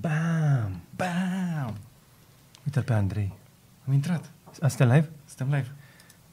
[0.00, 0.80] Bam!
[0.96, 1.74] Bam!
[2.64, 3.32] Uite-l pe Andrei.
[3.86, 4.30] Am intrat.
[4.52, 5.10] Suntem live?
[5.24, 5.72] Suntem live.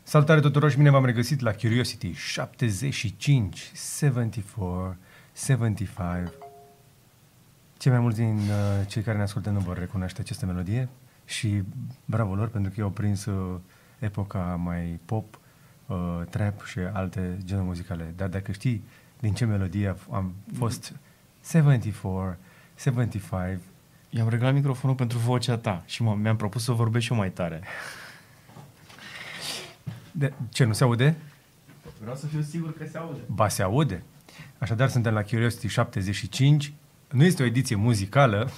[0.04, 4.98] Salutare tuturor și bine v-am regăsit la Curiosity 75, 74,
[5.34, 6.30] 75.
[7.78, 10.90] Cei mai mulți din uh, cei care ne ascultă nu vor recunoaște această melodie
[11.26, 11.64] și
[12.06, 13.60] bravo lor pentru că au prins uh,
[14.00, 15.40] epoca mai pop,
[15.86, 18.14] uh, trap și alte genuri muzicale.
[18.16, 18.84] Dar dacă știi
[19.20, 20.94] din ce melodie am fost
[21.50, 22.38] 74,
[22.78, 23.60] 75,
[24.10, 27.32] I-am reglat microfonul pentru vocea ta și m- mi-am propus să vorbesc și eu mai
[27.32, 27.62] tare.
[30.12, 31.16] de, ce, nu se aude?
[32.02, 33.20] Vreau să fiu sigur că se aude.
[33.28, 34.04] Ba se aude.
[34.58, 36.74] Așadar, suntem la Curiosity 75.
[37.12, 38.50] Nu este o ediție muzicală,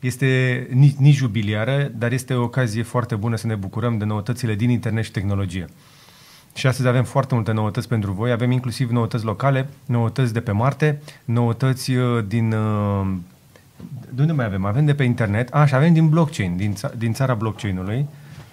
[0.00, 4.54] este nici, nici jubiliară, dar este o ocazie foarte bună să ne bucurăm de noutățile
[4.54, 5.66] din internet și tehnologie.
[6.54, 8.32] Și astăzi avem foarte multe noutăți pentru voi.
[8.32, 12.54] Avem inclusiv noutăți locale, noutăți de pe Marte, noutăți uh, din...
[13.80, 14.64] uh, De unde mai avem?
[14.64, 15.54] Avem de pe internet.
[15.54, 18.06] A, și avem din blockchain, din, ța- din țara blockchain-ului.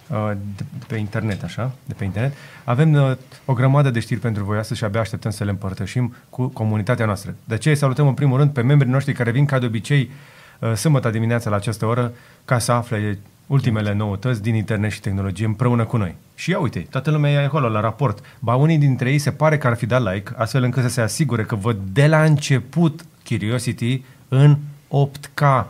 [0.08, 2.34] uh, De, de pe internet, așa, de pe internet.
[2.64, 3.12] Avem uh,
[3.46, 7.06] o grămadă de știri pentru voi astăzi și abia așteptăm să le împărtășim cu comunitatea
[7.06, 7.36] noastră.
[7.44, 10.12] De aceea îi salutăm în primul rând pe membrii noștri care vin ca de obicei
[10.60, 12.12] uh, sâmbătă dimineața la această oră
[12.46, 16.16] ca să afle ultimele noutăți din internet și tehnologie împreună cu noi.
[16.36, 18.20] Și ia uite, toată lumea e acolo la raport.
[18.40, 21.02] Ba unii dintre ei se pare că ar fi dat like, astfel încât să se
[21.02, 24.58] asigure că văd de la început Curiosity în
[24.90, 25.66] 8K.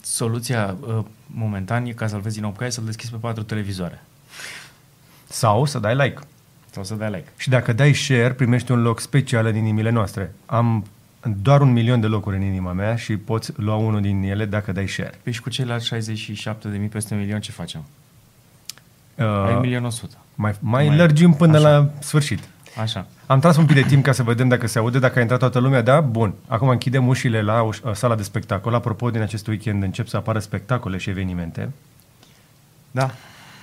[0.00, 4.02] Soluția uh, momentan e ca să-l vezi din 8K e să-l deschizi pe patru televizoare.
[5.28, 6.20] Sau să dai like.
[6.70, 7.28] Sau să dai like.
[7.36, 10.34] Și dacă dai share, primești un loc special în inimile noastre.
[10.46, 10.86] Am
[11.42, 14.72] doar un milion de locuri în inima mea și poți lua unul din ele dacă
[14.72, 15.20] dai share.
[15.22, 17.84] Păi și cu ceilalți 67 de mii peste un milion ce facem?
[19.18, 20.18] Uh, Ai 1.100.000.
[20.34, 21.68] mai, mai, Mai- lărgim până așa.
[21.68, 22.48] la sfârșit.
[22.80, 23.06] Așa.
[23.26, 25.38] Am tras un pic de timp ca să vedem dacă se aude, dacă a intrat
[25.38, 26.00] toată lumea, da?
[26.00, 26.34] Bun.
[26.46, 28.74] Acum închidem ușile la uș- uh, sala de spectacol.
[28.74, 31.72] Apropo, din acest weekend încep să apară spectacole și evenimente.
[32.90, 33.10] Da.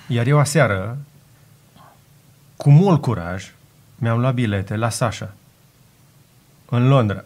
[0.06, 0.98] Iar eu aseară,
[2.56, 3.52] cu mult curaj,
[3.96, 5.34] mi-am luat bilete la Sasha,
[6.68, 7.24] în Londra.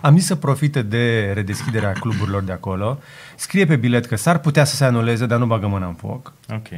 [0.00, 2.98] Am zis să profite de redeschiderea cluburilor de acolo.
[3.36, 6.32] Scrie pe bilet că s-ar putea să se anuleze, dar nu bagă mâna în foc.
[6.50, 6.68] Ok.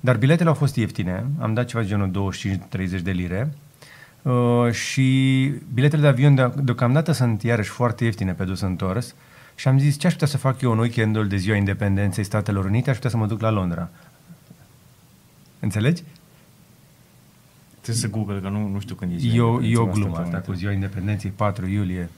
[0.00, 1.26] Dar biletele au fost ieftine.
[1.38, 2.32] Am dat ceva genul
[2.98, 3.52] 25-30 de lire.
[4.22, 9.14] Uh, și biletele de avion de, deocamdată sunt iarăși foarte ieftine pe dus întors.
[9.54, 12.64] Și am zis ce aș putea să fac eu în weekendul de ziua independenței Statelor
[12.64, 13.88] Unite, aș putea să mă duc la Londra.
[15.60, 16.02] Înțelegi?
[17.80, 19.82] Trebuie să google, că nu, nu știu când e ziua E o, e independenței, o
[19.82, 20.44] asta glumă pe asta moment.
[20.44, 22.08] cu ziua independenței, 4 iulie,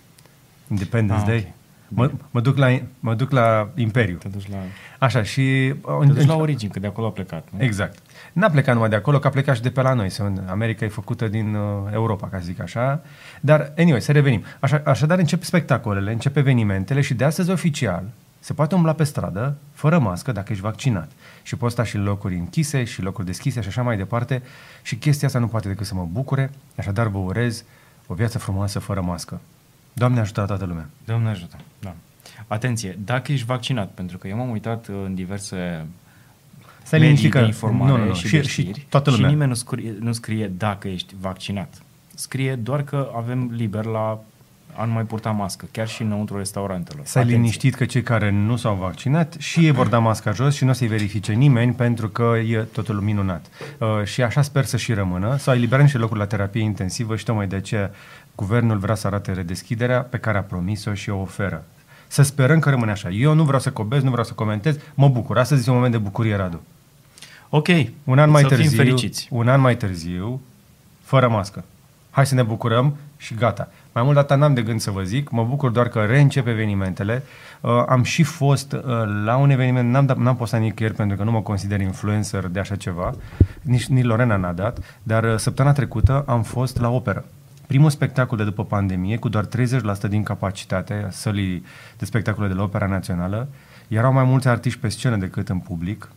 [0.71, 1.39] Independence Ah, Day.
[1.39, 1.55] ok.
[1.89, 4.17] Mă, mă, duc la, mă duc la Imperiu.
[4.17, 4.57] Te duci la,
[4.99, 5.75] Așa, și...
[6.07, 7.49] te duci la origini, că de acolo a plecat.
[7.57, 7.63] Nu?
[7.65, 7.99] Exact.
[8.33, 10.11] N-a plecat numai de acolo, că a plecat și de pe la noi.
[10.11, 13.03] Sau America e făcută din uh, Europa, ca să zic așa.
[13.41, 14.45] Dar, anyway, să revenim.
[14.61, 18.05] Așa, așadar, încep spectacolele, încep evenimentele și de astăzi oficial
[18.41, 21.11] se poate umbla pe stradă fără mască dacă ești vaccinat.
[21.43, 24.43] Și poți sta și în locuri închise și locuri deschise și așa mai departe.
[24.83, 26.51] Și chestia asta nu poate decât să mă bucure.
[26.77, 27.65] Așadar, vă urez
[28.07, 29.41] o viață frumoasă fără mască.
[29.99, 30.89] Doamne ajută la toată lumea.
[31.05, 31.57] Doamne ajută.
[31.81, 31.95] Da.
[32.47, 35.87] Atenție, dacă ești vaccinat, pentru că eu m-am uitat uh, în diverse
[36.83, 39.11] Stai medii liniștit de că- informare nu, nu, nu, și, și- de și știri, toată
[39.11, 39.27] lumea.
[39.27, 41.75] Și nimeni nu scrie, nu scrie dacă ești vaccinat.
[42.15, 44.21] Scrie doar că avem liber la
[44.79, 47.05] a nu mai purta mască, chiar și înăuntru restaurantelor.
[47.07, 47.43] Să ai Atenție.
[47.43, 50.71] liniștit că cei care nu s-au vaccinat și ei vor da masca jos și nu
[50.71, 53.47] o să-i verifice nimeni pentru că e totul minunat.
[53.79, 55.37] Uh, și așa sper să și rămână.
[55.37, 57.91] Să eliberăm niște locuri la terapie intensivă și tocmai de aceea
[58.37, 61.65] guvernul vrea să arate redeschiderea pe care a promis-o și o oferă.
[62.07, 63.09] Să sperăm că rămâne așa.
[63.09, 65.39] Eu nu vreau să cobez, nu vreau să comentez, mă bucur.
[65.39, 66.61] Astăzi este un moment de bucurie, Radu.
[67.49, 67.69] Ok,
[68.05, 69.29] Un an mai să târziu, fim fericiți.
[69.31, 70.41] un an mai târziu,
[71.03, 71.65] fără mască.
[72.11, 73.69] Hai să ne bucurăm și gata.
[73.93, 77.23] Mai mult data n-am de gând să vă zic, mă bucur doar că reîncep evenimentele.
[77.61, 78.81] Uh, am și fost uh,
[79.25, 82.61] la un eveniment, n-am, dat, n-am postat nicăieri pentru că nu mă consider influencer de
[82.61, 83.15] așa ceva,
[83.63, 87.25] nici, nici Lorena n-a dat, dar uh, săptămâna trecută am fost la operă.
[87.67, 89.49] Primul spectacol de după pandemie, cu doar 30%
[90.09, 91.65] din capacitate a sălii
[91.99, 93.49] de spectacole de la Opera Națională.
[93.89, 96.11] Erau mai mulți artiști pe scenă decât în public.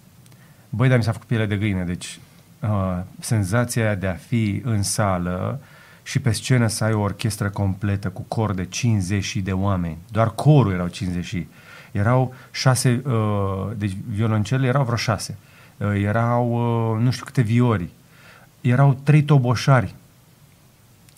[0.69, 2.19] Băi, dar mi s-a făcut piele de găină, deci
[2.59, 5.59] uh, senzația aia de a fi în sală
[6.03, 9.97] și pe scenă să ai o orchestră completă cu cor de 50 de oameni.
[10.11, 11.47] Doar corul erau 50 și.
[11.91, 15.37] Erau șase, uh, deci violoncele erau vreo șase.
[15.77, 16.51] Uh, erau
[16.93, 17.89] uh, nu știu câte viori.
[18.61, 19.95] Erau trei toboșari.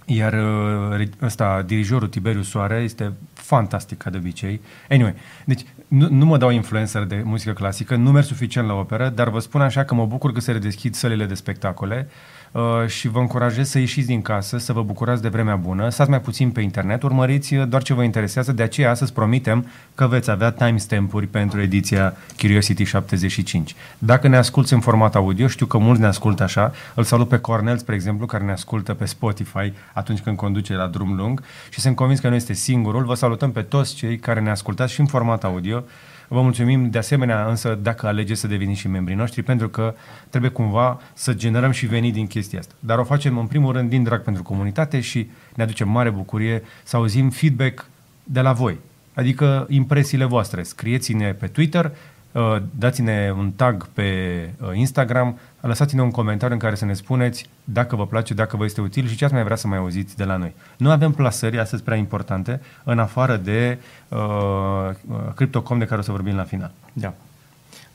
[0.06, 4.62] Iar uh, re- ăsta, dirijorul Tiberiu Soare este fantastic ca de obicei.
[4.90, 5.16] Anyway,
[5.46, 9.30] deci nu, nu mă dau influencer de muzică clasică, nu merg suficient la operă, dar
[9.30, 12.08] vă spun așa că mă bucur că se redeschid sălile de spectacole.
[12.10, 12.41] uh,
[12.88, 16.22] și vă încurajez să ieșiți din casă, să vă bucurați de vremea bună, stați mai
[16.22, 20.32] puțin pe internet, urmăriți uh, doar ce vă interesează, de aceea astăzi promitem că veți
[20.32, 23.76] avea timestamp-uri pentru ediția Curiosity 75.
[23.98, 27.38] Dacă ne asculți în format audio, știu că mulți ne ascultă așa, îl salut pe
[27.38, 31.80] Cornel, spre exemplu, care ne ascultă pe Spotify atunci când conduce la drum lung și
[31.80, 33.04] sunt convins că nu este singurul.
[33.04, 35.84] Vă salutăm pe toți cei care ne ascultați și în format audio.
[36.34, 39.94] Vă mulțumim de asemenea însă dacă alegeți să deveniți și membrii noștri, pentru că
[40.30, 42.74] trebuie cumva să generăm și venit din chestia asta.
[42.80, 46.64] Dar o facem în primul rând din drag pentru comunitate și ne aduce mare bucurie
[46.84, 47.86] să auzim feedback
[48.24, 48.78] de la voi.
[49.14, 50.64] Adică impresiile voastre.
[50.64, 51.92] Scrieți-ne pe Twitter, uh,
[52.78, 54.04] dați-ne un tag pe
[54.62, 58.66] uh, Instagram, lăsați-ne un comentariu în care să ne spuneți dacă vă place, dacă vă
[58.66, 60.54] este util și ce ați mai vrea să mai auziți de la noi.
[60.78, 64.20] Nu avem plasări astăzi prea importante, în afară de uh,
[65.08, 66.72] uh, Cryptocom de care o să vorbim la final.
[66.94, 67.14] Da.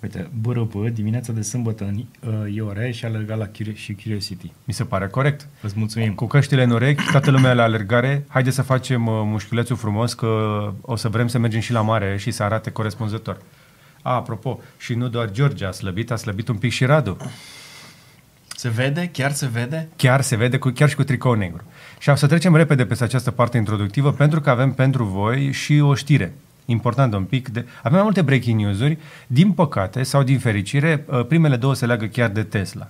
[0.02, 4.52] Uite, BRP, dimineața de sâmbătă în uh, Iore și alergat la Curi- și Curiosity.
[4.64, 5.46] Mi se pare corect.
[5.62, 6.14] Îți mulțumim.
[6.14, 8.24] Cu căștile în urechi, toată lumea la alergare.
[8.28, 10.26] Haide să facem uh, mușchiulețul frumos, că
[10.80, 13.36] o să vrem să mergem și la mare și să arate corespunzător.
[14.06, 17.16] A, apropo, și nu doar George a slăbit, a slăbit un pic și Radu.
[18.56, 19.08] Se vede?
[19.12, 19.88] Chiar se vede?
[19.96, 21.62] Chiar se vede, cu, chiar și cu tricou negru.
[21.98, 25.80] Și am să trecem repede peste această parte introductivă, pentru că avem pentru voi și
[25.80, 27.48] o știre important un pic.
[27.48, 27.66] De...
[27.78, 28.98] Avem mai multe breaking news-uri.
[29.26, 32.88] Din păcate sau din fericire, uh, primele două se leagă chiar de Tesla.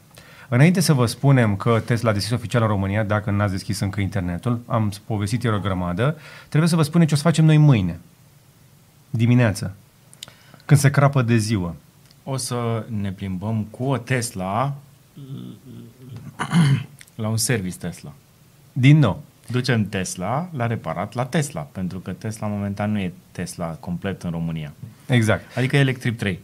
[0.48, 4.00] Înainte să vă spunem că Tesla a deschis oficial în România, dacă n-ați deschis încă
[4.00, 6.16] internetul, am povestit ieri o grămadă,
[6.48, 8.00] trebuie să vă spunem ce o să facem noi mâine,
[9.10, 9.72] dimineața,
[10.66, 11.74] când se crapă de ziua.
[12.24, 14.74] O să ne plimbăm cu o Tesla
[17.14, 18.12] la un service Tesla.
[18.72, 23.66] Din nou, Ducem Tesla la reparat la Tesla, pentru că Tesla momentan nu e Tesla
[23.66, 24.72] complet în România.
[25.06, 25.56] exact.
[25.56, 26.38] Adică e Electrip 3.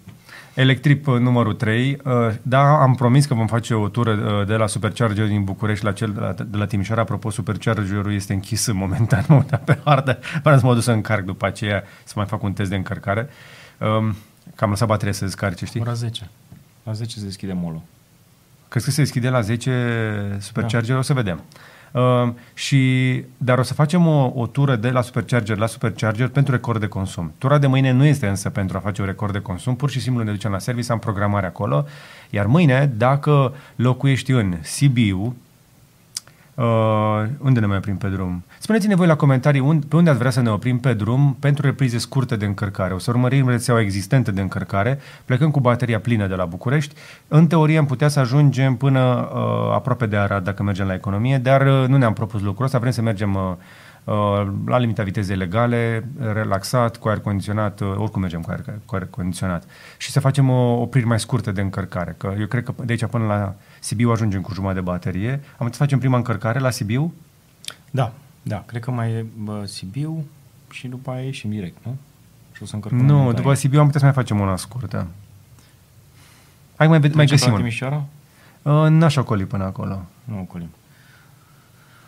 [0.54, 4.54] Electrip uh, numărul 3, uh, da, am promis că vom face o tură uh, de
[4.54, 7.00] la Supercharger din București la cel de la, de la Timișoara.
[7.00, 10.92] Apropo, Superchargerul este închis în momentan, mă uitam pe hartă, până să mă duc să
[10.92, 13.28] încarc după aceea, să mai fac un test de încărcare.
[13.84, 14.14] Um,
[14.54, 15.80] Că am lăsat bateria să descarce, știi?
[15.80, 16.30] Ora 10.
[16.82, 17.80] La 10 se deschide molul.
[18.68, 20.92] Crezi că se deschide la 10 Supercharger?
[20.92, 20.98] Da.
[20.98, 21.40] O să vedem.
[21.92, 26.52] Uh, și, dar o să facem o, o tură de la Supercharger la Supercharger pentru
[26.52, 27.32] record de consum.
[27.38, 30.00] Tura de mâine nu este însă pentru a face un record de consum, pur și
[30.00, 31.86] simplu ne ducem la service, am programare acolo,
[32.30, 35.36] iar mâine, dacă locuiești în Sibiu,
[36.62, 38.44] Uh, unde ne mai oprim pe drum?
[38.58, 41.66] Spuneți-ne voi la comentarii unde, pe unde ați vrea să ne oprim pe drum pentru
[41.66, 42.94] reprize scurte de încărcare.
[42.94, 46.94] O să urmărim rețeaua existentă de încărcare, plecând cu bateria plină de la București.
[47.28, 51.38] În teorie am putea să ajungem până uh, aproape de Arad dacă mergem la economie,
[51.38, 53.42] dar uh, nu ne-am propus lucrul ăsta, vrem să mergem uh,
[54.04, 58.94] uh, la limita vitezei legale, relaxat, cu aer condiționat, uh, oricum mergem cu aer, cu
[58.94, 59.64] aer condiționat.
[59.96, 63.06] Și să facem o opriri mai scurtă de încărcare, că eu cred că de aici
[63.06, 65.30] până la Sibiu ajungem cu jumătate de baterie.
[65.30, 67.14] Am putea să facem prima încărcare la Sibiu,
[67.90, 68.12] Da,
[68.42, 68.62] da.
[68.66, 70.24] Cred că mai e bă, Sibiu
[70.70, 71.96] și după aia ieșim direct, nu?
[72.52, 73.00] Și o să încărcăm.
[73.00, 73.42] Nu, momentan.
[73.42, 75.06] după Sibiu am putea să mai facem una scurtă.
[76.76, 77.62] Hai mai, mai Trecem găsim la una.
[77.62, 78.04] Timișoara?
[78.62, 80.02] Uh, N-aș ocoli până acolo.
[80.24, 80.68] Nu ocolim.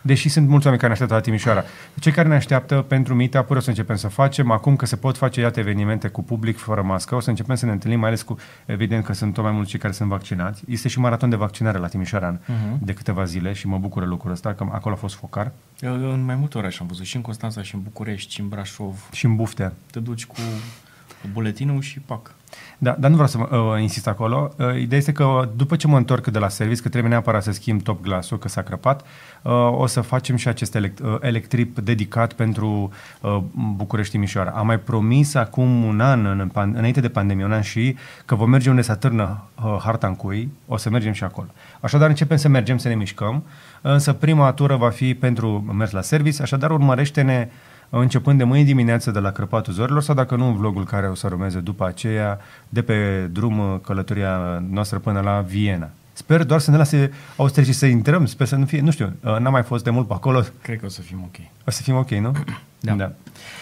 [0.07, 1.65] Deși sunt mulți oameni care ne așteaptă la Timișoara.
[2.01, 4.51] Cei care ne așteaptă pentru meetup o să începem să facem.
[4.51, 7.67] Acum că se pot face, iată, evenimente cu public fără mască, o să începem să
[7.67, 8.37] ne întâlnim, mai ales cu,
[8.67, 10.63] evident că sunt tot mai mulți cei care sunt vaccinați.
[10.69, 12.85] Este și maraton de vaccinare la Timișoara în, Mhm.
[12.85, 15.53] de câteva zile și mă bucură lucrul ăsta, că acolo a fost focar.
[15.81, 18.41] Eu, eu în mai multe orașe am văzut, și în Constanța, și în București, și
[18.41, 19.09] în Brașov.
[19.13, 19.73] Și în buftea.
[19.91, 20.35] Te duci cu,
[21.25, 22.35] cu buletinul și pac.
[22.79, 24.55] Da, dar nu vreau să uh, insist acolo.
[24.57, 27.53] Uh, ideea este că după ce mă întorc de la service, că trebuie neapărat să
[27.53, 29.03] schimb top glasul, că s-a crăpat,
[29.43, 32.91] uh, o să facem și acest elect- uh, electrip dedicat pentru
[33.21, 33.39] uh,
[33.77, 34.51] București Timișoara.
[34.51, 38.35] Am mai promis acum un an, în, pan- înainte de pandemie, un an și, că
[38.35, 41.49] vom merge unde se atârnă uh, harta în cui, o să mergem și acolo.
[41.81, 43.45] Așadar începem să mergem, să ne mișcăm,
[43.81, 47.49] însă prima tură va fi pentru mers la service, așadar urmărește-ne
[48.01, 51.15] începând de mâine dimineață de la Crăpatul Zorilor sau dacă nu în vlogul care o
[51.15, 55.91] să urmeze după aceea de pe drum uh, călătoria noastră până la Viena.
[56.13, 59.39] Sper doar să ne lase austriecii să intrăm, sper să nu fie, nu știu, uh,
[59.39, 61.37] n-am mai fost de mult pe acolo, Cred că o să fim ok.
[61.67, 62.33] o să fim ok, nu?
[62.81, 62.93] Da.
[62.95, 63.13] da.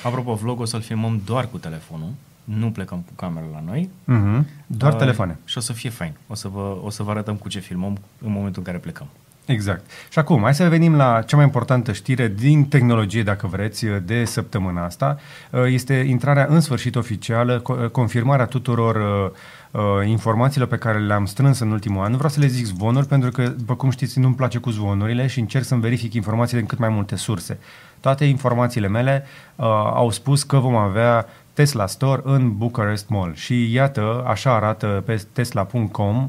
[0.04, 2.08] Apropo, vlogul o să-l filmăm doar cu telefonul.
[2.44, 3.88] Nu plecăm cu camera la noi.
[4.04, 4.46] Mhm.
[4.66, 5.38] Doar Uh, telefoane.
[5.44, 6.12] Și o să fie fain.
[6.26, 9.06] O să, vă, o să vă arătăm cu ce filmăm în momentul în care plecăm.
[9.46, 9.90] Exact.
[10.10, 14.24] Și acum, hai să revenim la cea mai importantă știre din tehnologie, dacă vreți, de
[14.24, 15.18] săptămâna asta.
[15.66, 21.58] Este intrarea în sfârșit oficială, co- confirmarea tuturor uh, uh, informațiilor pe care le-am strâns
[21.58, 22.10] în ultimul an.
[22.10, 25.26] Nu vreau să le zic zvonuri, pentru că, după cum știți, nu-mi place cu zvonurile
[25.26, 27.58] și încerc să-mi verific informațiile în cât mai multe surse.
[28.00, 29.24] Toate informațiile mele
[29.56, 33.34] uh, au spus că vom avea Tesla Store în Bucharest Mall.
[33.34, 36.28] Și iată, așa arată pe tesla.com uh,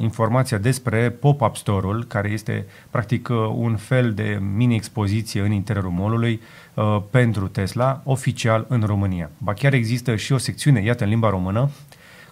[0.00, 6.40] informația despre pop-up store-ul, care este practic uh, un fel de mini-expoziție în interiorul mall-ului
[6.74, 9.30] uh, pentru Tesla, oficial în România.
[9.38, 11.70] Ba chiar există și o secțiune, iată, în limba română,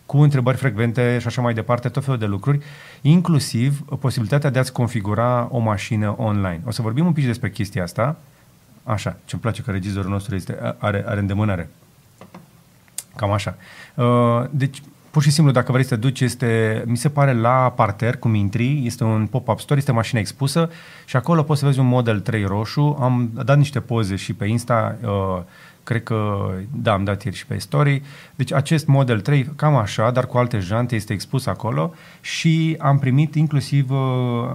[0.07, 2.61] cu întrebări frecvente și așa mai departe, tot felul de lucruri,
[3.01, 6.61] inclusiv posibilitatea de a-ți configura o mașină online.
[6.67, 8.17] O să vorbim un pic despre chestia asta.
[8.83, 11.71] Așa, ce-mi place că regizorul nostru este, are, are îndemânare.
[13.17, 13.57] Cam așa.
[13.95, 14.83] Uh, deci,
[15.15, 18.35] pur și simplu, dacă vrei să te duci, este, mi se pare, la parter, cum
[18.35, 20.71] intri, este un pop-up store, este mașina expusă
[21.05, 22.97] și acolo poți să vezi un Model 3 roșu.
[23.01, 25.43] Am dat niște poze și pe Insta, uh,
[25.83, 28.03] cred că, da, am dat ieri și pe story.
[28.35, 32.99] Deci acest Model 3, cam așa, dar cu alte jante, este expus acolo și am
[32.99, 33.99] primit inclusiv, uh,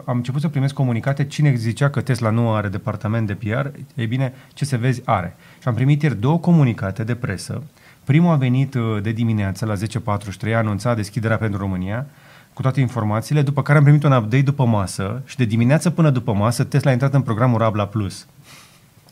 [0.06, 4.06] am început să primesc comunicate, cine zicea că Tesla nu are departament de PR, e
[4.06, 5.36] bine, ce se vezi, are.
[5.62, 7.64] Și am primit ieri două comunicate de presă
[8.10, 12.06] Primul a venit uh, de dimineață la 10.43, a anunțat deschiderea pentru România
[12.54, 16.10] cu toate informațiile, după care am primit un update după masă și de dimineață până
[16.10, 18.28] după masă Tesla a intrat în programul Rabla Plus.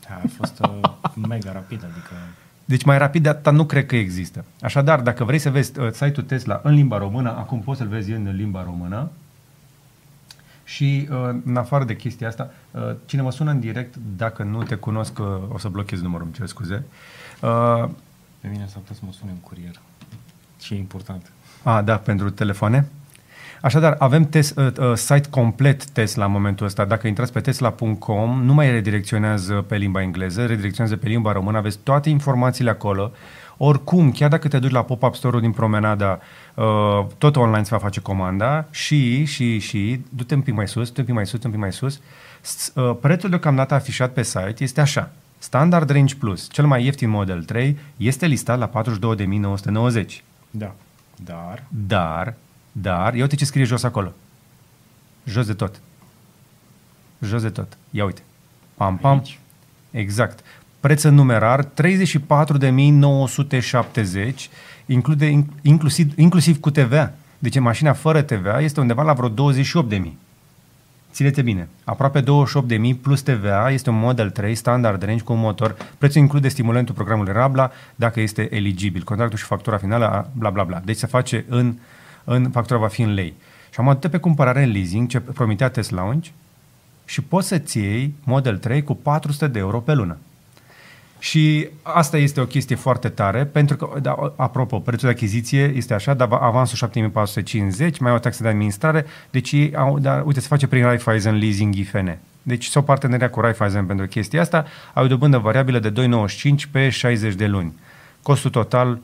[0.08, 0.90] Da, a fost uh,
[1.28, 2.12] mega rapid, adică...
[2.64, 4.44] Deci mai rapid de atâta nu cred că există.
[4.60, 8.10] Așadar, dacă vrei să vezi uh, site-ul Tesla în limba română, acum poți să-l vezi
[8.10, 9.10] în limba română.
[10.64, 14.62] Și uh, în afară de chestia asta, uh, cine mă sună în direct, dacă nu
[14.62, 16.84] te cunosc, uh, o să blochez numărul, îmi cer scuze.
[18.38, 19.80] Uh, pe mine s-ar putea să mă sune un curier.
[20.60, 21.32] Ce e important.
[21.62, 22.88] A, da, pentru telefoane.
[23.60, 26.84] Așadar, avem tes, uh, uh, site complet Tesla în momentul ăsta.
[26.84, 31.78] Dacă intrați pe tesla.com, nu mai redirecționează pe limba engleză, redirecționează pe limba română, aveți
[31.82, 33.12] toate informațiile acolo.
[33.56, 36.20] Oricum, chiar dacă te duci la pop-up store-ul din promenada,
[36.54, 40.86] uh, tot online se va face comanda și, și, și, du-te un pic mai sus,
[40.86, 42.00] du-te un pic mai sus, un pic mai sus.
[42.74, 45.10] Uh, prețul deocamdată afișat pe site este așa.
[45.38, 50.22] Standard Range Plus, cel mai ieftin Model 3, este listat la 42.990.
[50.50, 50.74] Da.
[51.24, 51.64] Dar?
[51.86, 52.34] Dar,
[52.72, 54.12] dar, ia uite ce scrie jos acolo.
[55.24, 55.80] Jos de tot.
[57.22, 57.76] Jos de tot.
[57.90, 58.22] Ia uite.
[58.74, 59.18] Pam, pam.
[59.18, 59.38] Aici.
[59.90, 60.44] Exact.
[60.80, 61.70] Preț în numerar 34.970,
[64.86, 67.12] include, inclusiv, inclusiv cu TVA.
[67.38, 70.00] Deci mașina fără TVA este undeva la vreo 28.000.
[71.12, 72.26] Ține-te bine, aproape 28.000
[73.02, 75.76] plus TVA este un Model 3 standard range cu un motor.
[75.98, 79.02] Prețul include stimulentul programului Rabla dacă este eligibil.
[79.02, 80.80] Contractul și factura finală, bla bla bla.
[80.84, 81.74] Deci se face în,
[82.24, 83.34] în factura va fi în lei.
[83.70, 86.26] Și am atât pe cumpărare în leasing ce promitea Tesla Launch
[87.04, 90.16] și poți să-ți iei Model 3 cu 400 de euro pe lună.
[91.18, 95.94] Și asta este o chestie foarte tare, pentru că, da, apropo, prețul de achiziție este
[95.94, 100.66] așa, dar avansul 7450, mai o taxă de administrare, deci au, da, uite, se face
[100.66, 102.16] prin Raiffeisen Leasing IFN.
[102.42, 106.88] Deci s-o parteneria cu Raiffeisen pentru chestia asta, au o dobândă variabilă de 2,95 pe
[106.88, 107.72] 60 de luni.
[108.22, 108.98] Costul total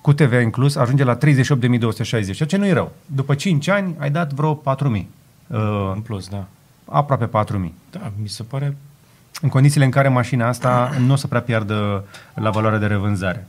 [0.00, 1.20] cu TVA inclus ajunge la 38.260,
[2.08, 2.92] ceea ce nu e rău.
[3.06, 4.60] După 5 ani ai dat vreo 4.000.
[4.84, 5.06] Uh,
[5.94, 6.46] în plus, da.
[6.84, 7.70] Aproape 4.000.
[7.90, 8.76] Da, mi se pare
[9.40, 13.46] în condițiile în care mașina asta nu o să prea piardă la valoare de revânzare.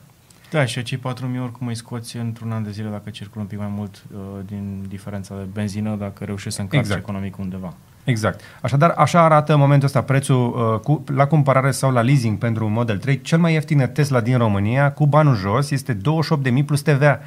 [0.50, 1.04] Da, și acei 4.000
[1.42, 4.86] oricum îi scoți într-un an de zile dacă circulă un pic mai mult uh, din
[4.88, 7.02] diferența de benzină, dacă reușești să încarci exact.
[7.02, 7.74] economic undeva.
[8.04, 8.42] Exact.
[8.62, 12.66] Așadar, așa arată în momentul ăsta prețul uh, cu, la cumpărare sau la leasing pentru
[12.66, 13.22] un Model 3.
[13.22, 17.20] Cel mai ieftin Tesla din România, cu banul jos, este 28.000 plus TVA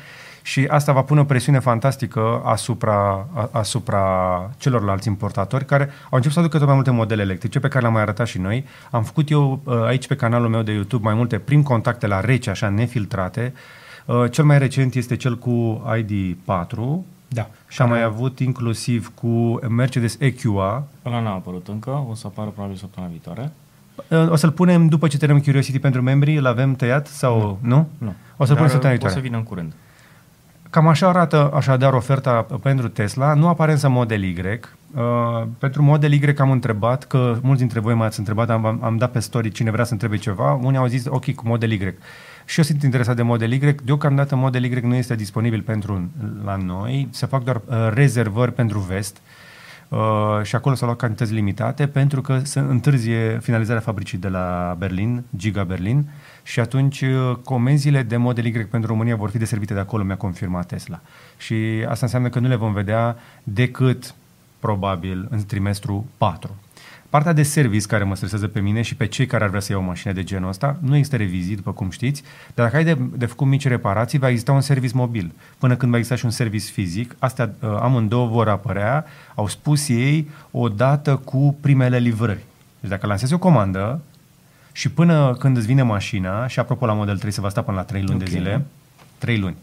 [0.49, 4.01] și asta va pune o presiune fantastică asupra, asupra
[4.59, 7.93] celorlalți importatori care au început să aducă tot mai multe modele electrice pe care le-am
[7.93, 8.65] mai arătat și noi.
[8.91, 12.21] Am făcut eu uh, aici pe canalul meu de YouTube mai multe prin contacte la
[12.21, 13.53] rece, așa nefiltrate.
[14.05, 16.77] Uh, cel mai recent este cel cu ID4,
[17.29, 17.49] da.
[17.69, 20.87] Și am mai avut inclusiv cu Mercedes EQA.
[21.07, 23.53] Ăla n-a apărut încă, o să apară probabil săptămâna viitoare.
[24.09, 27.69] Uh, o să-l punem după ce terminăm Curiosity pentru membrii, îl avem tăiat sau nu?
[27.69, 27.89] Nu.
[27.99, 28.15] nu.
[28.37, 29.15] O să-l punem săptămâna viitoare.
[29.15, 29.73] O să vină în curând.
[30.71, 33.35] Cam așa arată așadar oferta pentru Tesla.
[33.35, 34.61] Nu apare însă Model Y.
[34.95, 39.11] Uh, pentru Model Y am întrebat, că mulți dintre voi m-ați întrebat, am, am dat
[39.11, 40.53] pe story cine vrea să întrebe ceva.
[40.53, 41.95] Unii au zis, ok, cu Model Y.
[42.45, 43.75] Și eu sunt interesat de Model Y.
[43.85, 46.11] Deocamdată Model Y nu este disponibil pentru
[46.45, 47.09] la noi.
[47.11, 49.21] Se fac doar uh, rezervări pentru vest.
[49.89, 49.99] Uh,
[50.43, 55.25] și acolo s-au luat cantități limitate pentru că se întârzie finalizarea fabricii de la Berlin,
[55.37, 55.99] Giga Berlin.
[55.99, 60.05] Uh, și atunci uh, comenzile de Model Y pentru România vor fi deservite de acolo,
[60.05, 61.01] mi-a confirmat Tesla.
[61.37, 61.55] Și
[61.89, 64.15] asta înseamnă că nu le vom vedea decât
[64.59, 66.57] probabil în trimestru 4.
[67.09, 69.73] Partea de service care mă stresează pe mine și pe cei care ar vrea să
[69.73, 72.23] iau o mașină de genul ăsta, nu există revizii, după cum știți,
[72.55, 75.33] dar dacă ai de, de făcut mici reparații, va exista un service mobil.
[75.59, 79.89] Până când va exista și un service fizic, astea uh, amândouă vor apărea, au spus
[79.89, 82.45] ei, odată cu primele livrări.
[82.81, 84.01] Deci dacă lansezi o comandă,
[84.73, 87.77] și până când îți vine mașina, și apropo la Model 3 se va sta până
[87.77, 88.27] la 3 luni okay.
[88.27, 88.65] de zile,
[89.19, 89.57] 3 luni.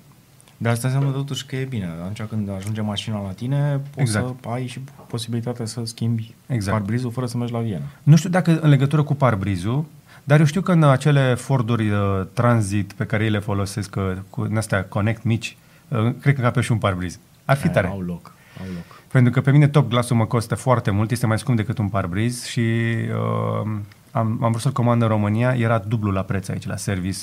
[0.57, 1.89] Dar asta înseamnă totuși că e bine.
[2.01, 4.25] Atunci când ajunge mașina la tine, poți Exact.
[4.41, 6.77] să ai și posibilitatea să schimbi Exact.
[6.77, 7.85] parbrizul fără să mergi la Viena.
[8.03, 9.85] Nu știu dacă în legătură cu parbrizul,
[10.23, 11.99] dar eu știu că în acele Forduri uh,
[12.33, 15.57] Transit pe care ei le folosesc, uh, cu în astea Connect mici,
[15.87, 17.19] uh, cred că cape și un parbriz.
[17.45, 17.87] Ar fi Aia tare.
[17.87, 18.33] Au loc.
[18.59, 19.01] Au loc.
[19.11, 21.89] Pentru că pe mine top glasul mă costă foarte mult, este mai scump decât un
[21.89, 23.71] parbriz și uh,
[24.15, 27.17] am, am vrut să-l comand în România, era dublu la preț aici, la service.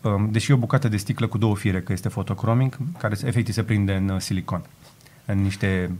[0.00, 3.26] Um, deși e o bucată de sticlă cu două fire, că este fotochromic, care se-
[3.26, 4.62] efectiv se prinde în uh, silicon,
[5.24, 5.90] în niște,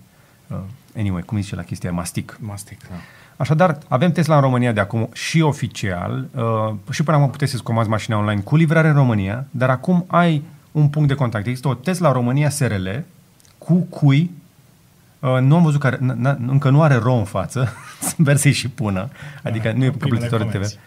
[0.46, 0.56] uh,
[0.96, 2.38] anyway, cum zice la chestia, mastic.
[2.40, 2.94] Mastic, da.
[3.36, 7.62] Așadar, avem Tesla în România de acum și oficial, uh, și până acum puteți să-ți
[7.62, 10.42] comanzi mașina online cu livrare în România, dar acum ai
[10.72, 11.46] un punct de contact.
[11.46, 12.88] Există o Tesla România SRL
[13.58, 14.39] cu cui uh,
[15.20, 17.72] nu am văzut care, n- n- încă nu are ro în față,
[18.18, 19.08] sper să-i și pună,
[19.42, 20.52] adică Da, nu e cu primele plătitor de TV.
[20.52, 20.78] comenzi.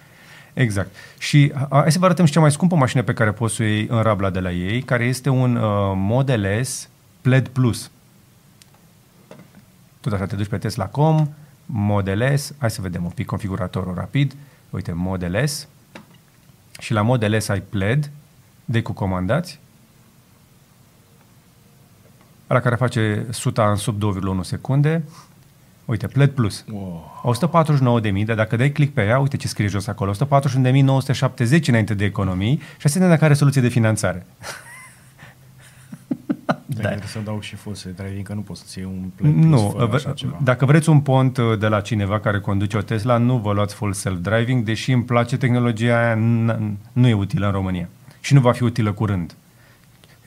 [0.54, 0.90] Exact.
[1.18, 3.64] Și a- hai să vă arătăm și cea mai scumpă mașină pe care poți să
[3.64, 6.90] o iei în rabla de la ei, care este un uh, Model S
[7.22, 7.92] Plaid Plus.
[10.02, 11.30] Tot așa te duci pe Tesla.com,
[11.66, 14.36] Model S, hai să vedem un pic configuratorul rapid.
[14.70, 15.68] Uite, Model S.
[16.80, 18.10] Și la Model S ai Plaid,
[18.66, 19.60] de cu comandați.
[22.50, 25.04] Ăla care face suta în sub 2,1 secunde.
[25.86, 26.66] Uite, Plaid Plus.
[26.72, 27.24] Wow.
[28.20, 30.18] 149.000, dar dacă dai click pe ea, uite ce scrie jos acolo, 141.970
[31.68, 34.26] înainte de economii și asta dacă are soluție de finanțare.
[36.66, 36.82] Da.
[36.88, 39.70] Trebuie să dau și full self-driving, că nu poți să-ți iei un play plus Nu,
[39.70, 40.40] fără v- așa ceva.
[40.44, 43.74] dacă vreți un pont uh, de la cineva care conduce o Tesla, nu vă luați
[43.76, 46.60] full self-driving, deși îmi place tehnologia aia, n-
[46.94, 47.90] nu e utilă în România.
[48.20, 49.36] Și nu va fi utilă curând.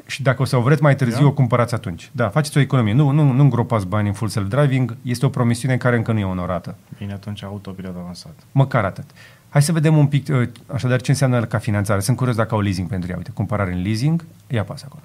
[0.06, 1.26] Și dacă o să o vreți mai târziu, Da?
[1.26, 2.10] o cumpărați atunci.
[2.12, 2.92] Da, faceți o economie.
[2.92, 6.24] Nu, nu, nu îngropați bani în full self-driving, este o promisiune care încă nu e
[6.24, 6.76] onorată.
[6.98, 8.34] Bine, atunci autopilot avansat.
[8.52, 9.04] Măcar atât.
[9.48, 12.00] Hai să vedem un pic, uh, așadar, ce înseamnă ca finanțare.
[12.00, 13.16] Sunt curios dacă au leasing pentru ea.
[13.16, 15.02] Uite, cumpărare în leasing, ia pas acolo.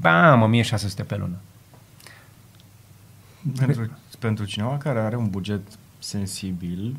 [0.00, 1.36] Bam, 1600 pe lună.
[3.58, 5.60] Pentru, pentru cineva care are un buget
[5.98, 6.96] sensibil,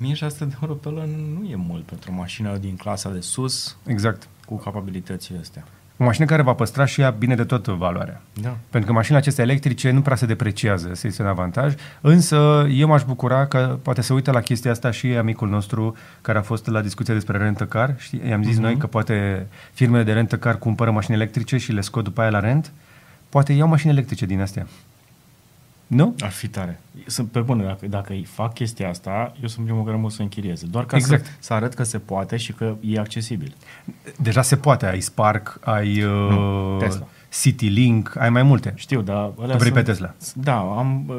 [0.00, 1.04] 1600 de euro pe lună
[1.40, 4.28] nu e mult pentru o mașină din clasa de sus Exact.
[4.48, 5.64] Cu capabilitățile astea.
[6.00, 8.20] O mașină care va păstra și ea bine de tot valoarea.
[8.42, 8.56] Da.
[8.70, 12.88] Pentru că mașinile acestea electrice nu prea se depreciază, să este un avantaj, însă eu
[12.88, 16.66] m-aș bucura că poate să uită la chestia asta și amicul nostru care a fost
[16.66, 17.94] la discuția despre rentă car.
[17.98, 18.20] Știi?
[18.28, 18.60] I-am zis uh-huh.
[18.60, 22.30] noi că poate firmele de rentă car cumpără mașini electrice și le scot după aia
[22.30, 22.72] la rent.
[23.28, 24.66] Poate iau mașini electrice din astea.
[25.88, 26.14] Nu?
[26.20, 26.80] Ar fi tare.
[27.06, 30.08] Sunt pe bune, dacă, dacă îi fac chestia asta, eu sunt primul care mă o
[30.08, 30.66] să închirieze.
[30.66, 31.24] Doar ca Exact.
[31.24, 33.54] să, să arăt că se poate și că e accesibil.
[34.16, 34.86] Deja se poate.
[34.86, 37.06] Ai Spark, ai uh, Nu, Tesla.
[37.40, 38.72] CityLink, ai mai multe.
[38.76, 39.16] Știu, dar...
[39.16, 40.14] alea Tu vrei sunt, pe Tesla?
[40.34, 41.04] Da, am...
[41.08, 41.18] uh,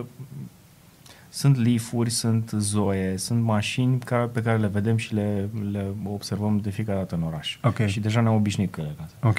[1.29, 6.59] Sunt Leaf-uri, sunt Zoe, sunt mașini care, pe care le vedem și le, le observăm
[6.59, 7.57] de fiecare dată în oraș.
[7.63, 7.85] Ok.
[7.85, 8.95] Și deja ne-am obișnuit cu ele.
[9.23, 9.37] Ok.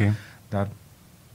[0.49, 0.69] Dar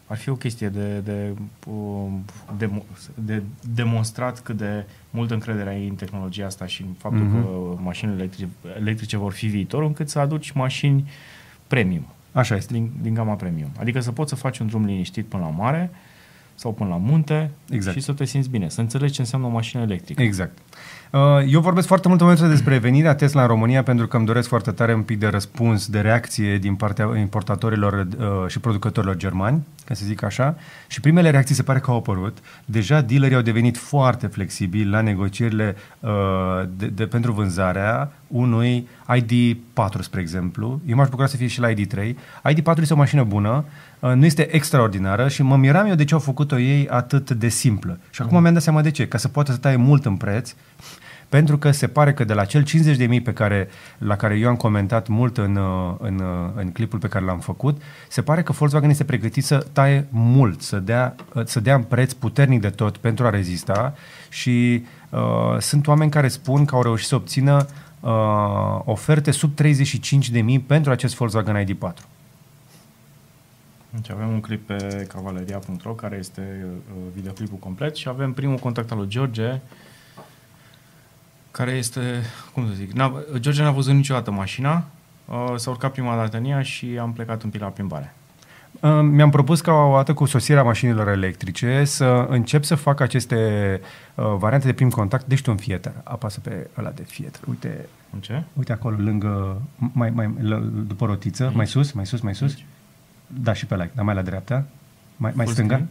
[0.08, 1.34] ar fi o chestie de, de,
[1.70, 2.26] um,
[2.58, 2.70] de,
[3.16, 3.42] de
[3.74, 7.42] demonstrat cât de multă încredere ai în tehnologia asta și în faptul Mhm.
[7.42, 7.48] că
[7.82, 11.10] mașinile electrice, electrice vor fi viitorul, încât să aduci mașini
[11.68, 12.74] premium, Așa este.
[12.74, 13.70] din, din gama premium.
[13.80, 15.90] Adică să poți să faci un drum liniștit până la mare
[16.56, 17.98] sau până la munte Exact.
[17.98, 20.22] și să te simți bine, să înțelegi ce înseamnă o mașină electrică.
[20.22, 20.58] Exact.
[21.16, 24.18] Uh, Eu vorbesc foarte mult în momentul ăsta despre venirea Tesla în România pentru că
[24.18, 28.60] îmi doresc foarte tare un pic de răspuns, de reacție din partea importatorilor uh, și
[28.60, 30.56] producătorilor germani, ca să zic așa.
[30.88, 32.38] Și primele reacții se pare că au apărut.
[32.66, 36.12] Deja dealerii au devenit foarte flexibili la negocierile uh,
[36.78, 40.82] de, de, pentru vânzarea unui ID4, spre exemplu.
[40.86, 42.14] Eu m-aș bucura să fie și la ID3.
[42.52, 43.66] ID4 este o mașină bună,
[44.00, 47.48] uh, nu este extraordinară și mă miram eu de ce au făcut-o ei atât de
[47.48, 48.00] simplă.
[48.10, 49.08] Și acum mi-am dat seama de ce.
[49.08, 50.56] Ca să poată să taie mult în preț,
[51.30, 54.56] pentru că se pare că de la cel 50.000 pe care, la care eu am
[54.56, 58.52] comentat mult în, uh, în, uh, în clipul pe care l-am făcut, se pare că
[58.52, 62.70] Volkswagen este pregătit să taie mult, să dea, uh, să dea în preț puternic de
[62.70, 63.94] tot pentru a rezista
[64.30, 67.66] și uh, sunt oameni care spun că au reușit să obțină
[68.00, 72.14] uh, oferte sub 35.000 pentru acest Volkswagen ID4.
[73.90, 78.92] Deci avem un clip pe cavaleria.ro care este uh, videoclipul complet și avem primul contact
[78.92, 79.60] al lui George
[81.56, 82.02] care este,
[82.54, 84.84] cum să zic, n-a, George n-a văzut niciodată mașina,
[85.26, 88.14] uh, s-a urcat prima dată în ea și am plecat un pic la plimbare.
[88.80, 93.36] Uh, Mi-am propus ca o dată cu sosirea mașinilor electrice să încep să fac aceste
[94.16, 95.26] uh, variante de prim contact.
[95.26, 97.42] Deci tu un fieter, apasă pe ăla de fieter.
[97.50, 98.44] Uite, În ce?
[98.54, 101.56] uite acolo, lângă, mai, mai, l- după rotiță, Aici?
[101.56, 102.50] mai sus, mai sus, mai sus.
[102.52, 102.66] Aici?
[103.28, 104.54] Da, și pe like, dar mai la dreapta.
[105.18, 105.74] Mai, mai Full stânga.
[105.74, 105.90] screen?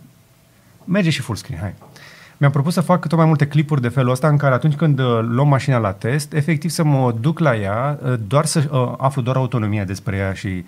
[0.85, 1.74] Merge și full screen, hai.
[2.37, 4.99] Mi-am propus să fac tot mai multe clipuri de felul ăsta în care atunci când
[4.99, 8.94] uh, luăm mașina la test, efectiv să mă duc la ea, uh, doar să uh,
[8.97, 10.64] aflu doar autonomia despre ea și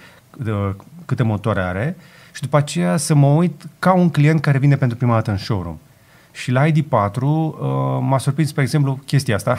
[0.46, 0.70] uh,
[1.04, 1.96] câte motoare are
[2.36, 5.36] și după aceea să mă uit ca un client care vine pentru prima dată în
[5.36, 5.78] showroom.
[6.32, 7.54] Și la ID4 uh,
[8.00, 9.56] m-a surprins, spre exemplu, chestia asta.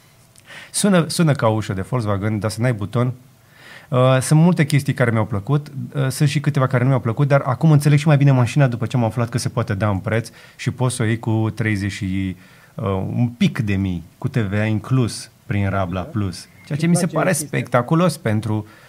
[0.70, 3.12] sună, sună ca ușă de Volkswagen, dar să n-ai buton.
[3.94, 7.28] Uh, sunt multe chestii care mi-au plăcut, uh, sunt și câteva care nu mi-au plăcut,
[7.28, 9.88] dar acum înțeleg și mai bine mașina după ce am aflat că se poate da
[9.88, 12.36] în preț și poți să o iei cu 30 și
[12.74, 12.84] uh,
[13.16, 16.48] un pic de mii, cu TVA inclus prin Rabla Plus.
[16.66, 18.83] Ceea ce mi se pare spectaculos pentru uh,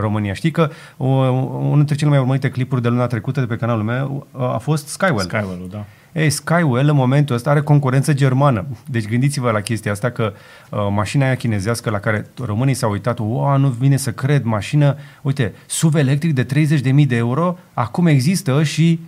[0.00, 0.32] România.
[0.32, 3.82] Știi că uh, unul dintre cele mai urmărite clipuri de luna trecută de pe canalul
[3.82, 5.28] meu uh, a fost Skywell.
[5.28, 5.84] Skywell, da.
[6.12, 8.66] Ei, Skywell în momentul ăsta are concurență germană.
[8.86, 10.32] Deci gândiți-vă la chestia asta că
[10.70, 14.96] uh, mașina aia chinezească la care românii s-au uitat, wow, nu vine să cred, mașină,
[15.22, 16.66] uite, SUV electric de
[17.00, 19.00] 30.000 de euro, acum există și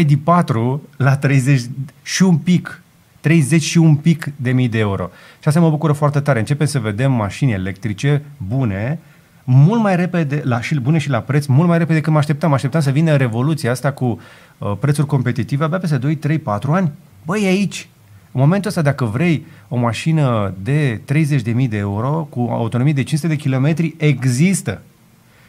[0.00, 1.60] ID4 la 30
[2.02, 2.82] și un pic
[3.24, 5.10] 30 și un pic de mii de euro.
[5.40, 6.38] Și asta mă bucură foarte tare.
[6.38, 8.98] Începem să vedem mașini electrice bune,
[9.44, 12.48] mult mai repede, la, și bune și la preț, mult mai repede decât mă așteptam.
[12.48, 14.20] Mă așteptam să vină revoluția asta cu
[14.58, 16.92] uh, prețuri competitive abia peste 2, 3, 4 ani.
[17.24, 17.88] Băi, aici,
[18.32, 23.34] în momentul ăsta, dacă vrei o mașină de 30.000 de euro cu autonomie de 500
[23.34, 24.82] de kilometri, există.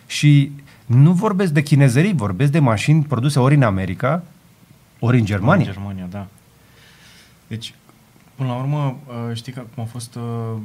[0.07, 0.51] Și
[0.85, 4.23] nu vorbesc de chinezării, vorbesc de mașini produse ori în America,
[4.99, 5.65] ori în Germania.
[5.65, 6.27] În Germania, da.
[7.47, 7.73] Deci,
[8.35, 10.57] până la urmă, uh, știi că cum a fost uh, uh,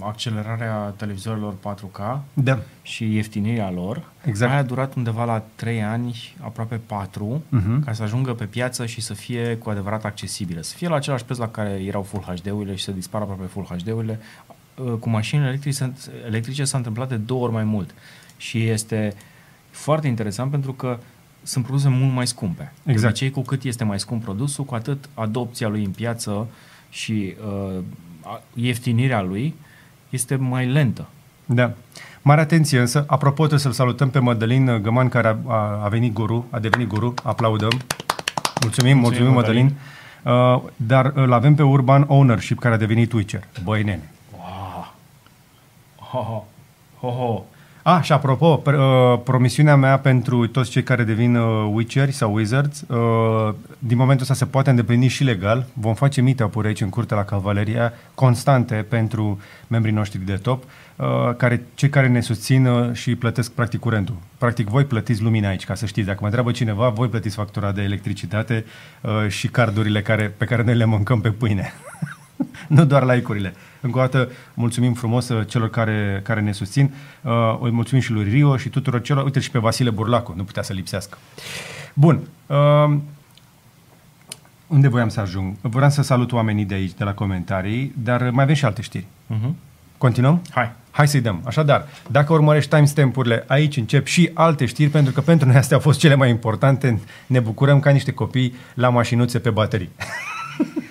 [0.00, 2.58] accelerarea televizorilor 4K Da.
[2.82, 4.02] și ieftinirea lor.
[4.24, 4.50] Exact.
[4.52, 7.84] Aia a durat undeva la 3 ani, aproape 4, Mhm.
[7.84, 10.62] ca să ajungă pe piață și să fie cu adevărat accesibile.
[10.62, 13.64] Să fie la același preț la care erau Full HD-urile și să dispară aproape Full
[13.66, 14.18] HD-urile.
[14.84, 15.92] Uh, Cu mașinile electrice,
[16.26, 17.94] electrice s-a întâmplat de două ori mai mult.
[18.36, 19.14] Și este
[19.70, 20.98] foarte interesant pentru că
[21.42, 22.72] sunt produse mult mai scumpe.
[22.82, 23.10] De Exact.
[23.12, 26.46] obicei, cu cât este mai scump produsul, cu atât adopția lui în piață
[26.90, 27.82] și uh, a-
[28.54, 29.54] ieftinirea lui
[30.10, 31.06] este mai lentă.
[31.44, 31.72] Da.
[32.22, 36.12] Mare atenție însă, apropo trebuie să-l salutăm pe Mădălin Găman care a, a, a venit
[36.12, 37.80] guru, a devenit guru, aplaudăm.
[38.60, 39.74] Mulțumim, mulțumim, mulțumim Mădălin.
[40.22, 43.44] Uh, dar îl avem pe Urban Ownership care a devenit Twitcher.
[43.64, 44.10] Băi nene.
[44.32, 44.94] Wow.
[45.96, 46.44] Ho, ho.
[47.00, 47.44] Ho, ho.
[47.82, 52.34] Ah, și apropo, pr- uh, promisiunea mea pentru toți cei care devin uh, Witcheri sau
[52.34, 55.66] Wizards, uh, din momentul ăsta se poate îndeplini și legal.
[55.72, 60.64] Vom face meet-up-uri aici în curte la Cavaleria, constante pentru membrii noștri de top,
[60.96, 64.16] uh, care, cei care ne susțin uh, și plătesc practic curentul.
[64.38, 66.06] Practic voi plătiți lumina aici, ca să știți.
[66.06, 68.64] Dacă mă întreabă cineva, voi plătiți factura de electricitate
[69.00, 71.72] uh, și cardurile care, pe care noi le mâncăm pe pâine.
[72.68, 73.54] nu doar like-urile.
[73.80, 76.94] Încă o dată mulțumim frumos uh, celor care, care ne susțin.
[77.22, 79.24] Uh, îi mulțumim și lui Rio și tuturor celor.
[79.24, 81.18] Uite și pe Vasile Burlacu, nu putea să lipsească.
[81.94, 82.20] Bun.
[82.46, 82.96] Uh,
[84.66, 85.56] unde voiam să ajung?
[85.60, 89.06] Vreau să salut oamenii de aici, de la comentarii, dar mai avem și alte știri.
[89.34, 89.50] Uh-huh.
[89.98, 90.42] Continuăm?
[90.50, 90.72] Hai.
[90.90, 91.40] Hai să-i dăm.
[91.44, 95.82] Așadar, dacă urmărești timestamp-urile, aici încep și alte știri, pentru că pentru noi astea au
[95.82, 97.00] fost cele mai importante.
[97.26, 99.90] Ne bucurăm ca niște copii la mașinuțe pe baterii.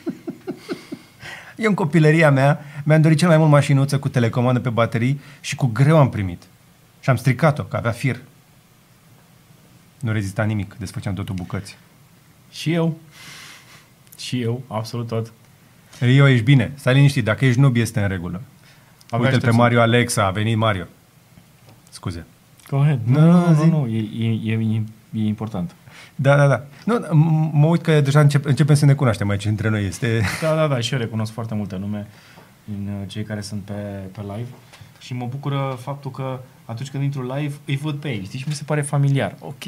[1.58, 5.56] Eu în copilăria mea mi-am dorit cel mai mult mașinuță cu telecomandă pe baterii și
[5.56, 6.44] cu greu am primit.
[7.00, 8.20] Și am stricat-o, că avea fir.
[10.00, 11.78] Nu rezista nimic, desfăceam totul bucăți.
[12.52, 12.98] Și eu.
[14.18, 15.32] Și eu, absolut tot.
[16.00, 18.42] Rio, ești bine, stai liniștit, dacă ești noob este în regulă.
[19.10, 20.86] Abia Uite-l pe aștept să- Mario Alexa, a venit Mario.
[21.90, 22.26] Scuze.
[22.70, 23.00] Go ahead.
[23.04, 23.70] Nu, Nu, nu, zi.
[23.70, 23.88] nu, nu.
[23.94, 24.82] E, e, e,
[25.14, 25.76] e important.
[26.20, 26.64] Da, da, da.
[26.86, 29.86] Nu, m- mă uit că deja încep, începem să ne cunoaștem aici între noi.
[29.86, 30.22] Este...
[30.42, 32.08] Da, da, da, și eu recunosc foarte multe nume
[32.64, 33.74] din uh, cei care sunt pe,
[34.12, 34.48] pe live
[35.00, 38.46] și mă bucură faptul că atunci când intru live îi văd pe ei, știi, și
[38.48, 39.36] mi se pare familiar.
[39.40, 39.64] Ok,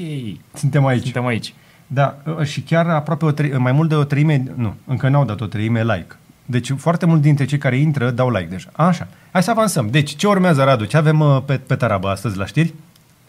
[0.53, 1.01] Suntem aici.
[1.03, 1.53] suntem aici.
[1.87, 5.25] Da, ă, și chiar aproape o tre- mai mult de o treime, nu, încă n-au
[5.25, 6.15] dat o treime like.
[6.45, 8.69] Deci foarte mulți dintre cei care intră dau like deja.
[8.73, 9.87] Așa, hai să avansăm.
[9.89, 10.85] Deci, ce urmează, Radu?
[10.85, 12.73] Ce avem uh, pe, pe tarabă astăzi la știri?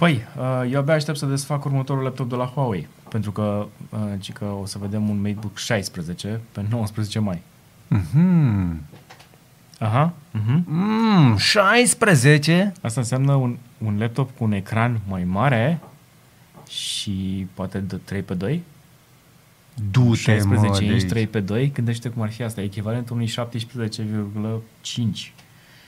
[0.01, 3.99] Păi, uh, eu abia aștept să desfac următorul laptop de la Huawei, pentru că, uh,
[4.19, 7.43] ci că o să vedem un MateBook 16 pe 19 mai.
[7.89, 8.83] Mhm.
[9.79, 10.13] Aha.
[10.39, 10.65] Uh-huh.
[10.65, 12.73] Mm, 16?
[12.83, 15.81] Asta înseamnă un, un laptop cu un ecran mai mare
[16.69, 18.63] și poate de 3 pe 2
[19.91, 21.11] Du-te, mă, 16 de inch aici.
[21.11, 25.33] 3 pe 2 gândește cum ar fi asta, echivalentul unui 17,5.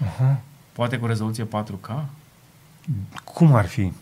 [0.01, 0.41] Aha.
[0.73, 2.05] Poate cu rezoluție 4K?
[3.25, 3.93] Cum ar fi?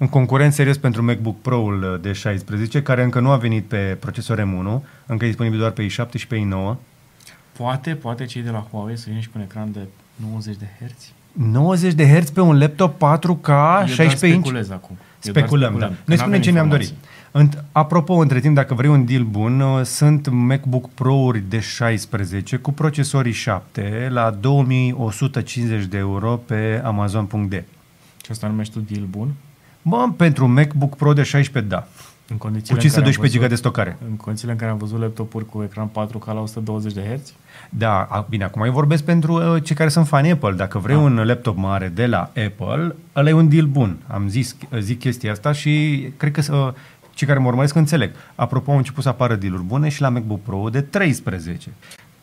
[0.00, 3.96] Un concurent serios pentru MacBook Pro-ul uh, de 16, care încă nu a venit pe
[4.00, 6.74] procesor M1, încă e disponibil doar pe i7 și pe i9.
[7.56, 9.80] Poate, poate cei de la Huawei să vină și cu un ecran de
[10.30, 11.12] 90 de Hz?
[11.32, 13.48] 90 de Hz pe un laptop 4K,
[13.80, 14.44] Eu 16 doar inch?
[14.44, 14.96] speculez acum.
[15.22, 15.86] Eu doar Speculăm, da.
[15.86, 16.86] speculăm, că Noi n-avem spunem ce ne-am dorit.
[16.88, 17.18] informații.
[17.32, 22.56] Înt, apropo, între timp, dacă vrei un deal bun, uh, sunt MacBook Pro-uri de 16
[22.56, 27.64] cu procesorii 7 la 2150 de euro pe amazon.de.
[28.24, 29.28] Și asta numești tu deal bun?
[29.82, 31.86] Bă, pentru un MacBook Pro de 16, da.
[32.28, 33.96] În Cu condițiile în care am 512 GB de văzut- stocare.
[34.10, 37.32] În condițiile în care am văzut laptopuri cu ecran 4K la 120 de Hz,
[37.68, 40.52] Da, a- bine, acum eu vorbesc pentru uh, cei care sunt fani Apple.
[40.52, 41.02] Dacă vrei Ah.
[41.02, 43.96] un laptop mare de la Apple, ăla e un deal bun.
[44.06, 46.72] Am zis, zic chestia asta și cred că uh,
[47.14, 48.10] cei care mă urmăresc înțeleg.
[48.34, 51.68] Apropo, au început să apară deal bune și la MacBook Pro de 13.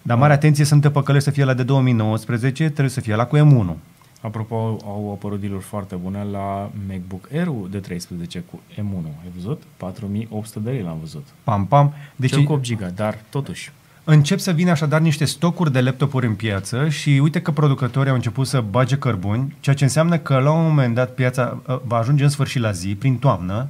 [0.02, 3.38] Dar mare atenție, sunt păcălești să fie la de 2019, trebuie să fie la cu
[3.38, 3.76] M1.
[4.21, 9.06] Apropo, au- au apărut deal foarte bune la MacBook Air de 13 cu M1.
[9.06, 9.63] Ai văzut?
[9.77, 11.27] 4800 de lei l-am văzut.
[11.43, 11.88] Pam, pam.
[12.15, 13.71] Deci Deci Cel cu 8 GB, dar totuși.
[14.03, 18.15] Încep să vină așadar niște stocuri de laptopuri în piață și uite că producătorii au
[18.15, 21.97] început să bage cărbuni, ceea ce înseamnă că la un moment dat piața uh, va
[21.97, 23.67] ajunge în sfârșit la zi, prin toamnă,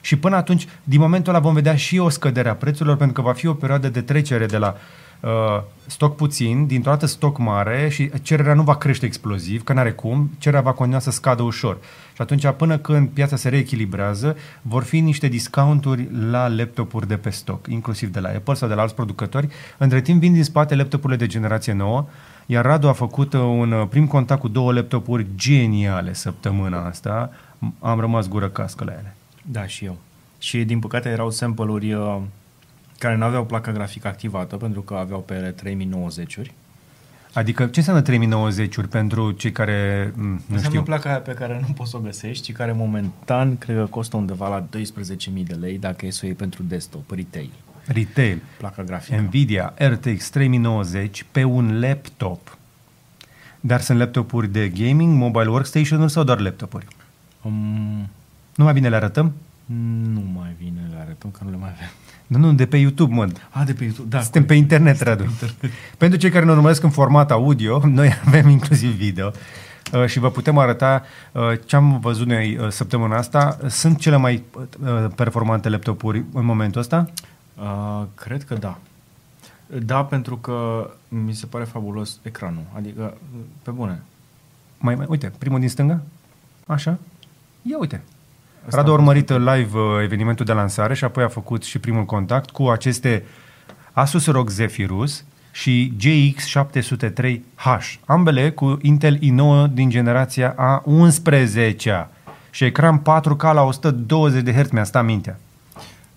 [0.00, 3.28] și până atunci, din momentul ăla vom vedea și o scădere a prețurilor, pentru că
[3.28, 4.80] va fi o perioadă de trecere de la uh,
[5.86, 10.30] stoc puțin, dintr-o dată stoc mare și cererea nu va crește exploziv, că n-are cum,
[10.38, 11.78] cererea va continua să scadă ușor.
[12.14, 17.30] Și atunci, până când piața se reechilibrează, vor fi niște discounturi la laptopuri de pe
[17.30, 19.48] stoc, inclusiv de la Apple sau de la alți producători.
[19.78, 22.06] Între timp vin din spate laptopurile de generație nouă,
[22.46, 27.30] iar Radu a făcut uh, un uh, prim contact cu două laptopuri geniale săptămâna asta.
[27.78, 29.16] Am rămas gură cască la ele.
[29.42, 29.96] Da, și eu.
[30.38, 32.16] Și din păcate erau sample-uri uh,
[33.00, 36.50] care nu aveau placa grafică activată pentru că aveau pe ele 3090-uri.
[37.32, 38.02] Adică ce înseamnă
[38.50, 40.82] 3090-uri pentru cei care m, nu Înseamnă știu?
[40.82, 44.16] placa aia pe care nu poți să o găsești și care momentan cred că costă
[44.16, 47.50] undeva la 12.000 de lei dacă e să o iei pentru desktop, retail,
[47.86, 49.16] Retail, placa grafică.
[49.20, 52.58] Nvidia RTX 3090 pe un laptop.
[53.60, 56.86] Dar sunt laptopuri de gaming, mobile workstation-uri sau doar laptopuri?
[57.42, 58.08] Um,
[58.54, 59.32] Nu mai bine le arătăm?
[60.12, 61.88] nu mai vine, le arătăm că nu le mai avem.
[62.30, 63.28] Nu, nu, de pe YouTube, mă.
[63.50, 64.20] A, de pe YouTube, da.
[64.20, 65.24] Suntem pe internet, Radu.
[65.98, 69.32] Pentru cei care ne urmăresc în format audio, noi avem inclusiv video
[69.92, 73.58] uh, și vă putem arăta uh, ce am văzut noi uh, săptămâna asta.
[73.68, 77.10] Sunt cele mai uh, performante laptopuri în momentul ăsta?
[77.56, 78.78] Uh, cred că da.
[79.84, 82.64] Da, pentru că mi se pare fabulos ecranul.
[82.76, 83.16] Adică,
[83.62, 84.02] pe bune.
[84.78, 86.00] Mai, mai, uite, primul din stânga?
[86.66, 86.98] Așa?
[87.62, 88.02] Ia uite.
[88.66, 91.64] Asta Radu a a fost urmărit live uh, evenimentul de lansare și apoi a făcut
[91.64, 93.24] și primul contact cu aceste
[93.92, 102.06] Asus ROG Zephyrus și GX703H, ambele cu Intel i9 din generația A11
[102.50, 105.38] și ecran 4K la 120 de Hz, mi-a stat mintea.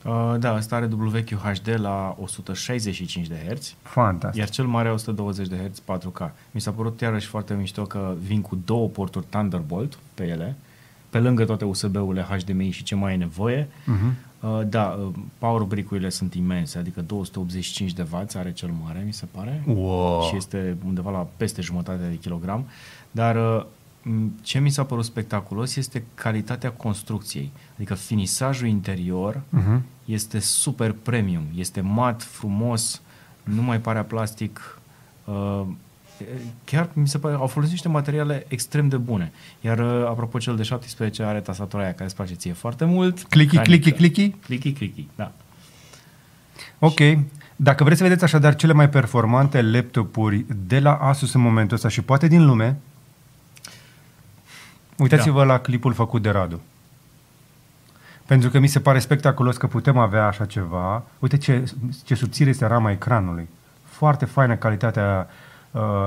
[0.04, 4.40] Uh, da, asta are WQHD la 165 de Hz, Fantastic.
[4.40, 6.30] iar cel mare 120 de Hz 4K.
[6.52, 10.56] Mi s-a părut iarăși foarte mișto că vin cu două porturi Thunderbolt pe ele,
[11.14, 13.68] pe lângă toate USB-urile HDMI și ce mai e nevoie.
[13.86, 14.16] Mhm.
[14.40, 19.14] Uh, da, uh, power brick-urile sunt imense, adică 285 de W are cel mare, mi
[19.14, 19.64] se pare.
[19.68, 20.22] Wow.
[20.30, 22.66] și este undeva la peste jumătate de kilogram.
[23.12, 23.66] Dar uh,
[24.02, 27.52] m, ce mi s-a părut spectaculos este calitatea construcției.
[27.76, 29.84] Adică finisajul interior Mhm.
[30.06, 33.02] este super premium, este mat, frumos,
[33.44, 34.80] nu mai pare a plastic.
[36.20, 36.28] Uh,
[36.64, 39.32] chiar mi se pare, au folosit niște materiale extrem de bune.
[39.62, 43.24] Iar uh, apropo cel de 17 are tastatura aia care îți place ție foarte mult.
[43.24, 43.90] Clicky, Mecanică.
[43.90, 44.38] clicky, clicky?
[44.46, 45.32] Clicky, clicky, da.
[46.80, 47.00] Ok.
[47.56, 51.88] Dacă vreți să vedeți așadar cele mai performante laptopuri de la Asus în momentul ăsta
[51.88, 52.78] și poate din lume,
[54.98, 55.46] uitați-vă da.
[55.46, 56.62] la clipul făcut de Radu.
[58.26, 61.04] Pentru că mi se pare spectaculos că putem avea așa ceva.
[61.20, 61.72] Uite ce,
[62.04, 63.48] ce subțire este rama ecranului.
[63.84, 65.53] Foarte faină calitatea uh,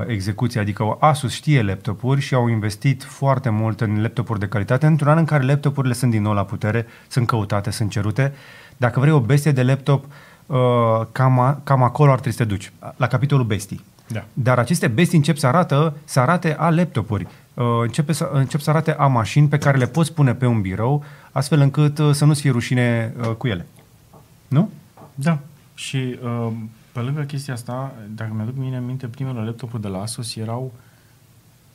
[0.07, 0.62] execuției.
[0.62, 5.18] Adică Asus știe laptopuri și au investit foarte mult în laptopuri de calitate într-un an
[5.18, 8.33] în care laptopurile sunt din nou la putere, sunt căutate, sunt cerute.
[8.76, 10.05] Dacă vrei o bestie de laptop,
[10.46, 10.57] uh,
[11.12, 13.85] cam, a, cam acolo ar trebui să te duci, la capitolul bestii.
[14.09, 14.24] Da.
[14.33, 17.26] Dar aceste bestii încep să arată, să arate a laptopuri.
[17.55, 20.61] Uh, începe să, încep să arate a mașini pe care le poți pune pe un
[20.61, 23.66] birou, astfel încât uh, să nu-ți fie rușine uh, cu ele.
[24.48, 24.70] Nu?
[25.14, 25.38] Da.
[25.74, 26.52] Și uh,
[26.96, 30.72] pe lângă chestia asta, dacă mi-aduc mine în minte, primele laptopuri de la Asus erau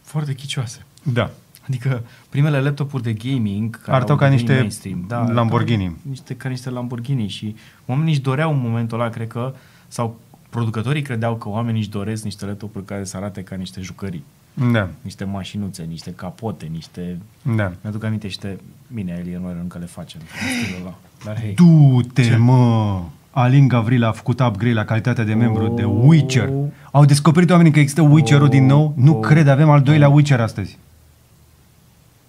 [0.02, 0.86] foarte chicioase.
[1.04, 1.30] Da.
[1.68, 5.86] Adică primele laptopuri de gaming care Arătau au ca devenit niște mainstream, da, Lamborghini.
[5.86, 7.56] ca Niște, ca niște Lamborghini și
[7.86, 9.54] oamenii își doreau în momentul ăla, cred că,
[9.88, 14.24] sau producătorii credeau că oamenii își doresc niște laptopuri care să arate ca niște jucării.
[14.72, 14.90] Da.
[15.02, 17.18] Niște mașinuțe, niște capote, niște...
[17.56, 17.72] Da.
[17.82, 18.60] Mi-aduc aminte niște...
[18.94, 20.22] Bine, Alien noi încă le facem.
[20.22, 20.98] în stilul ăla.
[21.24, 22.36] Dar hei, Du-te, Ce?
[22.36, 23.04] mă!
[23.32, 25.76] Alin Gavrila a făcut upgrade la calitatea de membru Oh.
[25.76, 26.50] de Witcher.
[26.92, 28.94] Au descoperit oamenii că există Witcher-ul din nou?
[28.98, 29.20] Nu Oh.
[29.28, 30.78] cred, avem al doilea Witcher astăzi.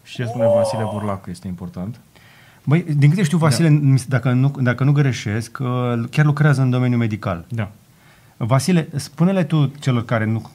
[0.04, 2.00] și ce spune Vasile Burlacu este important.
[2.64, 5.68] Băi, din câte știu, Vasile, mi se- dacă, nu, dacă nu greșesc, uh,
[6.10, 7.44] chiar lucrează în domeniul medical.
[7.48, 7.70] Da.
[8.36, 10.50] Vasile, spune-le tu celor care nu,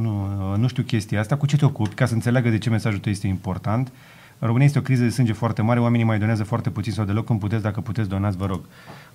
[0.00, 2.98] nu, nu știu chestia asta, cu ce te ocupi, ca să înțeleagă de ce mesajul
[2.98, 3.92] tău este important.
[4.38, 7.04] În România este o criză de sânge foarte mare, oamenii mai donează foarte puțin sau
[7.04, 8.60] deloc când puteți, dacă puteți, donați, vă rog.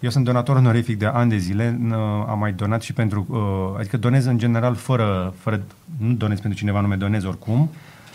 [0.02, 1.94] Eu sunt donator onorific de ani de zile, n-
[2.28, 5.62] am mai donat și pentru, uh, adică donez în general fără, fără
[5.98, 7.70] nu donez pentru cineva, nu donez oricum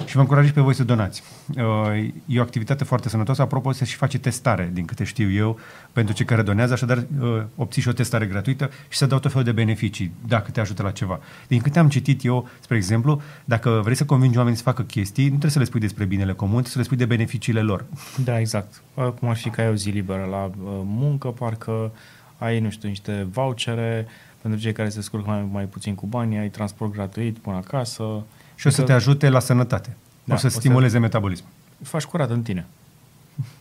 [0.05, 1.23] și vă încurajez pe voi să donați.
[1.57, 5.59] Uh, e o activitate foarte sănătoasă, apropo, se și face testare, din câte știu eu,
[5.93, 9.31] pentru cei care donează, așadar uh, obții și o testare gratuită și să dau tot
[9.31, 11.21] felul de beneficii, dacă te ajută la ceva.
[11.49, 15.25] Din câte am citit eu, spre exemplu, dacă vrei să convingi oamenii să facă chestii,
[15.25, 17.85] nu trebuie să le spui despre binele comun, trebuie să le spui de beneficiile lor.
[18.25, 18.83] Da, exact.
[18.95, 21.93] Uh, Cum ar fi că ai o zi liberă la uh, muncă, parcă
[22.39, 24.07] ai, nu știu, niște vouchere
[24.43, 28.25] pentru cei care se descurcă mai, mai puțin cu bani, ai transport gratuit până acasă.
[28.57, 29.97] Și o să Că te ajute la sănătate.
[30.25, 31.51] Da, o să o să- stimuleze metabolismul.
[31.83, 32.67] Faci curat în tine.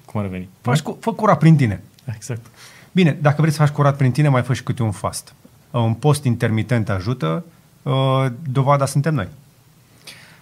[0.05, 0.49] Cum ar veni?
[0.62, 1.81] Faci cu, fă curat prin tine.
[2.15, 2.45] Exact.
[2.91, 5.34] Bine, dacă vrei să faci curat prin tine, mai fă și câte un fast.
[5.71, 7.45] Uh, Un post intermitent ajută,
[7.84, 9.27] uh, dovada suntem noi.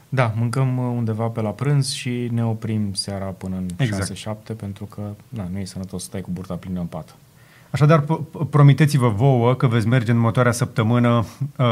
[0.10, 4.14] Da, mâncăm uh, undeva pe la prânz și ne oprim seara până în Exact.
[4.54, 7.16] 6-7 pentru că na, nu e sănătos să stai cu burta plină în pat.
[7.74, 11.26] Așadar, p- p- promiteți-vă vouă că veți merge în următoarea săptămână
[11.58, 11.66] uh,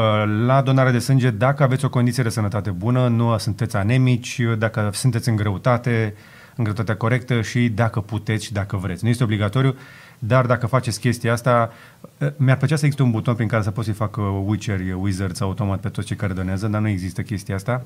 [0.46, 4.90] la donare de sânge dacă aveți o condiție de sănătate bună, nu sunteți anemici, dacă
[4.92, 6.14] sunteți în greutate,
[6.56, 9.04] în greutatea corectă și dacă puteți și dacă vreți.
[9.04, 9.74] Nu este obligatoriu,
[10.18, 11.70] dar dacă faceți chestia asta,
[12.18, 15.40] uh, mi-ar plăcea să existe un buton prin care să poți să-i facă Witcher, Wizards
[15.40, 17.84] automat pe toți cei care donează, dar nu există chestia asta.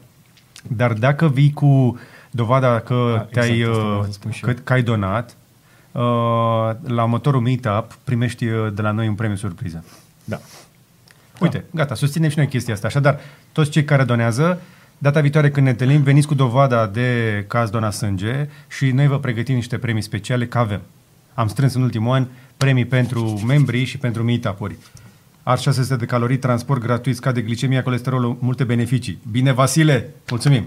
[0.69, 1.99] Dar dacă vii cu
[2.31, 4.57] dovada că, Da, te-ai, exact, asta uh, vreau să spun și că, eu.
[4.65, 5.35] că ai donat, uh,
[6.87, 9.85] la următorul meetup primești uh, de la noi un premiu surpriză.
[10.25, 10.39] Da.
[11.41, 12.87] Uite, gata, susținem și noi chestia asta.
[12.87, 13.21] Așadar,
[13.53, 14.61] toți cei care donează,
[14.99, 19.07] data viitoare când ne întâlnim, veniți cu dovada de că ați donat sânge și noi
[19.07, 20.81] vă pregătim niște premii speciale, că avem.
[21.35, 24.77] Am strâns în ultimul an premii pentru membrii și pentru meetup-uri.
[25.43, 29.19] Ars 600 de calorii, transport gratuit, scade glicemia, colesterolul, multe beneficii.
[29.31, 30.11] Bine, Vasile!
[30.31, 30.65] Mulțumim!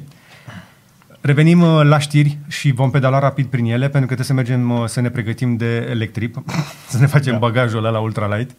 [1.21, 4.69] Revenim uh, la știri și vom pedala rapid prin ele, pentru că trebuie să mergem
[4.69, 6.43] uh, să ne pregătim de electrip,
[6.89, 7.39] să ne facem da.
[7.39, 8.55] bagajul ăla la ultralight.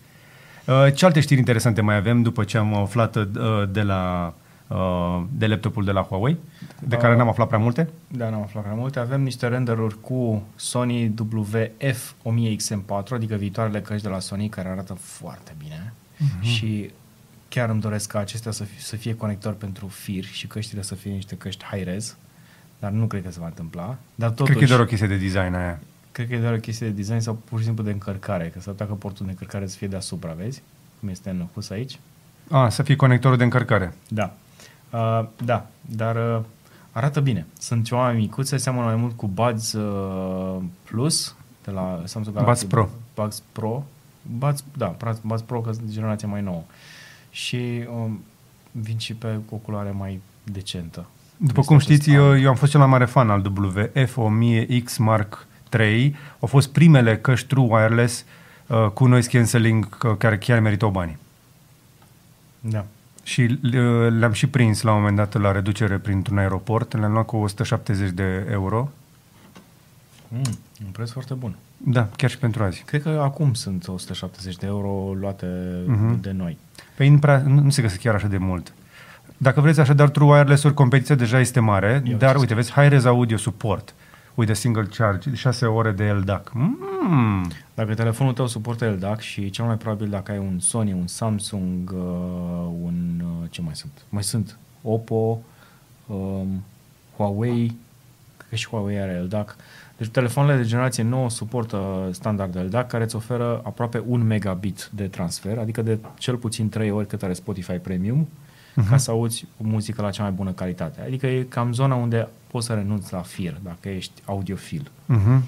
[0.67, 3.25] Uh, Ce alte știri interesante mai avem după ce am aflat uh,
[3.71, 4.35] de la
[4.69, 6.37] uh, de laptopul de la Huawei,
[6.81, 7.89] de care Uh, n-am aflat prea multe?
[8.09, 8.99] Da, n-am aflat prea multe.
[8.99, 15.55] Avem niște renderuri cu Sony WF-1000XM4, adică viitoarele căști de la Sony, care arată foarte
[15.59, 15.93] bine.
[16.17, 16.29] Mhm.
[16.29, 16.43] Mm-hmm.
[16.43, 16.91] Și
[17.49, 20.95] chiar îmi doresc ca acestea să fie, să fie conectori pentru fir și căștile să
[20.95, 22.17] fie niște căști high-res,
[22.81, 23.97] dar nu cred că se va întâmpla.
[24.15, 25.81] Dar totuși, Cred că e doar o chestie de design aia.
[26.13, 28.61] cred că e doar o chestie de design sau pur și simplu de încărcare, că
[28.61, 30.63] s-ar putea că portul de încărcare să fie deasupra, vezi?
[31.01, 31.99] Cum este în pus aici.
[32.51, 33.95] A, să fie conectorul de încărcare.
[34.09, 34.35] Da.
[34.91, 36.45] Uh, da, dar uh,
[36.93, 37.47] arată bine.
[37.59, 42.67] Sunt ceva mai micuțe, seamănă mai mult cu Buds uh, Plus de la Samsung Galaxy.
[42.67, 42.89] Buds Pro.
[43.15, 43.85] Buds Pro.
[44.39, 46.63] Buds, da, Buds Pro, că sunt generația mai nouă.
[47.31, 48.25] Și um,
[48.73, 51.07] vin și pe o culoare mai decentă.
[51.43, 52.17] După Este cum acest știți, an.
[52.17, 55.47] eu, eu am fost cel mai mare fan al WF-1000X Mark
[55.79, 56.17] III.
[56.41, 58.25] Au fost primele căști True Wireless
[58.67, 61.19] uh, cu noise cancelling uh, care chiar meritau banii.
[62.61, 62.85] Da.
[63.23, 63.71] Și uh,
[64.19, 66.99] le-am și prins la un moment dat la reducere printr-un aeroport.
[66.99, 68.91] Le-am luat cu 170 de euro.
[70.29, 70.41] Mm,
[70.85, 71.57] un preț foarte bun.
[71.77, 72.83] Da, chiar și pentru azi.
[72.87, 75.47] Cred că acum sunt 170 de euro luate
[75.87, 76.21] Mhm.
[76.21, 76.59] de noi.
[76.97, 78.73] Păi nu, prea, nu, nu se găsesc chiar așa de mult.
[79.43, 83.05] Dacă vreți așadar True Wireless-uri, competiția deja este mare, Eu dar ce uite, vezi, high-res
[83.05, 83.95] audio support
[84.35, 86.51] with a single charge, 6 ore de LDAC.
[86.53, 87.51] Mm.
[87.75, 91.91] Dacă telefonul tău suportă LDAC și cel mai probabil dacă ai un Sony, un Samsung,
[91.91, 92.01] uh,
[92.83, 93.23] un...
[93.23, 93.93] Uh, ce mai sunt?
[94.09, 95.43] Mai sunt Oppo,
[96.07, 96.65] um,
[97.17, 97.77] Huawei,
[98.37, 99.57] cred că și Huawei are LDAC.
[99.97, 105.07] Deci telefoanele de generație nouă suportă standard LDAC care îți oferă aproape un megabit de
[105.07, 108.29] transfer, adică de cel puțin 3 ori cât are Spotify Premium,
[108.77, 108.89] uh-huh.
[108.89, 111.01] ca să auzi muzică la cea mai bună calitate.
[111.07, 114.91] Adică e cam zona unde poți să renunți la fir, dacă ești audiofil.
[115.13, 115.41] Uh-huh.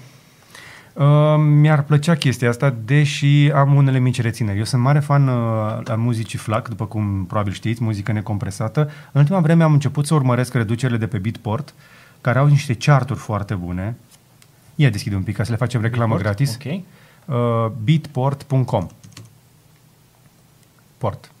[0.93, 4.57] Uh, mi-ar plăcea chestia asta, deși am unele mici rețineri.
[4.57, 5.33] Eu sunt mare fan uh,
[5.87, 8.89] al muzicii FLAC, după cum probabil știți, muzică necompresată.
[9.11, 11.73] În ultima vreme am început să urmăresc reducerile de pe Beatport,
[12.21, 13.95] care au niște charturi foarte bune.
[14.75, 16.37] Ia deschide un pic ca să le facem reclamă Beatport?
[16.37, 16.57] gratis.
[16.65, 16.81] Ok.
[17.35, 18.87] Uh, beatport.com
[20.97, 21.31] Port.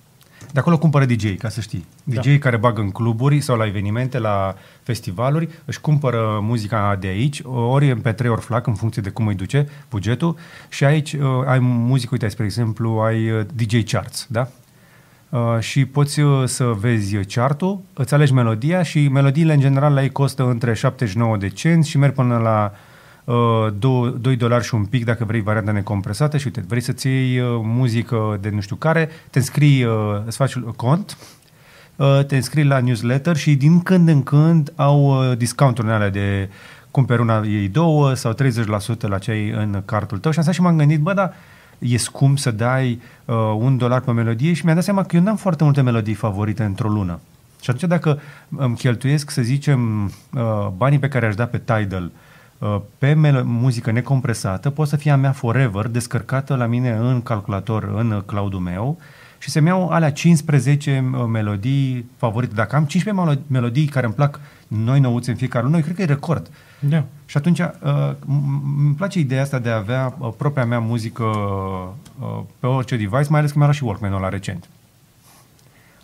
[0.53, 1.85] De acolo cumpără DJ, ca să știi.
[2.03, 2.21] Da.
[2.21, 7.41] DJ care bagă în cluburi sau la evenimente, la festivaluri, își cumpără muzica de aici,
[7.45, 10.35] ori în pe 3 ori flac, în funcție de cum îi duce bugetul,
[10.69, 14.47] și aici uh, ai muzică, uite, spre exemplu, ai uh, DJ charts, da?
[15.29, 20.03] Uh, și poți uh, să vezi chartul, îți alegi melodia și melodiile în general la
[20.03, 22.77] ei costă între 79 de cenți și merg până la uh,
[23.25, 27.39] 2, 2 dolari și un pic dacă vrei varianta necompresată și uite, vrei să-ți iei
[27.39, 29.93] uh, muzică de nu știu care, te înscrii, uh,
[30.25, 31.17] îți faci cont,
[31.95, 36.49] uh, te înscrii la newsletter și din când în când au uh, discounturi alea de
[36.91, 38.35] cumperi una, ei două sau 30%
[38.99, 41.31] la ce ai în cartul tău și am stat și m-am gândit, bă, da,
[41.79, 45.21] e scump să dai uh, un dolar pe melodie și mi-am dat seama că eu
[45.21, 47.19] n-am foarte multe melodii favorite într-o lună.
[47.61, 48.19] Și atunci dacă
[48.57, 52.11] îmi cheltuiesc, să zicem, uh, banii pe care aș da pe Tidal uh,
[52.97, 57.83] pe mel- muzică necompresată, pot să fie a mea forever, descărcată la mine în calculator,
[57.95, 58.97] în cloud-ul meu
[59.37, 62.53] și să-mi iau alea 15 uh, melodii favorite.
[62.53, 65.95] Dacă am 15 melo- melodii care îmi plac noi nouți în fiecare lună, eu cred
[65.95, 66.49] că e record.
[66.79, 67.03] Da.
[67.25, 67.67] Și atunci uh,
[68.13, 72.95] m- îmi place ideea asta de a avea uh, propria mea muzică uh, pe orice
[72.97, 74.69] device, mai ales că mi-a luat și Walkman-ul la recent.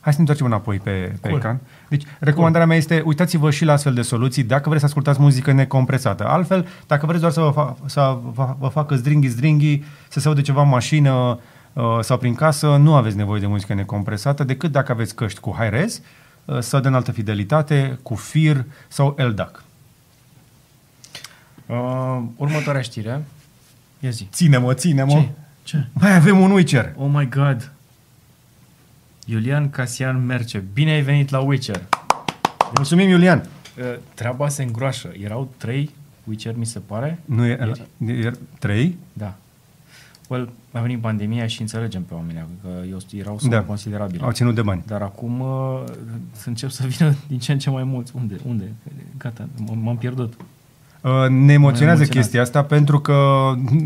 [0.09, 1.39] Hai să ne întoarcem înapoi pe, pe Cool.
[1.39, 1.59] ecran.
[1.87, 5.51] Deci, recomandarea mea este, uitați-vă și la astfel de soluții dacă vreți să ascultați muzică
[5.51, 6.27] necompresată.
[6.27, 10.41] Altfel, dacă vreți doar să vă, fa- să vă, vă facă zdringhi-zdringhi, să se aude
[10.41, 11.39] ceva în mașină
[11.73, 15.55] uh, sau prin casă, nu aveți nevoie de muzică necompresată, decât dacă aveți căști cu
[15.59, 16.01] high-res
[16.45, 19.63] uh, sau de înaltă fidelitate, cu FIR sau LDAC.
[21.65, 23.23] Uh, următoarea știre.
[23.99, 24.27] Ia zi.
[24.31, 25.11] Ține-mă, ține-mă.
[25.11, 25.29] Ce?
[25.63, 25.85] Ce?
[25.93, 26.93] Mai avem un Witcher.
[26.97, 27.71] Oh my god.
[29.29, 30.63] Iulian Casian Merce.
[30.73, 31.81] Bine ai venit la Witcher.
[32.75, 33.43] Mulțumim, Iulian.
[33.79, 35.11] Uh, treaba se îngroașă.
[35.23, 35.89] Erau trei
[36.23, 37.19] Witcher, mi se pare.
[37.25, 37.57] Nu e,
[38.07, 38.25] Ieri?
[38.25, 38.97] e, trei?
[39.13, 39.33] Da.
[40.27, 43.61] Well, a venit pandemia și înțelegem pe oamenii că eu erau sumă Da.
[43.61, 44.23] considerabile.
[44.23, 44.83] Au ținut de bani.
[44.87, 45.83] Dar acum uh,
[46.31, 48.11] să încep să vină din ce în ce mai mulți.
[48.15, 48.35] Unde?
[48.47, 48.71] Unde?
[49.17, 50.33] Gata, m- m-am pierdut.
[51.01, 52.09] Uh, Ne emoționează emoționat.
[52.09, 53.15] chestia asta pentru că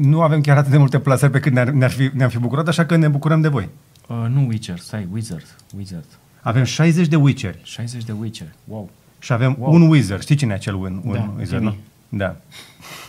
[0.01, 2.67] nu avem chiar atât de multe plasări pe cât ne-ar, ne-ar fi, ne-am fi bucurat,
[2.67, 3.69] așa că ne bucurăm de voi.
[4.07, 5.55] Uh, nu Witcher, stai, Wizard.
[5.77, 6.05] Wizard.
[6.41, 8.47] Avem 60 de Witcheri 60 de Witcher.
[8.63, 8.89] Wow.
[9.19, 9.73] și avem Wow.
[9.73, 10.21] un Wizard.
[10.21, 11.79] Știi cine e acel un, un Da, Wizard, Jimmy.
[12.09, 12.17] nu?
[12.17, 12.35] Da.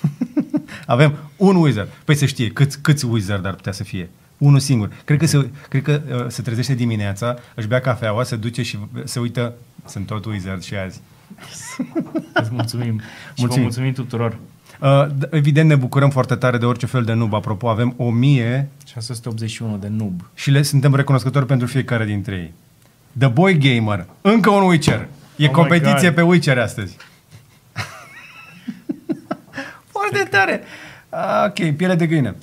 [0.87, 1.89] avem un Wizard.
[2.05, 4.11] Păi se știe câți, câți Wizard ar putea să fie.
[4.39, 4.93] Unul singur.
[5.05, 8.79] Cred că, se, cred că uh, se trezește dimineața, își bea cafeaua, se duce și
[9.05, 9.55] se uită.
[9.87, 11.01] Sunt tot Wizard și azi.
[12.35, 12.99] Îți mulțumim.
[13.01, 13.63] și vă Mulțumim.
[13.63, 14.39] mulțumim tuturor.
[14.85, 17.35] Uh, d- evident ne bucurăm foarte tare de orice fel de nub.
[17.35, 20.21] Apropo, avem 1000 681 de noob.
[20.35, 22.53] și le suntem recunoscători pentru fiecare dintre ei.
[23.19, 25.01] The Boy Gamer, încă un Witcher.
[25.01, 25.07] E
[25.45, 26.15] Oh my competiție God.
[26.15, 26.97] pe Witcher astăzi.
[29.93, 30.63] Foarte tare.
[31.09, 32.35] Ah, Ok, piele de găină.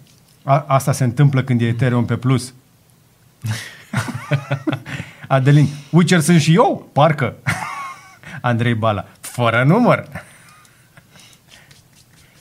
[0.44, 2.54] A, asta se întâmplă când e Ethereum pe plus.
[5.28, 6.90] Adelin, Witcher sunt și eu?
[6.94, 7.36] Parcă.
[8.42, 10.08] Andrei Bala, fără număr.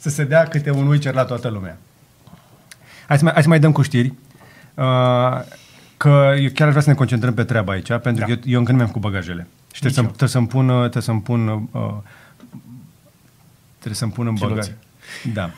[0.01, 1.79] Să se dea câte un Witcher la toată lumea.
[3.07, 4.15] Hai să mai, hai să mai dăm cu știri.
[4.75, 5.41] Uh,
[5.97, 8.25] că eu chiar aș vrea să ne concentrăm pe treaba aici, pentru Da.
[8.25, 9.47] că eu, eu încă nu mi-am cu bagajele.
[9.73, 10.07] Și trebuie, să, eu.
[10.07, 11.93] trebuie să-mi pun, uh, trebuie să-mi pun, uh,
[13.77, 14.51] trebuie să-mi pun în bagaj.
[14.51, 14.75] Chiloții.
[15.33, 15.51] Da.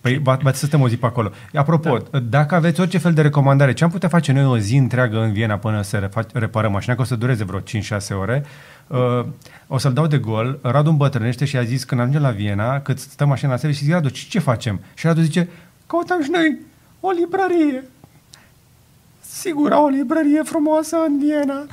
[0.00, 1.30] Păi, ba, ba, să stăm o zi pe acolo.
[1.54, 2.18] Apropo, da.
[2.18, 5.32] dacă aveți orice fel de recomandare, ce am putea face noi o zi întreagă în
[5.32, 8.48] Viena până să refa- reparăm mașina, că o să dureze vreo 5-6 ore, uh,
[9.66, 12.98] o să-l dau de gol, Radu îmbătrânește și a zis când ajungem la Viena, cât
[12.98, 14.80] stă mașina la serviciu, și zice, Radu, ce, ce facem?
[14.94, 15.48] Și Radu zice,
[15.86, 16.58] căutăm și noi
[17.00, 17.84] o librărie.
[19.20, 21.66] Sigur, au o librărie frumoasă în Viena.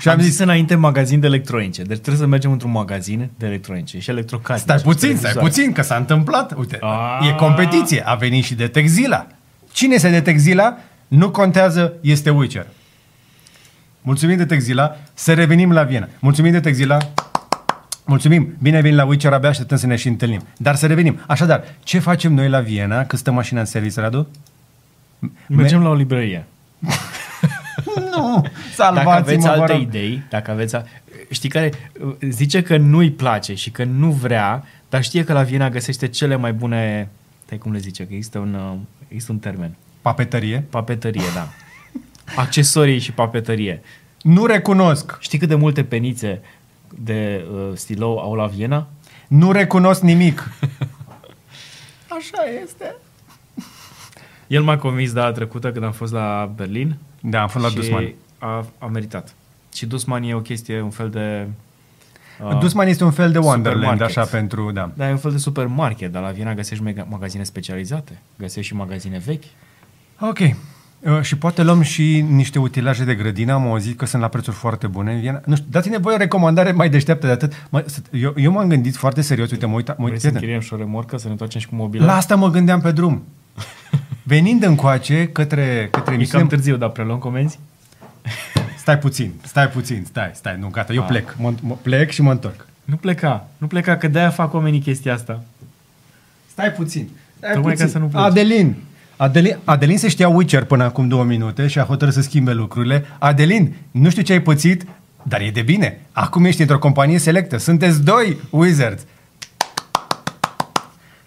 [0.00, 1.82] Și am zis înainte magazin de electronice.
[1.82, 4.78] Deci trebuie să mergem într-un magazin de electronice și electrocasnice.
[4.78, 5.48] Stai puțin, stai televizoare.
[5.48, 6.58] puțin, că s-a întâmplat.
[6.58, 7.26] Uite, A.
[7.28, 8.02] e competiție.
[8.06, 9.26] A venit și de Texila.
[9.72, 10.76] Cine este de Texila?
[11.08, 12.66] Nu contează, este Witcher.
[14.02, 16.08] Mulțumim de Texila, să revenim la Viena.
[16.18, 16.96] Mulțumim de Texila,
[18.04, 20.42] mulțumim, bine ai venit la Witcher, abia așteptăm să ne și întâlnim.
[20.56, 21.20] Dar să revenim.
[21.26, 24.28] Așadar, ce facem noi la Viena când stă mașina în serviciu, Radu?
[25.46, 26.44] Mergem la o librărie.
[28.16, 29.80] Nu, Dacă salvați-mă, aveți vă alte rog.
[29.80, 30.76] idei, dacă aveți...
[30.76, 30.84] A...
[31.30, 31.70] Știi care
[32.20, 36.36] zice că nu-i place și că nu vrea, dar știe că la Viena găsește cele
[36.36, 37.08] mai bune...
[37.44, 38.76] Stai cum le zice, că există un, uh,
[39.08, 39.74] există un termen.
[40.02, 40.64] Papetărie?
[40.70, 41.48] Papetărie, da.
[42.36, 43.82] Accesorii și papetărie.
[44.22, 45.16] Nu recunosc.
[45.20, 46.40] Știi cât de multe penițe
[46.98, 48.86] de uh, stilou au la Viena?
[49.28, 50.50] Nu recunosc nimic.
[52.18, 52.94] Așa este.
[54.46, 56.96] El m-a convins data trecută când am fost la Berlin.
[57.20, 58.12] Da, am fost la și Dusman.
[58.38, 59.34] A, a meritat.
[59.74, 61.46] Și Dusman e o chestie, un fel de...
[62.44, 64.16] Uh, Dusman este un fel de Wonderland, supermarket.
[64.16, 64.90] așa, pentru, da.
[64.94, 68.76] Da, e un fel de supermarket, dar la Viena găsești mega- magazine specializate, găsești și
[68.76, 69.44] magazine vechi.
[70.20, 70.38] Ok.
[71.00, 73.52] Uh, și poate luăm și niște utilaje de grădină.
[73.52, 75.40] Am auzit că sunt la prețuri foarte bune în Viena.
[75.44, 77.66] Nu știu, dați-ne voi o recomandare mai deșteaptă de atât.
[77.70, 79.50] Mă, să- eu, eu m-am gândit foarte serios.
[79.50, 80.34] Uite, mă uit, mă Vrei uit să prieten.
[80.36, 82.04] închiriem și o remorcă, să ne întoarcem și cu mobilă?
[82.04, 83.22] La asta mă gândeam pe drum.
[84.22, 86.40] Venind încoace către, către E emisiune...
[86.42, 87.58] cam târziu, dar preluăm comenzi?
[88.78, 91.08] Stai puțin, stai puțin, stai, stai, nu, gata, eu Ah.
[91.08, 91.36] plec.
[91.38, 92.66] Mă, mă, plec și mă întorc.
[92.84, 95.42] Nu pleca, nu pleca, că de-aia fac oamenii chestia asta.
[96.50, 97.08] Stai puțin.
[97.36, 97.86] Stai Tocmai puțin.
[97.86, 98.22] ca să nu pleci.
[98.22, 98.76] Adelin.
[99.20, 103.04] Adelin, Adelin se știa Witcher până acum două minute și a hotărât să schimbe lucrurile.
[103.18, 104.86] Adelin, nu știu ce ai pățit,
[105.22, 106.00] Dar e de bine.
[106.12, 107.56] Acum ești într-o companie selectă.
[107.56, 109.02] Sunteți doi Wizards.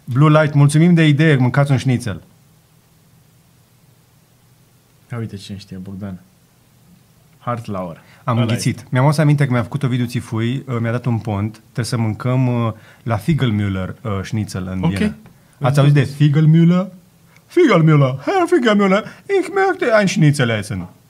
[0.04, 2.22] Blue Light, mulțumim de idee, mâncați un șnițel.
[5.12, 6.20] Ia uite cine știe, Bogdan.
[7.38, 8.02] Hartlauer.
[8.24, 8.86] Am Ăla înghițit.
[8.90, 11.98] Mi-am adus aminte că mi-a făcut Ovidiu Țifui, uh, mi-a dat un pont, trebuie să
[11.98, 12.74] mâncăm uh,
[13.04, 14.94] la Figelmüller uh, schnitzel în Ok.
[14.94, 15.16] Viena.
[15.62, 17.03] Ați auzit de Figelmüller?
[17.54, 20.82] Figelmüller, Herr Figelmüller, ich möchte ein Schnitzel essen.
[20.82, 21.04] este.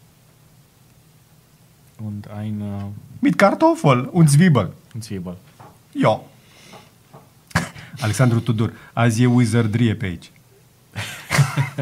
[2.07, 2.91] Und ein uh,
[3.21, 4.73] Mit Kartoffel und Zwiebel.
[4.99, 5.35] Zwiebel.
[5.93, 6.19] Ja.
[8.01, 10.31] Alexandru Tudor, azi e wizardrie pe aici.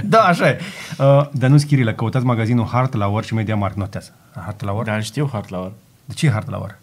[0.04, 0.60] da, așa e.
[0.98, 3.78] Uh, Danuț Chirilă, căutați magazinul Hartlauer și Media Markt.
[3.78, 4.14] Notează.
[4.36, 4.86] Hartlauer?
[4.86, 5.72] Dar știu Hartlauer.
[6.06, 6.78] De ce e Hartlauer?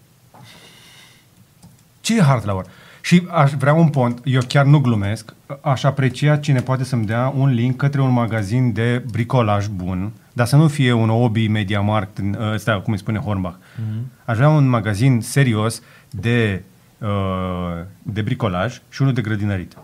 [2.01, 2.67] Ce e Hartlauer?
[3.01, 7.33] Și aș vrea un pont, eu chiar nu glumesc, aș aprecia cine poate să-mi dea
[7.37, 11.81] un link către un magazin de bricolaj bun, dar să nu fie un Obi Media
[11.81, 12.21] Markt,
[12.53, 13.57] ăsta, cum îi spune Hornbach.
[13.57, 14.25] Mm-hmm.
[14.25, 16.63] Aș vrea un magazin serios de,
[16.99, 19.77] uh, de bricolaj și unul de grădinărit.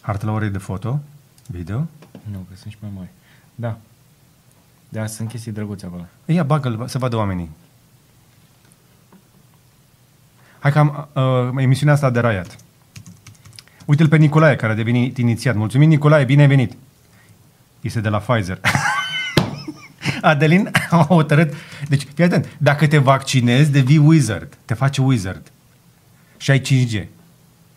[0.00, 1.00] Hartlauer e de foto,
[1.46, 1.76] video.
[2.30, 3.08] Nu, că sunt și mai mari.
[3.54, 3.78] Da.
[4.88, 6.06] Da, sunt chestii drăguțe acolo.
[6.26, 7.50] Ia, bagă să vadă oamenii.
[10.64, 12.56] Hai că am uh, emisiunea asta de Riot.
[13.84, 15.54] Uite-l pe Nicolae, care a devenit inițiat.
[15.54, 16.72] Mulțumim, Nicolae, bine ai venit.
[17.80, 18.60] Este de la Pfizer.
[20.20, 21.54] Adelin a hotărât.
[21.88, 24.58] Deci, fii atent, dacă te vaccinezi, devii wizard.
[24.64, 25.52] Te faci wizard.
[26.36, 27.04] Și ai 5G.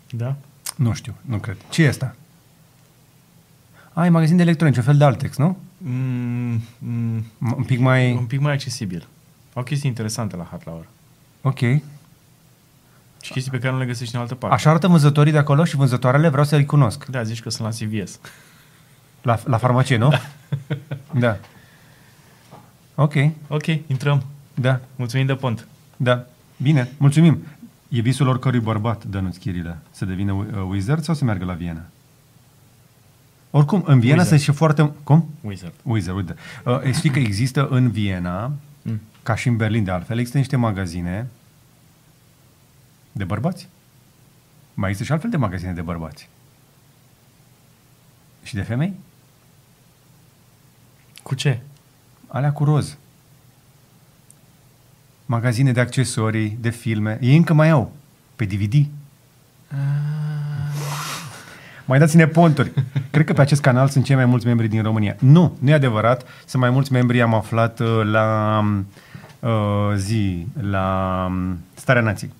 [0.09, 0.35] Da?
[0.75, 1.57] Nu știu, nu cred.
[1.69, 2.15] Ce e asta?
[3.93, 5.57] Ai magazin de electronici, un fel de Altex, nu?
[5.77, 8.11] Mm, mm, M- Un pic mai...
[8.13, 9.07] un pic mai accesibil.
[9.53, 10.85] Au chestii interesante la Hartlauer.
[11.41, 11.59] Ok.
[13.22, 14.55] Și chestii pe care nu le găsești în altă parte.
[14.55, 17.05] Așa arată vânzătorii de acolo și vânzătoarele vreau să-i cunosc.
[17.05, 18.20] Da, zici că sunt la CVS.
[19.22, 20.13] La, la farmacie, nu?
[21.20, 21.38] Da.
[22.95, 23.13] Ok,
[23.47, 24.24] Ok, intrăm.
[24.53, 25.68] da, Mulțumim de pont.
[25.97, 26.26] da.
[26.61, 27.39] Bine, mulțumim.
[27.89, 31.82] E visul oricărui bărbat, Dănuț Chirilă, să devină uh, wizard sau să meargă la Viena?
[33.51, 34.28] Oricum, în Viena Wizard.
[34.28, 34.91] sunt și foarte...
[35.03, 35.30] Cum?
[35.41, 35.74] Wizard.
[35.84, 36.36] Wizard, uite.
[36.65, 38.51] Uh, știi că există în Viena,
[38.82, 39.01] Mm.
[39.24, 41.28] ca și în Berlin de altfel, există niște magazine
[43.18, 43.68] de bărbați.
[44.74, 46.30] Mai există și altfel de magazine de bărbați.
[48.43, 48.93] Și de femei?
[51.24, 51.59] Cu ce?
[52.28, 52.97] Alea cu roz.
[55.26, 57.18] Magazine de accesorii, de filme.
[57.22, 57.91] Ei încă mai au.
[58.36, 58.86] Pe DVD.
[61.86, 62.72] Mai dați-ne ponturi.
[63.11, 65.15] Cred că pe acest canal sunt cei mai mulți membri din România.
[65.20, 66.26] Nu, nu e adevărat.
[66.45, 68.59] Sunt mai mulți membri, am aflat uh, la
[69.39, 72.32] uh, zi, la um, Starea Nației.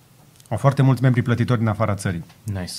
[0.50, 2.26] Au foarte mulți membri plătitori din afara țării.
[2.44, 2.74] Nice.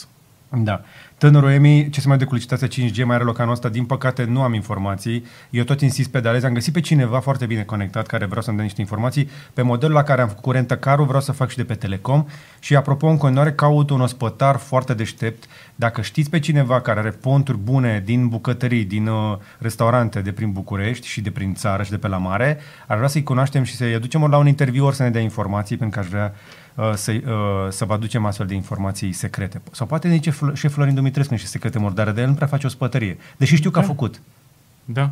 [0.51, 0.81] Da.
[1.19, 3.85] Tânărul Emi, ce se mai de cu licitația 5G, mai are loc anul ăsta, din
[3.85, 5.25] păcate nu am informații.
[5.51, 8.57] Eu tot insist pe Dalez, am găsit pe cineva foarte bine conectat care vreau să-mi
[8.57, 9.31] dea niște informații.
[9.53, 12.27] Pe modelul la care am făcut curentă carul, vreau să fac și de pe Telecom.
[12.59, 15.45] Și apropo, în continuare caut un ospătar foarte deștept.
[15.75, 20.53] Dacă știți pe cineva care are ponturi bune din bucătării, din uh, restaurante de prin
[20.53, 23.77] București și de prin țară și de pe la mare, ar vrea să-i cunoaștem și
[23.77, 26.35] să-i aducem ori la un interviu, ori să ne dea informații, pentru că aș vrea
[26.35, 29.61] uh, să, uh, să vă aducem astfel de informații secrete.
[29.71, 32.67] Sau poate nici Fl- și Florin Dumitrescu niște secrete murdare, dar el nu prea face
[32.67, 33.17] o spătărie.
[33.37, 33.87] Deși știu că a Da.
[33.89, 34.21] făcut.
[34.85, 35.11] Da.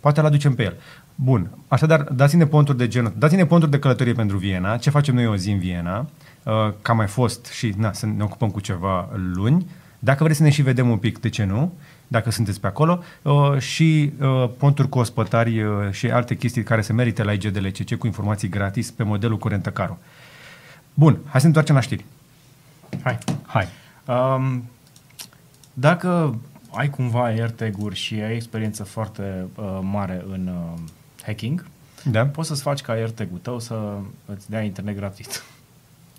[0.00, 0.76] Poate îl aducem pe el.
[1.14, 1.50] Bun.
[1.68, 3.12] Așadar, dați-ne ponturi de genul.
[3.18, 4.76] Dați-ne ponturi de călătorie pentru Viena.
[4.76, 5.98] Ce facem noi o zi în Viena?
[5.98, 6.52] Uh,
[6.82, 9.66] că am mai fost și na, să ne ocupăm cu ceva luni.
[9.98, 11.72] Dacă vreți să ne și vedem un pic, de ce nu?
[12.08, 13.02] Dacă sunteți pe acolo.
[13.22, 17.94] Uh, și uh, ponturi cu ospătari uh, și alte chestii care se merită la IGDLCC
[17.94, 19.98] cu informații gratis pe modelul curentă caro.
[20.94, 22.04] Bun, hai să ne întoarcem la știri.
[23.02, 23.18] Hai.
[23.46, 23.66] Hai.
[24.06, 24.64] Um,
[25.72, 26.38] dacă
[26.70, 30.80] ai cumva AirTag-uri și ai experiență foarte uh, mare în uh,
[31.22, 31.66] hacking,
[32.04, 32.26] Da?
[32.26, 35.44] poți să-ți faci ca AirTag-ul tău să îți dea internet gratuit.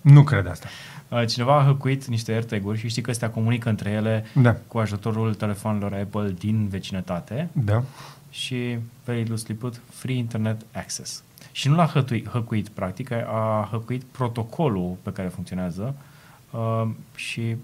[0.02, 0.68] Nu cred asta.
[1.10, 4.56] Uh, Cineva a hăcuit niște AirTag-uri și știi că astea comunică între ele Da.
[4.68, 7.84] cu ajutorul telefonelor Apple din vecinătate Da.
[8.30, 11.24] și, very loosely put, free internet access.
[11.52, 15.96] Și nu l-a hătui, hăcuit, practic, a hăcuit protocolul pe care funcționează
[16.52, 17.56] uh, și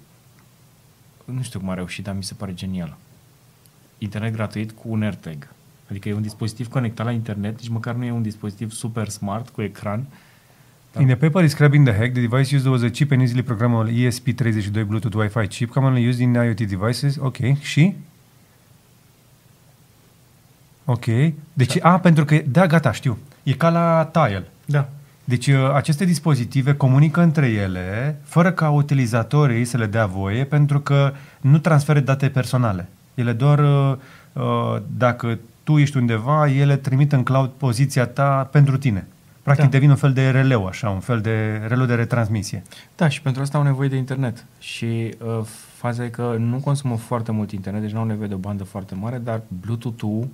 [1.26, 2.98] nu știu cum a reușit, dar mi se pare genial.
[3.98, 5.48] Internet gratuit cu un AirTag.
[5.90, 9.50] Adică e un dispozitiv conectat la internet, nici măcar nu e un dispozitiv super smart
[9.50, 10.06] cu ecran.
[11.00, 13.92] In the paper describing the hack, the device used was a cheap and easily programmable
[13.92, 17.16] ESP32 Bluetooth Wi-Fi chip commonly used in IoT devices.
[17.20, 17.38] Ok.
[17.60, 17.96] Și?
[20.86, 21.06] Ok.
[21.54, 23.18] Deci, a, pentru că, da, gata, știu.
[23.44, 24.48] E ca la Tile.
[24.66, 24.88] Da.
[25.24, 30.80] Deci, uh, aceste dispozitive comunică între ele fără ca utilizatorii să le dea voie pentru
[30.80, 32.88] că nu transferă date personale.
[33.14, 33.98] Ele doar, uh,
[34.34, 39.08] uh, dacă tu ești undeva, ele trimit în cloud poziția ta pentru tine.
[39.44, 39.72] Practic Da.
[39.72, 42.64] devin un fel de releu, așa, un fel de releu de retransmisie.
[42.96, 44.46] Da, și pentru asta au nevoie de internet.
[44.60, 45.40] Și uh,
[45.76, 48.64] faza e că nu consumă foarte mult internet, deci nu au nevoie de o bandă
[48.64, 50.28] foarte mare, dar Bluetooth-ul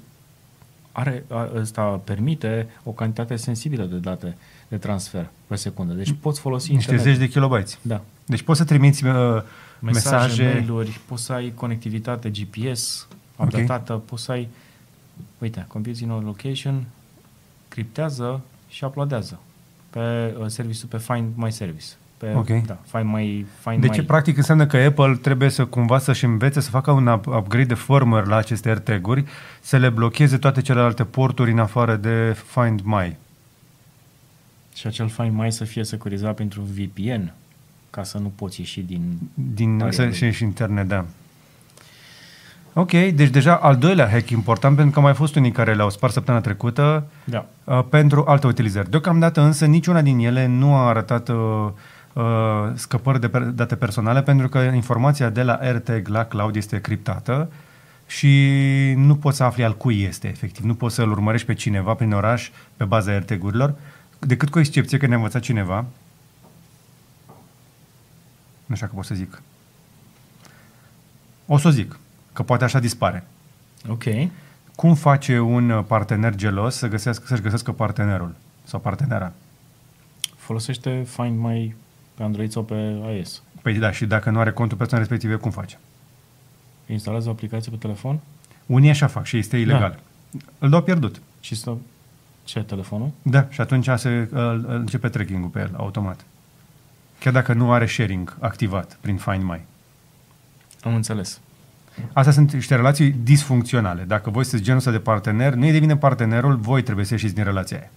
[0.99, 4.37] are, a, ăsta permite o cantitate sensibilă de date
[4.67, 5.93] de transfer pe secundă.
[5.93, 7.15] Deci poți folosi Niște internet.
[7.17, 7.79] zeci de kilobytes.
[7.81, 8.01] Da.
[8.25, 9.13] Deci poți să trimiți uh,
[9.79, 13.45] Mesaje, mesaje, mail-uri, poți să ai conectivitate GPS Ok.
[13.45, 14.47] updatată, poți să ai,
[15.37, 16.83] uite, computing on location,
[17.67, 19.39] criptează și uploadează
[19.89, 21.85] pe uh, serviciul, pe Find My Service.
[22.17, 22.47] Pe, Ok.
[22.65, 24.03] Da, Find My, Find Deci, My.
[24.03, 27.73] practic, înseamnă că Apple trebuie să cumva să-și învețe să facă un up- upgrade de
[27.75, 29.25] firmware la aceste AirTag-uri,
[29.61, 33.15] să le blocheze toate celelalte porturi în afară de Find My.
[34.75, 37.33] Și acel Find My să fie securizat pentru VPN,
[37.89, 39.17] ca să nu poți ieși din...
[39.33, 40.13] Din Area să, lui.
[40.13, 41.05] și, și internet, da.
[42.73, 45.89] Ok, deci deja al doilea hack important, pentru că au mai fost unii care le-au
[45.89, 47.45] spart săptămâna trecută Da.
[47.63, 48.89] uh, pentru alte utilizări.
[48.89, 51.71] Deocamdată însă niciuna din ele nu a arătat uh, uh,
[52.73, 57.49] scăpări de per- date personale, pentru că informația de la AirTag la cloud este criptată
[58.07, 58.53] și
[58.95, 60.63] nu poți să afli al cui este, efectiv.
[60.63, 63.75] Nu poți să-l urmărești pe cineva prin oraș pe baza AirTag-urilor,
[64.19, 65.85] decât cu excepție că ne-a învățat cineva,
[68.65, 69.41] nu știu dacă pot să zic,
[71.45, 71.99] o să o zic,
[72.33, 73.23] că poate așa dispare.
[73.89, 74.03] Ok.
[74.75, 79.33] Cum face un partener gelos să găsească, să-și găsească partenerul sau partenera?
[80.35, 81.75] Folosește Find My
[82.17, 82.75] pe Android sau pe
[83.15, 83.41] iOS.
[83.61, 85.79] Păi da, și dacă nu are contul persoanei respective, cum face?
[86.85, 88.19] Instalează o aplicație pe telefon
[88.67, 89.99] Unii așa fac și este ilegal.
[90.31, 90.39] Da.
[90.59, 91.21] Îl dau pierdut.
[91.39, 91.73] și să...
[92.43, 93.11] Ce, telefonul?
[93.21, 96.25] Da, și atunci se îl, îl începe tracking-ul pe el, automat.
[97.19, 99.61] Chiar dacă nu are sharing activat prin Find My.
[100.81, 101.39] Am înțeles.
[102.13, 104.03] Astea sunt niște relații disfuncționale.
[104.03, 107.33] Dacă voi sunteți genul ăsta de partener, nu îi devine partenerul, voi trebuie să ieșiți
[107.33, 107.89] din relația aia.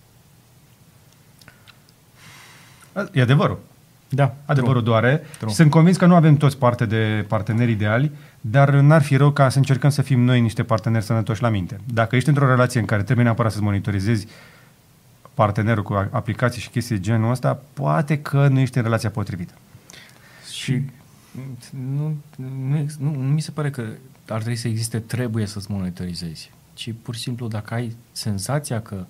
[3.13, 3.61] E adevărul.
[4.13, 4.35] Da.
[4.45, 5.23] Adevărul doare.
[5.39, 5.51] True.
[5.51, 9.31] Și sunt convins că nu avem toți parte de parteneri ideali, dar n-ar fi rău
[9.31, 11.81] ca să încercăm să fim noi niște parteneri sănătoși la minte.
[11.85, 14.27] Dacă ești într-o relație în care trebuie neapărat să-ți monitorizezi
[15.35, 19.55] partenerul cu aplicații și chestii de genul ăsta, poate că nu ești în relația potrivită.
[20.53, 20.83] Și
[21.97, 22.17] nu,
[22.69, 23.83] nu, ex- nu, nu mi se pare că
[24.29, 29.05] ar trebui să existe trebuie să-ți monitorizezi, ci pur și simplu dacă ai senzația că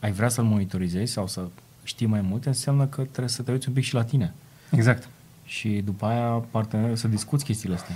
[0.00, 1.40] ai vrea să-l monitorizezi sau să
[1.82, 4.32] știi mai multe, înseamnă că trebuie să te uiți un pic și la tine.
[4.70, 5.08] Exact.
[5.44, 7.94] Și după aia partener, să discuți chestiile astea.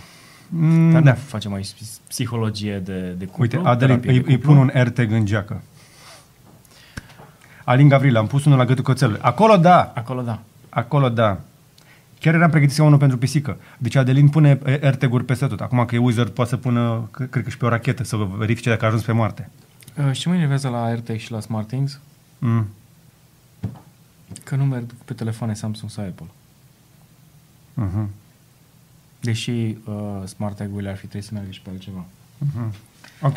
[0.49, 1.11] Mm, Dar da.
[1.13, 1.69] nu facem aici
[2.09, 3.43] psihologie de, de cuplu.
[3.43, 4.53] Uite, Adelin, terapie îi, de îi cuplu.
[4.53, 5.63] pun un AirTag în geacă.
[7.65, 9.21] Alin Gavril, am pus unul la gâtul cățelului.
[9.23, 10.41] Acolo da, Acolo da.
[10.69, 11.41] acolo da.
[12.21, 13.57] Chiar eram pregătit să iau unul pentru pisică.
[13.79, 15.61] Deci Adelin pune eh, AirTag-uri peste tot.
[15.61, 18.17] Acum că e Wizard, poate să pună, c- cred că și pe o rachetă, să
[18.17, 19.51] verifice dacă a ajuns pe Marte.
[20.07, 22.01] Uh, și mă enervează la AirTag și la SmartThings
[22.39, 22.67] Mm.
[24.45, 26.27] Că nu merg pe telefoane Samsung sau Apple.
[27.85, 28.07] Uh-huh.
[29.21, 32.05] Deși uh, SmartTag-urile ar fi trebuit să meargă și pe altceva.
[32.39, 32.75] Mhm.
[33.21, 33.35] Ok.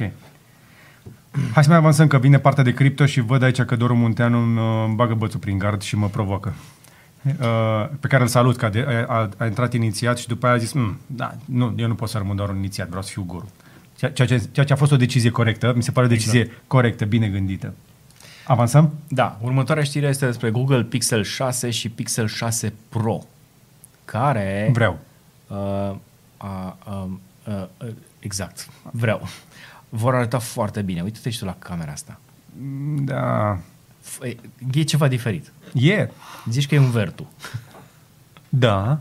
[1.54, 4.38] Hai să mai avansăm, că vine partea de cripto și văd aici că Doru Munteanu
[4.38, 6.54] îmi uh, îmi bagă bățul prin gard și mă provoacă.
[7.24, 10.56] Uh, pe care îl salut, că a, de, a, a intrat inițiat și după aia
[10.56, 13.10] a zis, "Mm, da, nu, eu nu pot să rămân doar un inițiat, vreau să
[13.12, 13.50] fiu guru.
[13.96, 16.40] Ceea, ceea, ce, ceea ce a fost o decizie corectă, mi se pare o decizie
[16.40, 16.62] exact.
[16.68, 17.74] corectă, bine gândită.
[18.50, 18.94] Avansăm?
[19.08, 23.20] Da, următoarea știre este despre Google Pixel 6 și Pixel 6 Pro,
[24.06, 24.70] care...
[24.74, 25.00] Vreau.
[25.48, 25.58] Uh,
[26.42, 27.06] uh, uh,
[27.48, 27.90] uh, uh,
[28.20, 29.22] exact, vreau.
[29.90, 31.02] Vor arăta foarte bine.
[31.02, 32.20] Uite-te și tu la camera asta.
[32.98, 33.58] Da.
[34.04, 34.36] F- e-
[34.74, 35.52] E ceva diferit.
[35.74, 36.10] E.
[36.50, 37.30] Zici că e un Vertu.
[38.50, 39.00] Da.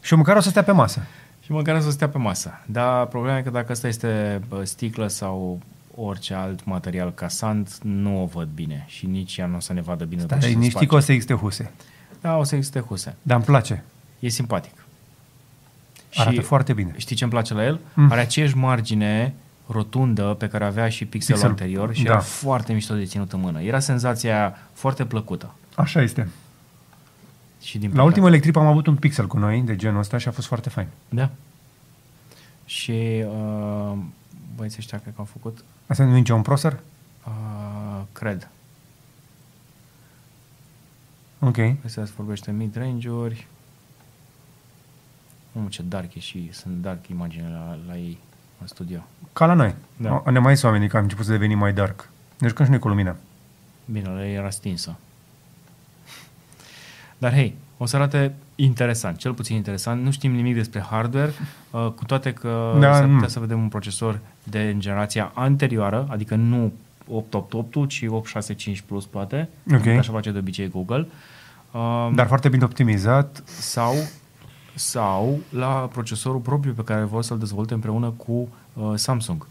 [0.00, 1.00] Și măcar o să stea pe masă.
[1.44, 2.50] Și măcar să stea pe masă.
[2.66, 5.60] Dar problema e că dacă asta este bă, sticlă sau
[5.96, 8.84] orice alt material casant, nu o văd bine.
[8.88, 10.20] Și nici ea nu o să ne vadă bine.
[10.20, 10.88] după ce Stai se liniștit sparge.
[10.88, 11.72] că o să existe huse.
[12.20, 13.16] Da, o să existe huse.
[13.22, 13.84] Dar îmi place.
[14.18, 14.72] E simpatic.
[16.14, 16.94] Arată foarte bine.
[16.96, 17.80] Știi ce îmi place la el?
[17.94, 18.04] Mm.
[18.04, 18.10] Mm.
[18.10, 19.34] Are aceeași margine
[19.66, 21.50] rotundă pe care avea și pixelul Pixel.
[21.64, 22.10] anterior și Da.
[22.10, 23.62] era foarte mișto de ținut în mână.
[23.62, 25.54] Era senzația aia foarte plăcută.
[25.74, 26.28] Așa este.
[27.62, 30.18] Și din La păcate- ultimul electrip am avut un pixel cu noi de genul ăsta
[30.18, 30.86] și a fost foarte fain.
[31.08, 31.30] Da.
[32.64, 33.92] Și uh,
[34.56, 36.80] băieții ăștia cred că au făcut, Asta nu e un processor?
[37.26, 38.48] uh, cred,
[41.38, 41.56] Ok.
[41.84, 43.46] Astea se vorbește mid-range-uri.
[45.52, 48.18] Mamă, ce dark e și sunt dark imaginele la, la ei
[48.60, 48.98] în studio.
[49.32, 49.74] Ca la noi.
[49.96, 50.22] Da.
[50.24, 50.30] Da.
[50.30, 52.08] Ne mai sunt oamenii că am început să devenim mai dark.
[52.38, 53.16] Ne jucăm și noi cu lumina.
[53.84, 54.96] Bine, la ei era stinsă.
[57.18, 60.02] Dar hei, o să arate interesant, cel puțin interesant.
[60.02, 61.32] Nu știm nimic despre hardware,
[61.70, 63.28] uh, cu toate că Da, da, s-ar putea nu.
[63.28, 66.72] să vedem un procesor de generația anterioară, adică nu
[67.08, 69.48] 888, ci 865 Plus poate.
[69.74, 69.86] Ok.
[69.86, 71.06] Așa face de obicei Google.
[71.70, 73.42] Uh, Dar foarte bine optimizat.
[73.46, 73.94] sau,
[74.74, 79.46] sau la procesorul propriu pe care vor să-l dezvolte împreună cu uh, Samsung.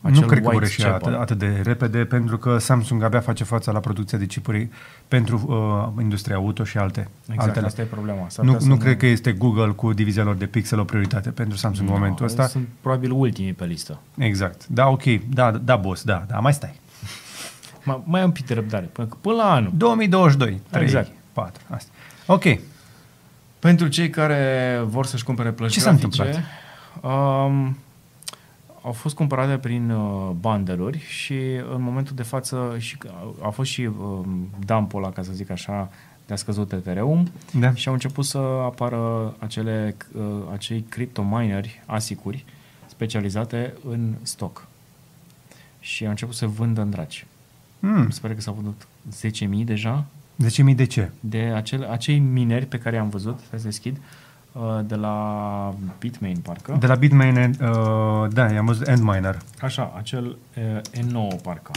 [0.00, 1.20] Nu cred că vor White ieși atât, Chapel.
[1.20, 4.68] atât de repede, pentru că Samsung abia face fața la producția de chipuri
[5.08, 5.44] pentru
[5.96, 7.08] uh, industria auto și alte.
[7.22, 7.66] Exact, altele.
[7.66, 8.28] asta e problema.
[8.28, 10.84] S-ar Nu, putea nu să cred că este Google cu divizia lor de pixel o
[10.84, 12.46] prioritate pentru Samsung în momentul ăsta.
[12.46, 14.00] Sunt probabil ultimii pe listă.
[14.18, 14.66] Exact.
[14.66, 15.02] Da, ok.
[15.28, 16.80] Da, da, boss, da, da, mai stai.
[17.84, 19.70] Mai, mai am un pic de răbdare, până, până la anul.
[19.74, 21.10] 2022, 3, Exact.
[21.32, 21.90] 4, asta.
[22.26, 22.44] Ok.
[23.58, 26.44] Pentru cei care vor să-și cumpere plăci Ce s-a grafice, întâmplat?
[27.46, 27.76] Um,
[28.82, 31.38] au fost cumpărate prin uh, bandeluri și
[31.74, 32.96] în momentul de față și,
[33.40, 35.90] a fost și um, dumpul ăla, ca să zic așa,
[36.26, 37.74] de a scăzut Ethereum Da.
[37.74, 40.22] și au început să apară acele, uh,
[40.52, 42.44] acei crypto mineri, asicuri,
[42.86, 44.66] specializate în stoc.
[45.80, 47.26] Și au început să vândă în draci.
[47.80, 48.04] Hmm.
[48.04, 48.86] Mi se pare că s-au vândut
[49.60, 50.04] 10.000 deja
[50.70, 51.10] 10.000 de ce?
[51.20, 54.02] de acel, acei mineri pe care i-am văzut, să deschid, uh,
[54.84, 56.76] de la Bitmain, parcă.
[56.80, 59.38] De la Bitmain, uh, da, i-am văzut Endminer.
[59.60, 61.70] Așa, acel uh, N9, parcă,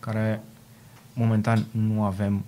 [0.00, 0.40] care
[1.12, 2.44] momentan nu avem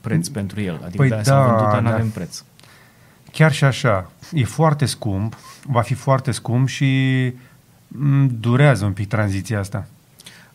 [0.00, 0.80] preț pentru el.
[0.84, 1.94] Adică Păi păi da, da, s-a vândut, dar nu da.
[1.94, 2.42] avem preț.
[3.32, 7.32] Chiar și așa, e foarte scump, va fi foarte scump și
[7.88, 9.86] m, durează un pic tranziția asta.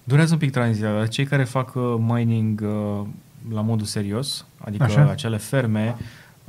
[0.04, 3.08] Durează un pic tranziția, dar cei care fac uh, mining uh,
[3.54, 5.02] la modul serios, adică Așa.
[5.02, 5.12] Așa?
[5.12, 6.06] acele ferme, uh,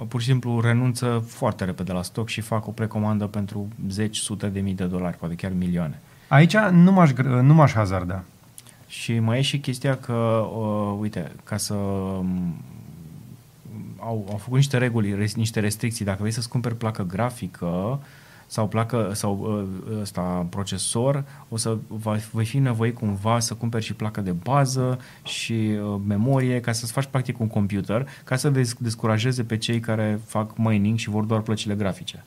[0.09, 4.47] pur și simplu renunță foarte repede la stoc și fac o precomandă pentru zeci, sute
[4.47, 6.01] de mii de dolari, poate chiar milioane.
[6.29, 8.23] Aici nu m-aș, gr- nu m-aș hazarda.
[8.87, 12.55] Și mai e și chestia că, uh, uite, ca să um,
[13.99, 16.05] au, au făcut niște reguli, res, niște restricții.
[16.05, 18.01] Dacă vrei să-ți cumperi placă grafică
[18.53, 23.85] sau placă sau uh, ăsta, procesor, o să va, vei fi nevoit cumva să cumperi
[23.85, 28.49] și placă de bază și uh, memorie ca să-ți faci practic un computer, ca să
[28.51, 32.25] des- descurajeze pe cei care fac mining și vor doar plăcile grafice.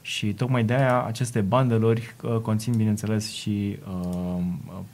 [0.00, 4.42] Și tocmai de aia aceste bandeluri uh, conțin, bineînțeles, și uh,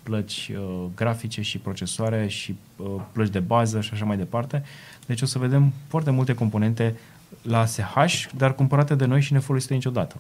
[0.03, 4.63] plăci uh, grafice și procesoare și uh, plăci de bază și așa mai departe.
[5.07, 6.97] Deci o să vedem foarte multe componente
[7.43, 10.17] la SH, dar cumpărate de noi și nefolosite niciodată.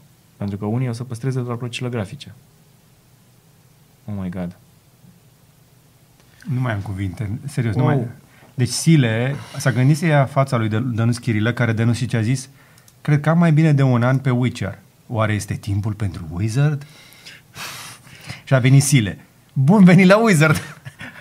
[0.48, 2.34] Pentru că unii o să păstreze doar plăcile grafice.
[4.04, 4.56] Oh my god.
[6.54, 7.74] Nu mai am cuvinte, serios.
[7.74, 7.94] Nu Wow.
[7.96, 8.06] mai...
[8.54, 12.16] Deci Sile s-a gândit să ia fața lui Dă- Dănuț Chirilă, care Dănuț și ce
[12.16, 12.48] a zis,
[13.00, 14.78] cred că am mai bine de un an pe Witcher.
[15.06, 16.86] Oare este timpul pentru Wizard?
[18.46, 19.18] și a venit Sile.
[19.52, 20.56] Bun venit la Wizard!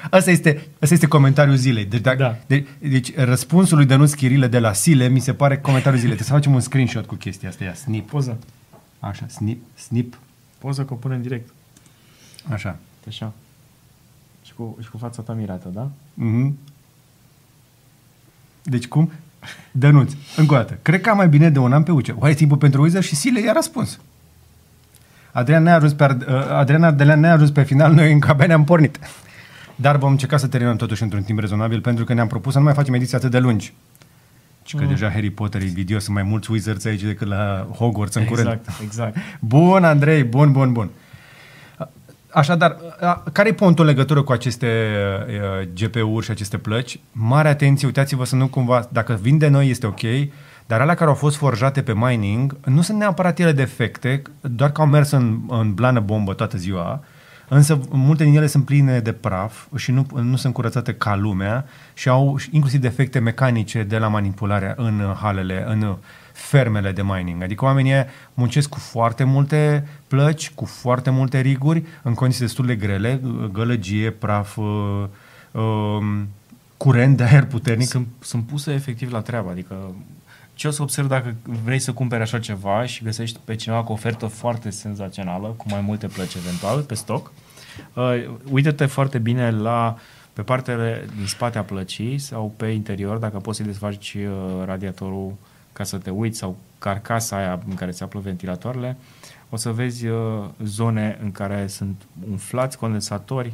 [0.10, 1.86] Asta este, asta este comentariul zilei.
[1.86, 2.38] Deci, dacă, Da.
[2.48, 6.16] de, deci răspunsul lui Dănuț Chirilă de la Sile mi se pare comentariul zilei.
[6.16, 7.64] Trebuie să facem un screenshot cu chestia asta.
[7.64, 8.10] Ia, snip.
[8.10, 8.38] Poză.
[9.02, 10.18] Așa, snip, snip.
[10.58, 11.54] Poză că o punem direct.
[12.52, 12.78] Așa.
[13.08, 13.34] Așa.
[14.44, 15.90] Și cu, și cu fața ta mirată, da?
[16.14, 16.58] Mhm.
[18.64, 19.12] Deci cum?
[19.72, 20.78] Dănuț, încă o dată.
[20.82, 22.16] Cred că am mai bine de un an pe Witcher.
[22.20, 23.06] Oare e timpul pentru Wizard?
[23.06, 24.00] Și Sile i-a răspuns.
[25.32, 28.46] Adrian n-a ajuns pe, Ard- uh, Adrian Ardelean n-a ajuns pe final, noi încă abia
[28.46, 29.00] ne-am pornit.
[29.76, 32.64] Dar vom încerca să terminăm totuși într-un timp rezonabil, pentru că ne-am propus să nu
[32.64, 33.74] mai facem ediții atât de lungi.
[34.72, 34.90] Și că Mm.
[34.90, 38.48] deja Harry Potter e video, sunt mai mulți Wizards aici decât la Hogwarts în curând.
[38.48, 39.18] Exact, exact.
[39.40, 40.90] Bun, Andrei, bun, bun, bun.
[42.34, 44.88] Așadar, a- care e punctul în legătură cu aceste
[45.28, 47.00] uh, GPU-uri și aceste plăci?
[47.12, 50.00] Mare atenție, uitați-vă să nu cumva, dacă vin de noi este ok,
[50.68, 54.82] dar alea care au fost forjate pe mining nu sunt neapărat ele defecte, doar că
[54.82, 57.04] au mers în, în blană bombă toată ziua,
[57.54, 61.66] însă multe din ele sunt pline de praf și nu, nu sunt curățate ca lumea
[61.94, 65.96] și au inclusiv defecte mecanice de la manipularea în halele, în
[66.34, 67.44] fermele de mining.
[67.44, 72.66] Adică oamenii ăia muncesc cu foarte multe plăci, cu foarte multe riguri, în condiții destul
[72.66, 73.22] de grele,
[73.52, 75.06] gălăgie, praf, uh,
[75.52, 76.28] um,
[76.78, 77.88] curent de aer puternic.
[77.88, 79.76] Sunt, sunt puse efectiv la treabă, adică
[80.62, 83.92] ce o să observ dacă vrei să cumperi așa ceva și găsești pe cineva cu
[83.92, 87.32] o ofertă foarte senzațională, cu mai multe plăci eventual pe stoc,
[87.94, 89.98] uh, uită-te foarte bine la
[90.34, 90.76] pe partea
[91.16, 95.34] din spate a plăcii sau pe interior, dacă poți să desfaci uh, radiatorul
[95.74, 98.98] ca să te uiți sau carcasa aia în care se află ventilatoarele,
[99.50, 103.54] o să vezi uh, zone în care sunt umflați condensatori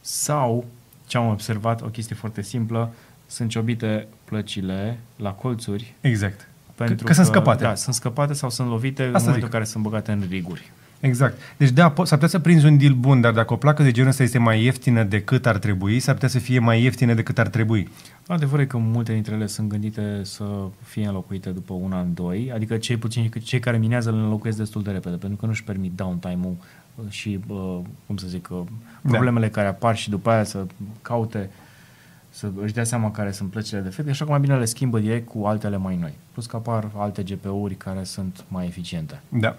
[0.00, 0.64] sau,
[1.06, 2.92] ce am observat, o chestie foarte simplă,
[3.32, 6.48] sunt ciobite plăcile la colțuri Exact.
[6.74, 7.62] pentru că, că sunt scăpate.
[7.62, 9.44] Da, sunt scăpate sau sunt lovite Asta în momentul zic.
[9.44, 10.70] în care sunt băgate în riguri.
[11.00, 11.38] Exact.
[11.56, 13.90] Deci da, po- s-ar putea să prinzi un deal bun, dar dacă o placă de
[13.90, 17.38] genul ăsta este mai ieftină decât ar trebui, s-ar putea să fie mai ieftină decât
[17.38, 17.88] ar trebui.
[18.26, 20.44] Adevărul e că multe dintre ele sunt gândite să
[20.82, 24.82] fie înlocuite după un an, doi, adică cei puțin cei care minează le înlocuiesc destul
[24.82, 26.56] de repede, pentru că nu-și permit downtime-ul
[26.94, 28.60] uh, și, uh, cum să zic, uh,
[29.02, 29.52] problemele da.
[29.52, 30.66] care apar și după aia să
[31.02, 31.50] caute
[32.32, 35.28] să își dea seama care sunt plăcile defecte, așa că mai bine le schimbă direct
[35.28, 36.12] cu altele mai noi.
[36.32, 39.20] Plus că apar alte GPU-uri care sunt mai eficiente.
[39.28, 39.56] Da.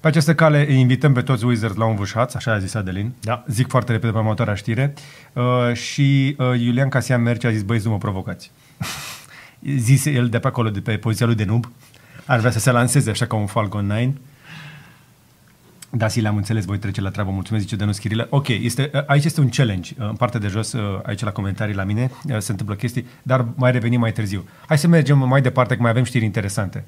[0.00, 3.12] Pe această cale îi invităm pe toți Wizards la un vâșaț, așa a zis Adelin.
[3.20, 3.44] Da.
[3.46, 4.94] Zic foarte repede pe următoarea știre.
[5.32, 8.50] Uh, și uh, Iulian Casian Merce a zis, băi, nu mă provocați.
[9.76, 11.72] Zise el de pe acolo, de pe poziția lui de noob.
[12.24, 14.12] Ar vrea să se lanseze așa ca un Falcon 9.
[15.92, 17.30] Da, si le-am înțeles, voi trece la treabă.
[17.30, 18.26] Mulțumesc, zice Denus Chirilă.
[18.30, 19.94] Ok, este, uh, aici este un challenge.
[19.98, 23.46] Uh, În partea de jos, uh, aici la comentarii la mine, se întâmplă chestii, dar
[23.54, 24.44] mai revenim mai târziu.
[24.66, 26.84] Hai să mergem mai departe, că mai avem știri interesante.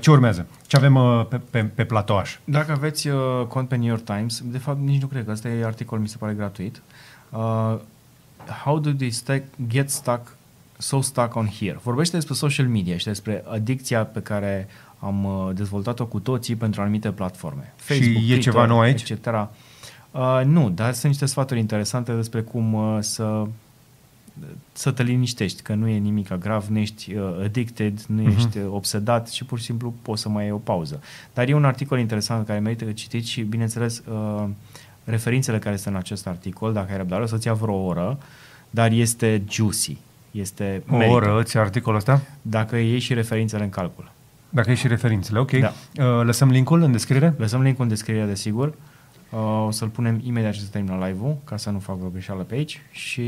[0.00, 0.46] Ce urmează?
[0.66, 2.36] Ce avem pe, pe, pe platoaș?
[2.44, 5.48] Dacă aveți uh, cont pe New York Times, de fapt nici nu cred că ăsta
[5.48, 6.82] e articol, mi se pare gratuit.
[7.30, 7.76] Uh,
[8.64, 10.36] how do they stack, get stuck
[10.78, 11.78] so stuck on here?
[11.82, 14.68] Vorbește despre social media și despre adicția pe care
[14.98, 17.72] am uh, dezvoltat-o cu toții pentru anumite platforme.
[17.76, 19.10] Facebook, și e Twitter, ceva nou aici?
[19.10, 19.26] Etc.
[19.26, 23.46] Uh, nu, dar sunt niște sfaturi interesante despre cum uh, să
[24.72, 28.36] să te liniștești, că nu e nimic grav, nu ești uh, addicted, nu uh-huh.
[28.36, 31.00] ești uh, obsedat și pur și simplu poți să mai iei o pauză.
[31.34, 34.44] Dar e un articol interesant care merită citit și, bineînțeles, uh,
[35.04, 38.18] referințele care sunt în acest articol, dacă ai răbdare, o să-ți ia vreo oră,
[38.70, 39.96] dar este juicy.
[40.30, 41.14] Este o merită.
[41.14, 42.22] oră îți articolul ăsta?
[42.42, 44.10] Dacă iei și referințele în calcul.
[44.48, 45.50] Dacă iei și referințele, ok.
[45.50, 45.72] Da.
[45.96, 47.34] Uh, lăsăm linkul în descriere?
[47.36, 48.74] Lăsăm linkul în descriere, desigur.
[49.30, 52.42] Uh, o să-l punem imediat ce se termină live-ul, ca să nu fac o greșeală
[52.42, 52.82] pe aici.
[52.90, 53.22] Și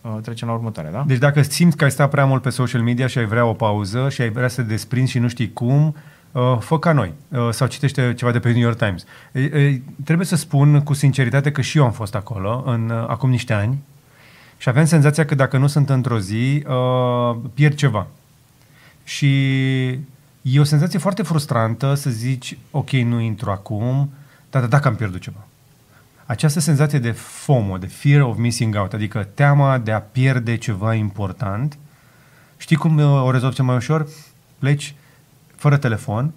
[0.00, 1.04] uh, trecem la următoarea, da?
[1.06, 3.52] Deci dacă simți că ai stat prea mult pe social media și ai vrea o
[3.52, 5.96] pauză și ai vrea să te desprinzi și nu știi cum,
[6.32, 9.04] uh, fă ca noi uh, sau citește ceva de pe New York Times.
[9.32, 9.74] Uh, uh,
[10.04, 13.52] trebuie să spun cu sinceritate că și eu am fost acolo în, uh, acum niște
[13.52, 13.78] ani
[14.58, 18.06] și aveam senzația că dacă nu sunt într-o zi, uh, pierd ceva.
[19.04, 19.98] Și
[20.42, 24.12] e o senzație foarte frustrantă să zici, ok, nu intru acum,
[24.50, 25.46] dar dacă am pierdut ceva
[26.32, 30.94] această senzație de FOMO, de fear of missing out, adică teama de a pierde ceva
[30.94, 31.78] important,
[32.56, 34.08] știi cum uh, o rezolvi cel mai ușor?
[34.58, 34.94] Pleci
[35.56, 36.32] fără telefon,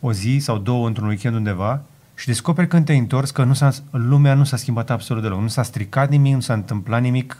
[0.00, 1.82] o zi sau două într-un weekend undeva
[2.14, 5.40] și descoperi când te-ai întors că nu s-a, lumea nu s-a schimbat absolut deloc.
[5.40, 7.36] Nu s-a stricat nimic, nu s-a întâmplat nimic.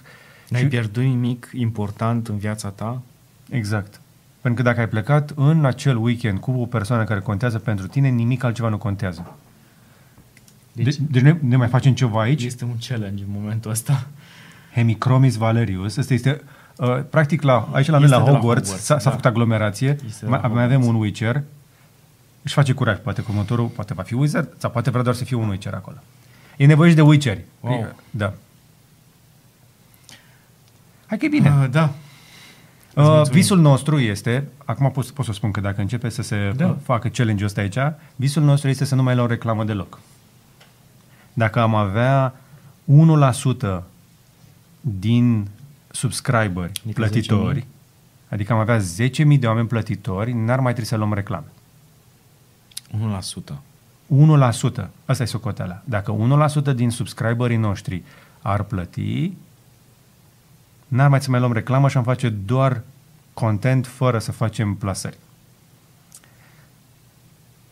[0.48, 0.66] N-ai și...
[0.66, 3.02] pierdut nimic important în viața ta?
[3.50, 4.00] Exact.
[4.42, 8.08] Pentru că dacă ai plecat în acel weekend cu o persoană care contează pentru tine,
[8.08, 9.36] nimic altceva nu contează.
[10.72, 12.44] Deci, de, deci ne, ne mai facem ceva aici?
[12.44, 14.06] Este un challenge în momentul ăsta.
[14.74, 15.96] Hemicromis Valerius.
[15.96, 16.42] Asta este,
[16.76, 19.00] uh, practic, la, aici la noi la Hogwarts, la Hogwarts s-a, da.
[19.00, 19.96] s-a făcut aglomerație.
[20.26, 21.42] Mai, mai avem un Witcher.
[22.42, 22.98] Își face curaj.
[22.98, 25.74] Poate cu următorul poate va fi Wizard sau poate vrea doar să fie un Witcher
[25.74, 25.96] acolo.
[26.56, 27.44] E nevoie și de Witcheri.
[27.60, 27.94] Wow.
[28.10, 28.34] Da.
[31.06, 31.48] Hai că e bine.
[31.48, 31.92] Uh, da.
[32.96, 36.76] Uh, visul nostru este, acum pot, pot să spun că dacă începe să se da.
[36.82, 39.98] facă challenge-ul ăsta aici, visul nostru este să nu mai luăm reclamă deloc
[41.32, 42.34] dacă am avea
[43.78, 43.82] 1%
[44.80, 45.48] din
[45.90, 47.66] subscriberi adică plătitori, 10
[48.28, 51.46] adică am avea 10.000 de oameni plătitori, n-ar mai trebui să luăm reclame.
[53.50, 53.54] 1%.
[54.84, 54.88] 1%.
[55.04, 55.82] Asta e socoteala.
[55.84, 56.16] Dacă
[56.72, 58.02] 1% din subscriberii noștri
[58.42, 59.32] ar plăti,
[60.92, 62.82] n-ar mai să mai luăm reclamă și am face doar
[63.34, 65.16] content fără să facem plasări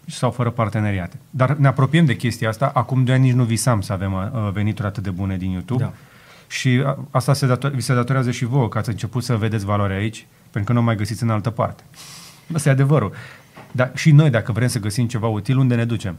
[0.07, 1.18] sau fără parteneriate.
[1.31, 2.71] Dar ne apropiem de chestia asta.
[2.75, 5.83] Acum doi ani nici nu visam să avem uh, venituri atât de bune din YouTube.
[5.83, 5.93] Da.
[6.47, 9.64] Și uh, asta se dator- vi se datorează și vouă, că ați început să vedeți
[9.64, 11.83] valoarea aici, pentru că nu mai găsiți în altă parte.
[12.55, 13.12] Asta e adevărul.
[13.73, 16.16] Dar și noi, dacă vrem să găsim ceva util, unde ne ducem?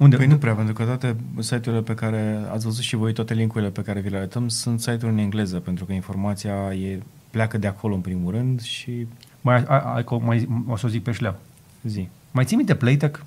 [0.00, 0.16] Unde?
[0.16, 3.70] Păi nu prea, pentru că toate site-urile pe care ați văzut și voi, toate linkurile
[3.70, 7.66] pe care vi le arătăm, sunt site-uri în engleză, pentru că informația e, pleacă de
[7.66, 9.06] acolo în primul rând și...
[9.40, 11.38] Mai, ai, ai, mai, o să o zic pe șleau.
[11.82, 12.08] Zi.
[12.30, 13.20] Mai ții minte Playtech?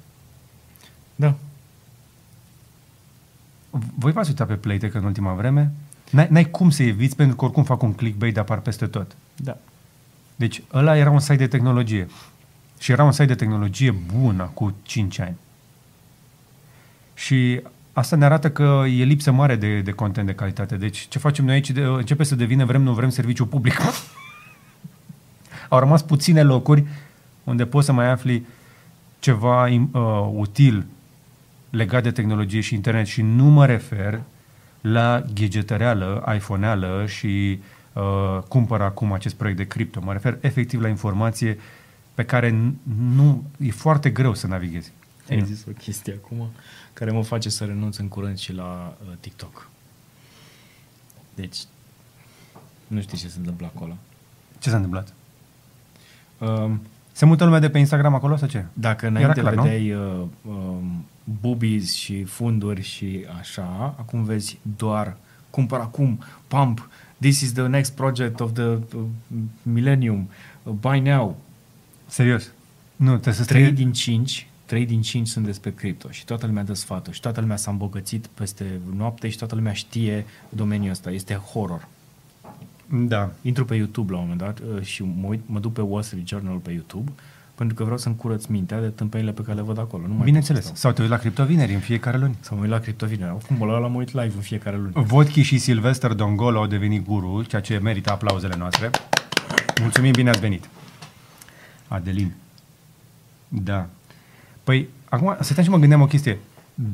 [1.16, 1.36] Da.
[3.96, 5.72] Voi v-ați uitat pe Playtech în ultima vreme?
[6.10, 9.16] N-ai, n-ai cum să eviți pentru că oricum fac un clickbait de apar peste tot.
[9.36, 9.58] Da.
[10.36, 12.08] Deci ăla era un site de tehnologie.
[12.80, 15.36] Și era un site de tehnologie bună cu 5 ani.
[17.14, 17.62] Și
[17.94, 20.76] asta ne arată că e lipsă mare de, de content de calitate.
[20.76, 23.82] Deci ce facem noi aici de, începe să devină vrem, nu vrem serviciu public.
[25.70, 26.84] Au rămas puține locuri
[27.44, 28.46] unde poți să mai afli
[29.20, 30.86] ceva uh, util
[31.70, 34.22] legat de tehnologie și internet și nu mă refer
[34.82, 37.60] la gadgetăreală, iPhone-eală și
[37.94, 40.02] uh, cumpăr acum acest proiect de cripto.
[40.04, 41.58] Mă refer efectiv la informație
[42.14, 42.74] pe care
[43.16, 44.92] nu e foarte greu să navighezi.
[45.30, 46.50] Ai zis o chestie acum
[46.94, 49.70] care mă face să renunț în curând și la uh, TikTok.
[51.36, 51.58] Deci,
[52.88, 53.98] nu știi ce se întâmplă acolo.
[54.60, 55.14] Ce s-a întâmplat?
[56.38, 56.72] Uh,
[57.12, 58.66] se mută lumea de pe Instagram acolo sau ce?
[58.74, 60.54] Dacă înainte clar, vedeai uh, uh,
[61.42, 63.96] boobies și funduri și așa.
[63.98, 65.18] Acum vezi doar
[65.50, 66.90] cumpăr acum, pump,
[67.20, 68.80] this is the next project of the uh,
[69.62, 70.30] millennium,
[70.64, 71.38] uh, buy now.
[72.06, 72.52] Serios.
[72.96, 73.76] Nu, trebuie să 3 străi...
[73.76, 77.40] din 5 3 din 5 sunt despre cripto și toată lumea dă sfaturi și toată
[77.40, 81.12] lumea s-a îmbogățit peste noapte și toată lumea știe domeniul ăsta.
[81.12, 81.88] Este horror.
[82.90, 83.32] Da.
[83.42, 86.04] Intru pe YouTube la un moment dat uh, și mă, uit, mă duc pe Wall
[86.04, 87.12] Street Journal pe YouTube
[87.56, 90.08] pentru că vreau să-mi curăț mintea de tâmpăile pe care le văd acolo.
[90.08, 90.66] Nu mai Bineînțeles.
[90.66, 92.36] pot să Sau te uiți la criptovineri în fiecare luni.
[92.42, 92.44] stau.
[92.50, 93.32] Să mă uit la criptovineri.
[93.34, 94.92] Oricum, la ăla mă uit live în fiecare lună.
[95.06, 98.90] Vodki și Silvester Dongolo au devenit guru, ceea ce merită aplauzele noastre.
[99.82, 100.70] Mulțumim, bine ați venit.
[101.88, 102.34] Adelin.
[103.48, 103.88] Da.
[104.64, 106.38] Păi, acum, stăteam și mă gândeam o chestie.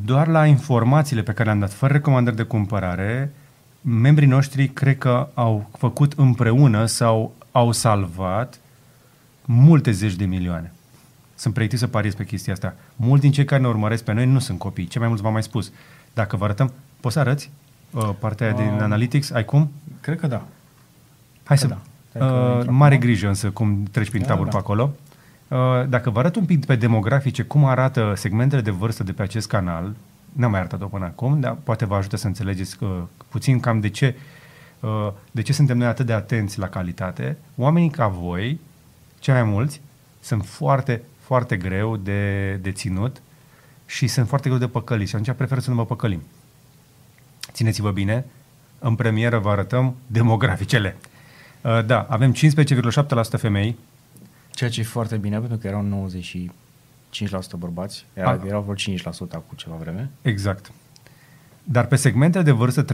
[0.06, 3.34] Doar la informațiile pe care le-am dat, fără recomandări de cumpărare,
[3.82, 8.60] membrii noștri cred că au făcut împreună sau au salvat
[9.46, 10.72] multe zeci de milioane.
[11.36, 12.76] Sunt pregătit să pariez pe chestia asta.
[12.96, 14.88] Mulți din cei care ne urmăresc pe noi nu sunt copii.
[14.88, 15.72] Ce mai mulți v-am mai spus.
[16.14, 17.50] Dacă vă arătăm, poți să arăți
[17.92, 19.32] uh, partea aia din Um, Analytics?
[19.32, 19.72] Ai cum?
[20.02, 20.36] Cred că da.
[21.44, 21.68] Hai Că să...
[21.68, 21.78] da.
[22.10, 23.06] Stai că Uh, intru mare acum.
[23.08, 24.56] grijă însă cum treci prin Da, taburi da.
[24.58, 24.92] pe acolo.
[25.50, 29.22] Uh, dacă vă arăt un pic pe demografice cum arată segmentele de vârstă de pe
[29.22, 29.96] acest canal,
[30.34, 33.90] n-am mai arătat-o până acum, dar poate vă ajută să înțelegeți uh, puțin cam de
[33.90, 34.16] ce,
[34.80, 37.38] uh, de ce suntem noi atât de atenți la calitate.
[37.56, 38.60] Oamenii ca voi,
[39.20, 39.82] cei mai mulți,
[40.20, 43.22] sunt foarte, foarte greu de, de ținut
[43.86, 46.22] și sunt foarte greu de păcălit și atunci prefer să nu vă păcălim.
[47.52, 48.26] Țineți-vă bine,
[48.80, 50.98] în premieră vă arătăm demograficele.
[51.62, 53.78] Uh, da, avem 15,7% femei,
[54.60, 56.50] Ceea ce e foarte bine, pentru că erau 95%
[57.58, 58.40] bărbați, era, A.
[58.46, 58.98] erau vreo 5%
[59.32, 60.10] acum ceva vreme.
[60.22, 60.72] Exact.
[61.64, 62.88] Dar pe segmentele de vârstă, 13-17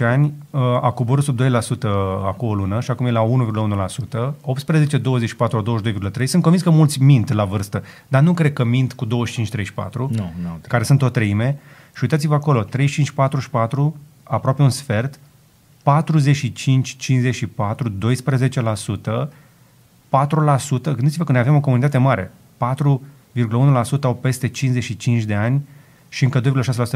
[0.00, 1.44] ani uh, a coborât sub 2%
[2.24, 3.26] acum o lună și acum e la
[4.30, 4.34] 1,1%.
[4.40, 5.80] 18, 24,
[6.22, 6.24] 22,3%.
[6.24, 9.08] Sunt convins că mulți mint la vârstă, dar nu cred că mint cu 25-34,
[9.92, 10.08] Nu,
[10.42, 10.60] nu.
[10.68, 11.58] care sunt o treime.
[11.94, 12.68] Și uitați-vă acolo, 35-44,
[14.22, 15.20] aproape un sfert, 45-54,
[19.24, 19.28] 12%,
[20.10, 25.62] 4%, gândiți-vă că noi avem o comunitate mare, 4,1% au peste 55 de ani
[26.08, 26.46] și încă 2,6%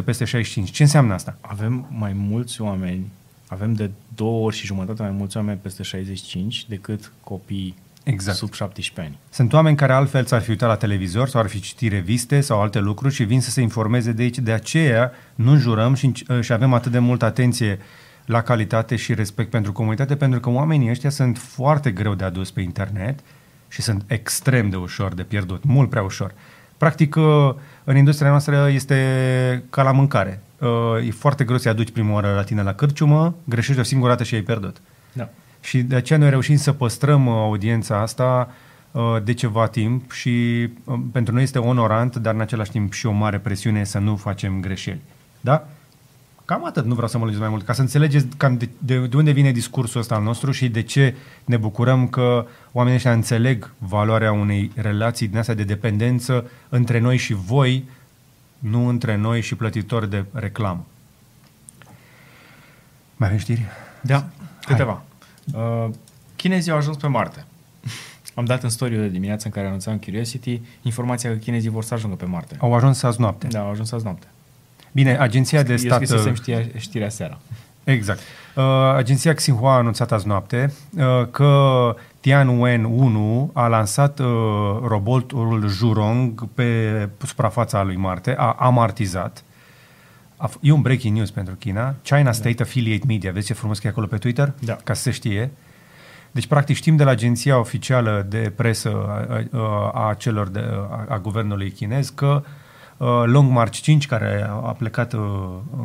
[0.05, 0.71] peste 65.
[0.71, 1.37] Ce înseamnă asta?
[1.41, 3.07] Avem mai mulți oameni,
[3.47, 8.37] avem de două ori și jumătate mai mulți oameni peste 65 decât copii Exact.
[8.37, 9.19] sub 17 ani.
[9.31, 12.61] Sunt oameni care altfel s-ar fi uitat la televizor sau ar fi citit reviste sau
[12.61, 14.39] alte lucruri și vin să se informeze de aici.
[14.39, 17.79] De aceea nu jurăm și, înci- și avem atât de multă atenție
[18.27, 22.51] la calitate și respect pentru comunitate, pentru că oamenii ăștia sunt foarte greu de adus
[22.51, 23.19] pe internet
[23.69, 26.35] și sunt extrem de ușor de pierdut, mult prea ușor.
[26.77, 27.55] Practic, uh,
[27.85, 30.43] în industria noastră este ca la mâncare.
[30.59, 34.11] Uh, E foarte greu să-i aduci prima oară la tine la cârciumă, greșești o singură
[34.11, 34.77] dată și ai pierdut.
[35.13, 35.29] Da.
[35.61, 38.51] Și de aceea noi reușim să păstrăm uh, audiența asta
[38.91, 43.07] uh, de ceva timp și uh, pentru noi este onorant, dar în același timp și
[43.07, 45.01] o mare presiune să nu facem greșeli.
[45.41, 45.67] Da?
[46.45, 49.07] Cam atât, nu vreau să mă lungesc mai mult, ca să înțelegeți cam de, de,
[49.07, 51.15] de unde vine discursul ăsta al nostru și de ce
[51.45, 57.17] ne bucurăm că oamenii ăștia înțeleg valoarea unei relații din astea de dependență între noi
[57.17, 57.85] și voi,
[58.59, 60.87] nu între noi și plătitori de reclamă.
[63.17, 63.65] Mai avem știri?
[64.01, 64.27] Da,
[64.65, 65.03] câteva.
[65.55, 65.89] Uh,
[66.37, 67.45] chinezii au ajuns pe Marte.
[68.35, 71.95] Am dat în story de dimineață în care anunțam Curiosity informația că chinezii vor să
[71.95, 72.57] ajungă pe Marte.
[72.61, 73.47] Au ajuns azi noapte.
[73.47, 74.27] Da, au ajuns azi noapte.
[74.95, 75.93] Bine, agenția de Eu stat...
[75.93, 77.39] scrisesem știrea, știrea seara.
[77.85, 78.21] Exact.
[78.55, 78.65] Uh,
[78.97, 84.27] agenția Xinhua a anunțat azi noapte uh, că Tianwen-1 a lansat uh,
[84.87, 89.45] robotul Jurong pe suprafața lui Marte, a amartizat.
[90.37, 91.95] A f- e un breaking news pentru China.
[92.03, 94.53] China State Affiliate Media, vezi ce frumos că e acolo pe Twitter?
[94.59, 94.79] Da.
[94.85, 95.51] Ca să se știe.
[96.31, 98.91] Deci, practic, știm de la agenția oficială de presă
[99.29, 99.59] a,
[99.93, 102.51] a, a celor de, a, a guvernului chinez că uh,
[103.25, 105.21] Long March 5, care a a plecat uh,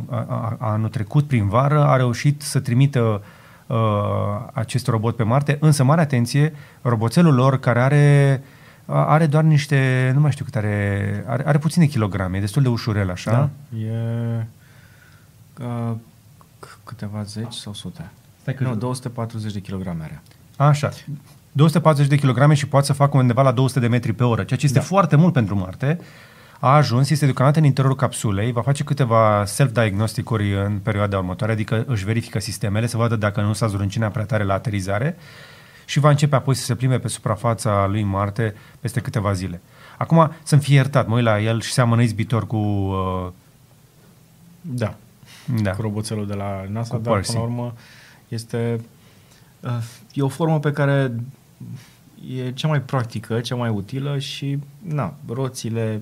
[0.10, 3.22] a, a, a anul trecut prin vară, a reușit să trimită
[3.68, 3.78] uh,
[4.54, 8.42] acest robot pe Marte, însă, mare atenție, roboțelul lor care are
[8.86, 12.62] a- are doar niște, nu mai știu cât are, are, are puține kilograme, e destul
[12.62, 13.32] de ușurel așa.
[13.32, 13.50] Da?
[13.80, 14.46] E
[15.62, 15.92] uh,
[16.66, 18.10] c- câteva zeci sau sute.
[18.42, 20.22] Stai că- Nu, 240 de kilograme are.
[20.70, 20.90] Așa.
[21.52, 24.60] 240 de kilograme și poate să facă undeva la 200 de metri pe oră, ceea
[24.60, 24.84] ce este Da.
[24.86, 26.00] foarte mult pentru Marte.
[26.62, 31.84] A ajuns, este deocamdată în interiorul capsulei, va face câteva self-diagnosticuri în perioada următoare, adică
[31.88, 35.18] își verifică sistemele să vadă dacă nu s-a zruncinat prea tare la aterizare
[35.86, 39.62] și va începe apoi să se plimbe pe suprafața lui Marte peste câteva zile.
[39.98, 42.58] Acum, să-mi fie iertat, mă uit la el și seamănă izbitor cu...
[42.58, 43.28] Uh,
[44.62, 44.96] Da.
[45.62, 45.72] da.
[45.72, 47.32] Cu roboțelul de la NASA, Cu dar Percy.
[47.32, 47.74] până la urmă
[48.28, 48.80] este
[49.60, 49.72] uh,
[50.14, 51.12] e o formă pe care
[52.38, 56.02] e cea mai practică, cea mai utilă și na, roțile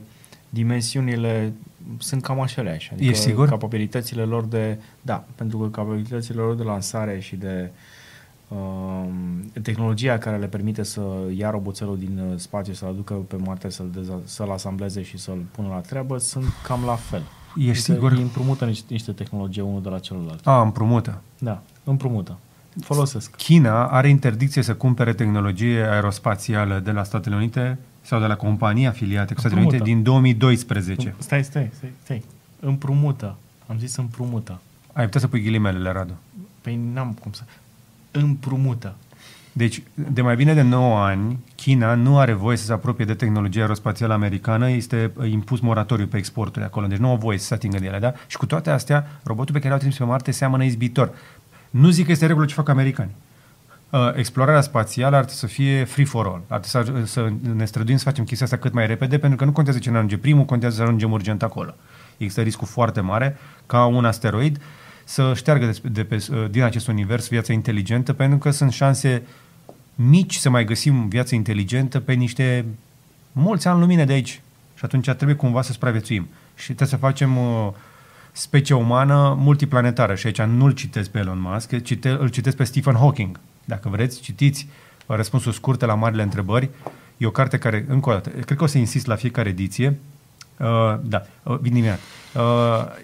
[0.49, 1.53] dimensiunile
[1.97, 2.91] sunt cam aceleași.
[2.93, 3.49] Adică Ești sigur?
[3.49, 4.79] Capabilitățile lor de...
[5.01, 7.71] Da, pentru că capabilitățile lor de lansare și de
[8.47, 9.03] uh,
[9.61, 11.01] tehnologia care le permite să
[11.35, 15.45] ia roboțelul din uh, spațiu, să-l aducă pe Marte, să-l, deza- să-l asambleze și să-l
[15.51, 17.21] pună la treabă, sunt cam la fel.
[17.55, 18.11] Ești Adică sigur?
[18.11, 20.47] Îi împrumută niște, niște tehnologie unul de la celălalt.
[20.47, 21.21] A, împrumută.
[21.39, 22.37] Da, împrumută.
[22.81, 23.35] Folosesc.
[23.35, 27.77] China are interdicție să cumpere tehnologie aerospațială de la Statele Unite
[28.07, 30.03] sau de la companii afiliate cu Statele Unite Împrumută.
[30.03, 31.13] din 2012.
[31.17, 32.23] Stai, stai, stai, stai.
[32.59, 33.35] Împrumută.
[33.67, 34.61] Am zis împrumută.
[34.93, 36.13] Ai putea să pui ghilimelele, Radu.
[36.61, 37.43] Păi n-am cum să...
[38.11, 38.95] Împrumută.
[39.51, 43.13] Deci, de mai bine de 9 ani, China nu are voie să se apropie de
[43.13, 47.45] tehnologia aerospațială americană, este uh, impus moratoriu pe exporturi acolo, deci nu au voie să
[47.45, 48.13] se atingă de ele, da?
[48.27, 51.11] Și cu toate astea, robotul pe care l-au trimis pe Marte seamănă izbitor.
[51.69, 53.11] Nu zic că este regulă ce fac americani.
[53.89, 56.41] Uh, explorarea spațială ar trebui să fie free for all.
[56.47, 59.45] Ar trebui să, să ne străduim să facem chestia asta cât mai repede, pentru că
[59.45, 61.75] nu contează cine ajunge primul, contează să ajungem urgent acolo.
[62.17, 64.61] Există riscul foarte mare ca un asteroid
[65.03, 69.23] să șteargă de, de pe, uh, din acest univers viața inteligentă, pentru că sunt șanse
[69.95, 72.65] mici să mai găsim viață inteligentă pe niște
[73.31, 74.41] mulți ani lumină de aici.
[74.75, 76.27] Și atunci trebuie cumva să supraviețuim.
[76.55, 77.69] Și trebuie să facem uh,
[78.37, 80.15] specie umană multiplanetară.
[80.15, 83.39] Și aici nu-l citesc pe Elon Musk, cite, îl citesc pe Stephen Hawking.
[83.65, 84.67] Dacă vreți, citiți
[85.05, 86.69] uh, răspunsuri scurte la marile întrebări.
[87.17, 89.99] E o carte care, încă o dată, cred că o să insist la fiecare ediție.
[90.59, 91.99] Uh, da, uh, vin imediat.
[92.35, 92.41] Uh,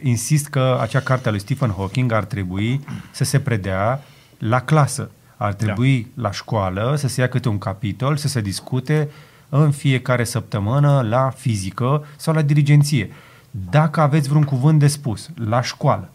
[0.01, 4.03] insist că acea carte a lui Stephen Hawking ar trebui să se predea
[4.37, 5.09] la clasă.
[5.37, 6.21] Ar trebui da.
[6.21, 9.09] la școală să se ia câte un capitol, să se discute
[9.49, 13.11] în fiecare săptămână la fizică sau la dirigenție.
[13.55, 16.09] Dacă aveți vreun cuvânt de spus la școală,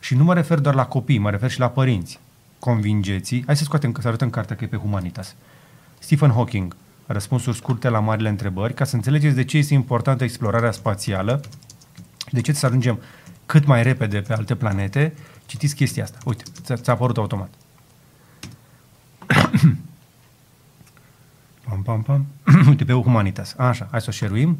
[0.00, 2.20] și nu mă refer doar la copii, mă refer și la părinți,
[2.58, 5.34] convingeți Hai să scoatem, să arătăm cartea că e pe Humanitas.
[5.98, 6.76] Stephen Hawking,
[7.06, 11.40] răspunsuri scurte la marile întrebări, ca să înțelegeți de ce este importantă explorarea spațială
[12.26, 13.00] și de ce să ajungem
[13.46, 15.14] cât mai repede pe alte planete,
[15.46, 16.18] citiți chestia asta.
[16.24, 17.50] Uite, ți-a, ți-a apărut automat.
[21.68, 22.26] pam, pam, pam.
[22.68, 23.54] Uite, pe Humanitas.
[23.56, 24.56] Așa, hai să o share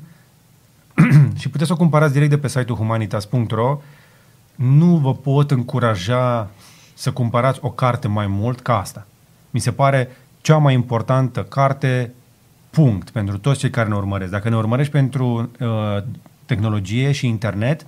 [1.41, 3.81] și puteți să o cumpărați direct de pe site-ul humanitas.ro.
[4.55, 6.51] Nu vă pot încuraja
[6.95, 9.07] să cumpărați o carte mai mult ca asta.
[9.51, 10.09] Mi se pare
[10.41, 12.13] cea mai importantă carte,
[12.71, 14.31] punct, pentru toți cei care ne urmăresc.
[14.31, 16.03] Dacă ne urmărești pentru uh,
[16.47, 17.87] tehnologie și internet,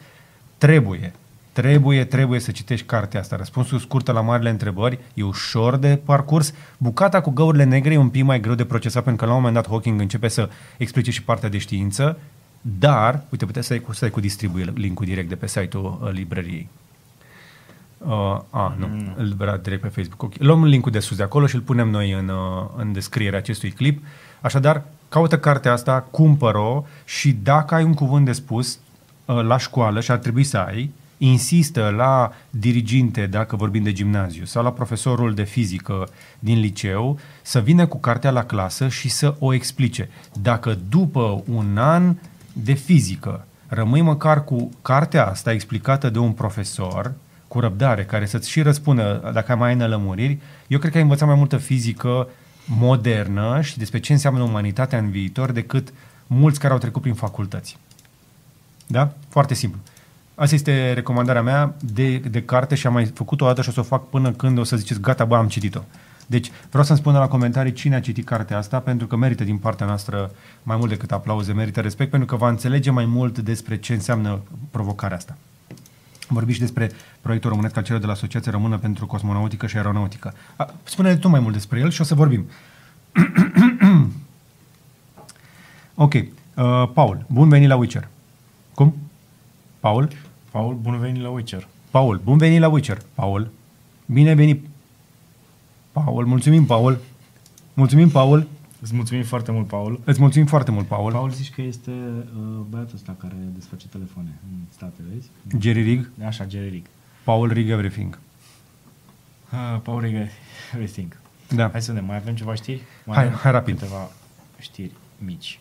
[0.58, 1.12] trebuie,
[1.52, 3.36] trebuie, trebuie să citești cartea asta.
[3.36, 6.54] Răspunsul scurtă la marile întrebări, e ușor de parcurs.
[6.78, 9.42] Bucata cu găurile negre e un pic mai greu de procesat, pentru că la un
[9.42, 12.18] moment dat Hawking începe să explice și partea de știință,
[12.66, 15.98] dar, uite, puteți să ai cu, să ai cu distribuie linkul direct de pe site-ul
[16.02, 16.68] uh, librăriei.
[17.98, 19.14] Uh, a, nu, mm.
[19.16, 20.22] îl vrea direct pe Facebook.
[20.22, 20.46] Okay.
[20.46, 23.70] Luăm linkul de sus de acolo și îl punem noi în, uh, în descrierea acestui
[23.70, 24.04] clip.
[24.40, 28.78] Așadar, caută cartea asta, cumpără-o și dacă ai un cuvânt de spus
[29.24, 34.44] uh, la școală și ar trebui să ai, insistă la diriginte, dacă vorbim de gimnaziu,
[34.44, 36.08] sau la profesorul de fizică
[36.38, 40.08] din liceu, să vină cu cartea la clasă și să o explice.
[40.42, 42.14] Dacă după un an
[42.54, 43.44] de fizică
[43.74, 47.12] rămâi măcar cu cartea asta explicată de un profesor,
[47.48, 51.28] cu răbdare, care să-ți și răspundă dacă mai ai nălămuriri, eu cred că ai învățat
[51.28, 52.28] mai multă fizică
[52.66, 55.92] modernă și despre ce înseamnă umanitatea în viitor decât
[56.26, 57.78] mulți care au trecut prin facultăți.
[58.86, 59.12] Da?
[59.28, 59.80] Foarte simplu.
[60.34, 63.72] Asta este recomandarea mea de, de carte și am mai făcut-o o dată și o
[63.72, 65.80] să o fac până când o să ziceți, gata, bă, am citit-o.
[66.26, 69.56] Deci vreau să-mi spună la comentarii cine a citit cartea asta, pentru că merită din
[69.56, 70.30] partea noastră
[70.62, 74.40] mai mult decât aplauze, merită respect, pentru că va înțelege mai mult despre ce înseamnă
[74.70, 75.36] provocarea asta.
[76.28, 76.90] Vorbiți și despre
[77.20, 80.34] proiectul românesc al celor de la Asociația Română pentru Cosmonautică și Aeronautică.
[80.82, 82.46] Spune-ne tu mai mult despre el și o să vorbim.
[85.94, 86.12] ok.
[86.14, 86.22] Uh,
[86.94, 88.08] Paul, bun venit la Witcher.
[88.74, 88.94] Cum?
[89.80, 90.08] Paul?
[90.50, 91.68] Paul, bun venit la Witcher.
[91.90, 92.98] Paul, bun venit la Witcher.
[93.14, 93.50] Paul,
[94.06, 94.66] bine venit.
[95.94, 96.98] Paul, mulțumim, Paul.
[97.74, 98.46] Mulțumim, Paul.
[98.80, 100.00] Îți mulțumim foarte mult, Paul.
[100.04, 101.12] Îți mulțumim foarte mult, Paul.
[101.12, 105.28] Paul zici că este uh, băiatul ăsta care desface telefoane în state, vezi?
[105.62, 106.10] Jerry Rig.
[106.26, 106.86] Așa, Jerry Rig.
[107.24, 108.18] Paul Rig Everything.
[109.52, 110.14] Uh, Paul Rig
[110.72, 111.16] Everything.
[111.48, 111.68] Da.
[111.70, 112.80] Hai să ne mai avem ceva știri?
[113.04, 113.78] Mai Hai, avem hai rapid.
[113.78, 114.08] Câteva
[114.58, 115.60] știri mici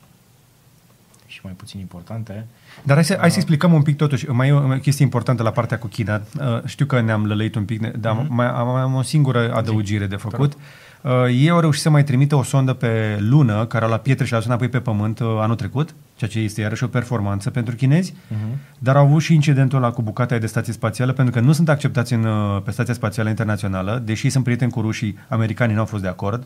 [1.25, 2.47] și mai puțin importante.
[2.83, 4.29] Dar hai să, hai să explicăm un pic totuși.
[4.29, 6.21] Mai e o chestie importantă la partea cu China.
[6.39, 8.27] Uh, știu că ne-am lălăit un pic, dar mm-hmm.
[8.27, 10.53] mai am, am o singură adăugire de făcut.
[11.01, 14.23] Uh, ei au reușit să mai trimită o sondă pe lună, care a luat pietre
[14.25, 17.49] și le-a dus înapoi pe pământ uh, anul trecut, ceea ce este iarăși o performanță
[17.49, 18.57] pentru chinezi, uh-huh.
[18.79, 21.69] dar au avut și incidentul ăla cu bucata de stație spațială, pentru că nu sunt
[21.69, 25.85] acceptați în, uh, pe stația spațială internațională, deși sunt prieteni cu rușii, americanii nu au
[25.85, 26.43] fost de acord,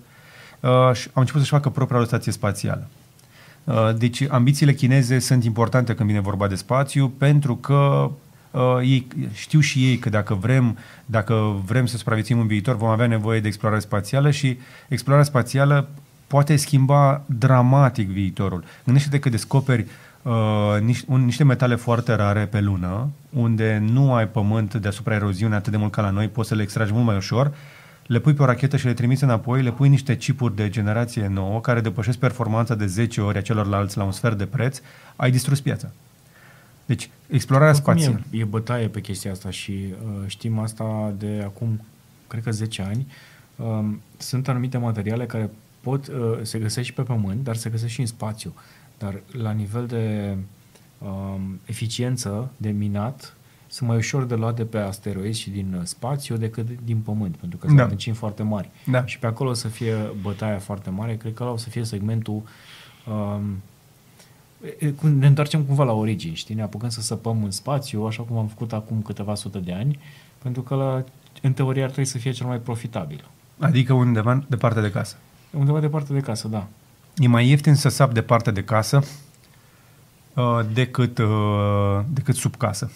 [0.60, 2.88] uh, și au început să-și facă propria lor stație spațială.
[3.68, 8.12] Uh, deci ambițiile chineze sunt importante când vine vorba de spațiu pentru că
[8.52, 12.90] uh, ei, știu și ei că dacă vrem, dacă vrem să supraviețuim în viitor, vom
[12.90, 14.58] avea nevoie de explorare spațială și
[14.88, 15.90] explorarea spațială
[16.28, 18.64] poate schimba dramatic viitorul.
[18.84, 19.86] Gândește-te că descoperi
[20.22, 20.34] uh,
[20.82, 25.72] niște, un, niște metale foarte rare pe lună, unde nu ai pământ deasupra eroziune atât
[25.72, 27.54] de mult ca la noi, poți să le extragi mult mai ușor,
[28.08, 31.28] le pui pe o rachetă și le trimiți înapoi, le pui niște chipuri de generație
[31.28, 34.82] nouă care depășesc performanța de 10 ori a celorlalți la un sfert de preț,
[35.16, 35.92] ai distrus piața.
[36.86, 38.22] Deci, explorarea spațială.
[38.32, 41.82] E, e bătaie pe chestia asta și uh, știm asta de acum,
[42.28, 43.08] cred că 10 ani.
[43.56, 43.86] Uh,
[44.18, 45.50] sunt anumite materiale care
[45.82, 48.54] pot, uh, se găsesc și pe pământ, dar se găsesc și în spațiu.
[48.98, 50.36] Dar la nivel de
[50.98, 51.36] uh,
[51.66, 53.37] eficiență de minat,
[53.78, 57.36] sunt mai ușor de luat de pe asteroizi și din uh, spațiu decât din Pământ,
[57.36, 57.84] pentru că sunt da.
[57.84, 58.70] adâncimi foarte mari.
[58.86, 59.06] Da.
[59.06, 61.16] Și pe acolo o să fie bătaia foarte mare.
[61.16, 62.42] Cred că ăla o să fie segmentul
[63.06, 63.62] um,
[65.02, 66.56] ne întoarcem cumva la origini, știi?
[66.56, 70.00] Ne apucăm să săpăm în spațiu, așa cum am făcut acum câteva sute de ani,
[70.38, 71.04] pentru că la,
[71.42, 73.30] în teorie ar trebui să fie cel mai profitabil.
[73.60, 75.16] Adică undeva departe de casă.
[75.52, 76.68] Undeva departe de casă, da.
[77.16, 79.04] E mai ieftin să sap departe de casă
[80.34, 82.92] uh, decât, uh, decât sub casă.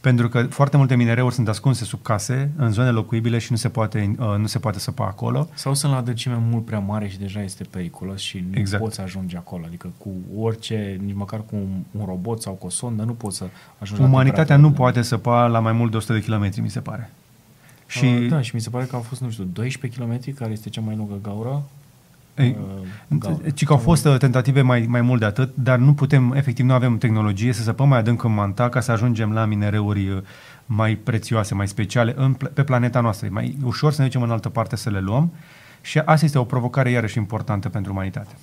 [0.00, 3.68] Pentru că foarte multe minereuri sunt ascunse sub case, în zone locuibile și nu se
[3.68, 5.48] poate, uh, nu se poate săpa acolo.
[5.54, 8.82] Sau sunt la adâncime mult prea mare și deja este periculos și nu exact.
[8.82, 9.64] poți ajunge acolo.
[9.66, 13.36] Adică cu orice, nici măcar cu un, un robot sau cu o sondă, nu poți
[13.36, 13.44] să
[13.78, 17.10] ajungi Umanitatea nu poate săpa la mai mult de 100 de kilometri, mi se pare.
[17.86, 18.04] Și...
[18.04, 20.68] Uh, da, și mi se pare că au fost, nu știu, 12 km, care este
[20.68, 21.62] cea mai lungă gaură.
[22.36, 22.56] Ei,
[23.08, 26.32] uh, ci că au fost uh, tentative mai, mai mult de atât, dar nu putem,
[26.32, 30.08] efectiv, nu avem tehnologie să săpăm mai adânc în manta ca să ajungem la minereuri
[30.08, 30.22] uh,
[30.66, 33.26] mai prețioase, mai speciale în, pe planeta noastră.
[33.26, 35.32] E mai ușor să ne ducem în altă parte să le luăm
[35.80, 38.34] și asta este o provocare iarăși importantă pentru umanitate.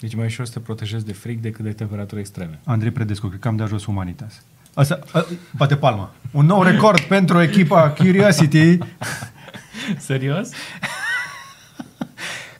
[0.00, 2.60] Deci mai ușor să te protejezi de frig decât de temperaturi extreme.
[2.64, 4.42] Andrei Predescu, cred că am de ajuns Humanitas.
[4.74, 5.24] Asta, a,
[5.56, 6.12] bate palma.
[6.30, 8.78] Un nou record pentru echipa Curiosity.
[9.98, 10.50] Serios?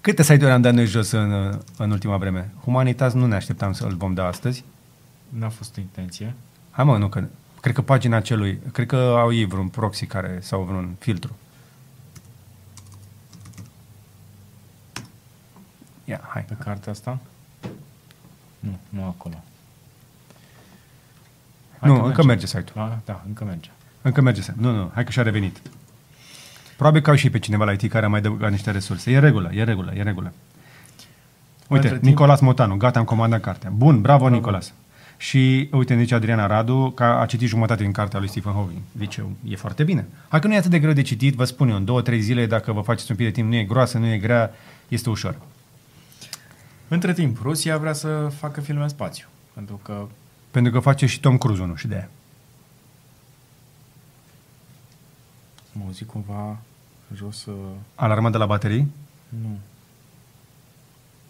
[0.03, 2.51] Câte site-uri am dat noi jos în, în ultima vreme?
[2.65, 4.65] Humanitas nu ne așteptam să îl vom da astăzi.
[5.29, 6.35] N-a fost intenție.
[6.71, 7.25] Hai mă, nu că...
[7.61, 8.59] Cred că pagina celui...
[8.73, 11.37] Cred că au ei vreun proxy care sau vreun filtru.
[16.05, 16.43] Ia, hai.
[16.43, 17.19] Pe cartea asta?
[18.59, 19.43] Nu, nu acolo.
[21.79, 22.89] Hai nu, încă merge, merge site-ul.
[22.89, 23.71] Da, da, încă merge.
[24.03, 25.61] Încă merge site Nu, nu, hai că și-a revenit.
[26.77, 29.11] Probabil că au și pe cineva la IT care a mai dăugat niște resurse.
[29.11, 30.33] E în regulă, e în regulă, e în regulă.
[31.69, 32.51] Uite, Între Nicolas timp...
[32.51, 33.71] Motanu, gata, am comandat cartea.
[33.71, 34.35] Bun, bravo, bravo.
[34.35, 34.73] Nicolas.
[35.17, 38.81] Și uite, zice Adriana Radu că a citit jumătate din cartea lui Stephen Hawking.
[38.93, 40.07] Deci e foarte bine.
[40.29, 42.21] Hai că nu e atât de greu de citit, vă spun eu, în două, trei
[42.21, 44.51] zile, dacă vă faceți un pic de timp, nu e groasă, nu e grea,
[44.89, 45.37] este ușor.
[46.89, 49.27] Între timp, Rusia vrea să facă filme în spațiu.
[49.55, 50.07] Pentru că...
[50.51, 52.09] Pentru că face și Tom Cruise unul și de aia.
[55.73, 56.59] Mă zic cumva
[57.15, 57.45] jos...
[57.45, 57.55] Uh...
[57.95, 58.93] Alarma de la baterii?
[59.29, 59.59] Nu.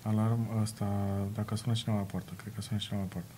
[0.02, 0.86] Alarm ăsta,
[1.34, 3.32] dacă sună cineva la poartă, cred că sună cineva la poartă.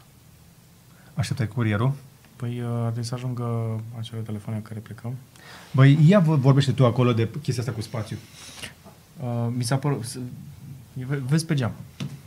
[1.14, 1.92] Așteptai curierul?
[2.36, 5.14] Păi uh, ar trebui să ajungă acele telefoane care plecăm.
[5.72, 8.16] Băi, ia vorbește tu acolo de chestia asta cu spațiu.
[9.20, 10.04] Uh, mi s-a părut...
[11.26, 11.72] Vezi pe geam.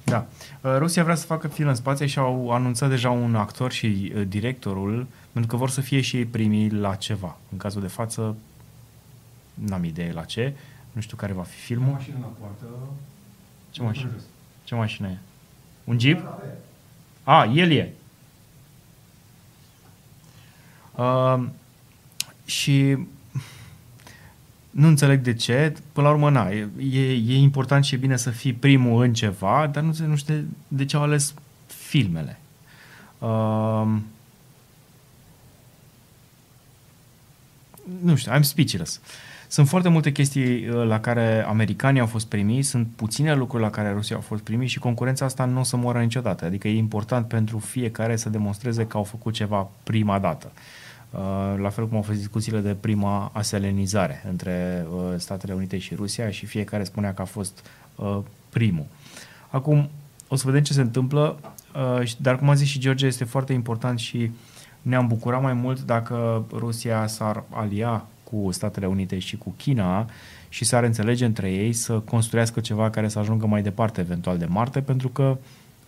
[0.04, 0.26] Da.
[0.62, 4.14] Uh, Rusia vrea să facă film în spațiu și au anunțat deja un actor și
[4.16, 7.38] uh, directorul, pentru că vor să fie și ei primii la ceva.
[7.52, 8.36] În cazul de față,
[9.66, 10.54] n-am idee la ce,
[10.92, 11.90] nu știu care va fi filmul.
[11.90, 12.66] O mașină la poartă.
[13.70, 14.12] Ce mașină?
[14.64, 15.18] Ce mașină e?
[15.84, 16.24] Un Jeep?
[17.24, 17.94] A, el e.
[20.96, 21.44] Uh,
[22.46, 22.98] și
[24.70, 25.78] nu înțeleg de ce.
[25.92, 26.70] Până la urmă, na, e,
[27.12, 30.86] e important și e bine să fii primul în ceva, dar nu, nu știu de
[30.86, 31.34] ce au ales
[31.66, 32.40] filmele.
[33.20, 33.98] Uh,
[38.02, 39.02] nu știu, I'm speechless.
[39.48, 43.70] Sunt foarte multe chestii uh, la care americanii au fost primiți, sunt puține lucruri la
[43.70, 46.46] care Rusia au fost primiți și concurența asta nu o să moară niciodată.
[46.46, 50.52] Adică e important pentru fiecare să demonstreze că au făcut ceva prima dată.
[51.12, 51.20] Uh,
[51.58, 56.30] la fel cum au fost discuțiile de prima aselenizare între uh, Statele Unite și Rusia
[56.30, 57.66] și fiecare spunea că a fost
[58.50, 58.86] primul.
[59.50, 59.90] Acum
[60.28, 61.40] o să vedem ce se întâmplă,
[62.18, 64.32] dar cum a zis și George, este foarte important și
[64.82, 70.10] ne-am bucurat mai mult dacă Rusia s-ar alia cu Statele Unite și cu China
[70.50, 74.46] și s-ar înțelege între ei să construiască ceva care să ajungă mai departe, eventual de
[74.46, 75.38] Marte, pentru că,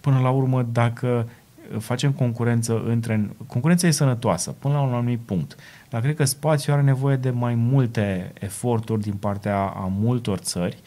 [0.02, 1.30] până la urmă, dacă
[1.80, 3.30] facem concurență între...
[3.48, 5.56] Concurența e sănătoasă, până la un anumit punct.
[5.90, 10.78] Dar cred că spațiul are nevoie de mai multe eforturi din partea a multor țări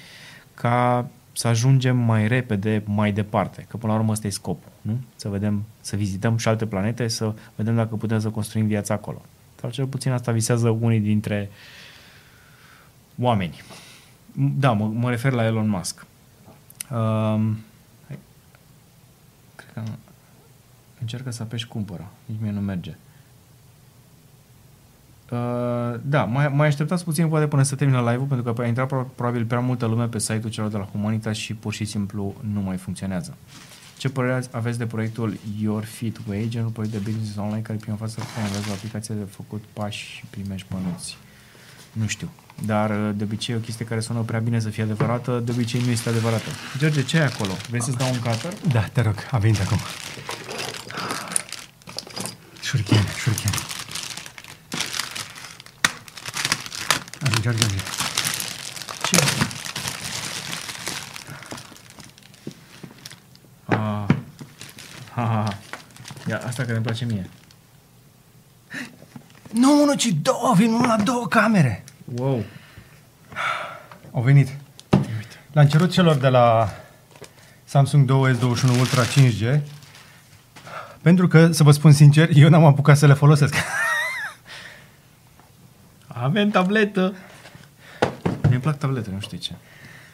[0.54, 4.98] ca să ajungem mai repede mai departe, că până la urmă ăsta e scopul, nu?
[5.16, 9.22] Să vedem, să vizităm și alte planete, să vedem dacă putem să construim viața acolo.
[9.62, 11.50] Sau cel puțin asta visează unii dintre
[13.18, 13.62] oameni.
[14.32, 16.06] Da, mă, mă refer la Elon Musk.
[16.90, 17.58] Um,
[18.06, 18.18] hai.
[19.54, 19.82] cred că
[21.00, 22.10] încercă să apeși cumpără.
[22.24, 22.96] Nici mie nu merge.
[25.30, 28.86] Uh, da, mai, mai așteptați puțin poate până să termină live-ul, pentru că a intrat
[28.86, 32.34] pro- probabil prea multă lume pe site-ul celor de la Humanitas și pur și simplu
[32.52, 33.36] nu mai funcționează.
[34.02, 37.96] Ce părere aveți de proiectul Your Fit Wage, un proiect de business online care prima
[37.96, 41.16] fază promovează o aplicație de făcut pași și primești bănuți?
[41.92, 42.30] Nu știu.
[42.66, 45.50] Dar uh, de obicei e o chestie care sună prea bine să fie adevărată, de
[45.52, 46.50] obicei nu este adevărată.
[46.78, 47.52] George, ce ai acolo?
[47.68, 48.52] Vrei să-ți dau un cutter?
[48.72, 49.78] Da, te rog, a venit acum.
[52.60, 53.52] Șurchen, șurchen.
[57.20, 57.76] Ajunge, ajunge.
[59.04, 59.16] Ce?
[63.66, 64.06] Ah.
[65.14, 65.58] Ha, ha, ha.
[66.28, 67.28] Ia, asta care îmi place mie.
[69.52, 71.84] Nu unul, ci două, vin unul la două camere.
[72.04, 72.44] Wow.
[74.12, 74.48] Au venit.
[75.52, 76.70] L-am cerut celor de la
[77.64, 79.60] Samsung 2S21 Ultra 5G
[81.02, 83.54] pentru că, să vă spun sincer, eu n-am apucat să le folosesc.
[86.06, 87.14] Avem tabletă.
[88.48, 89.52] Mi-e plac tabletele, nu știu ce.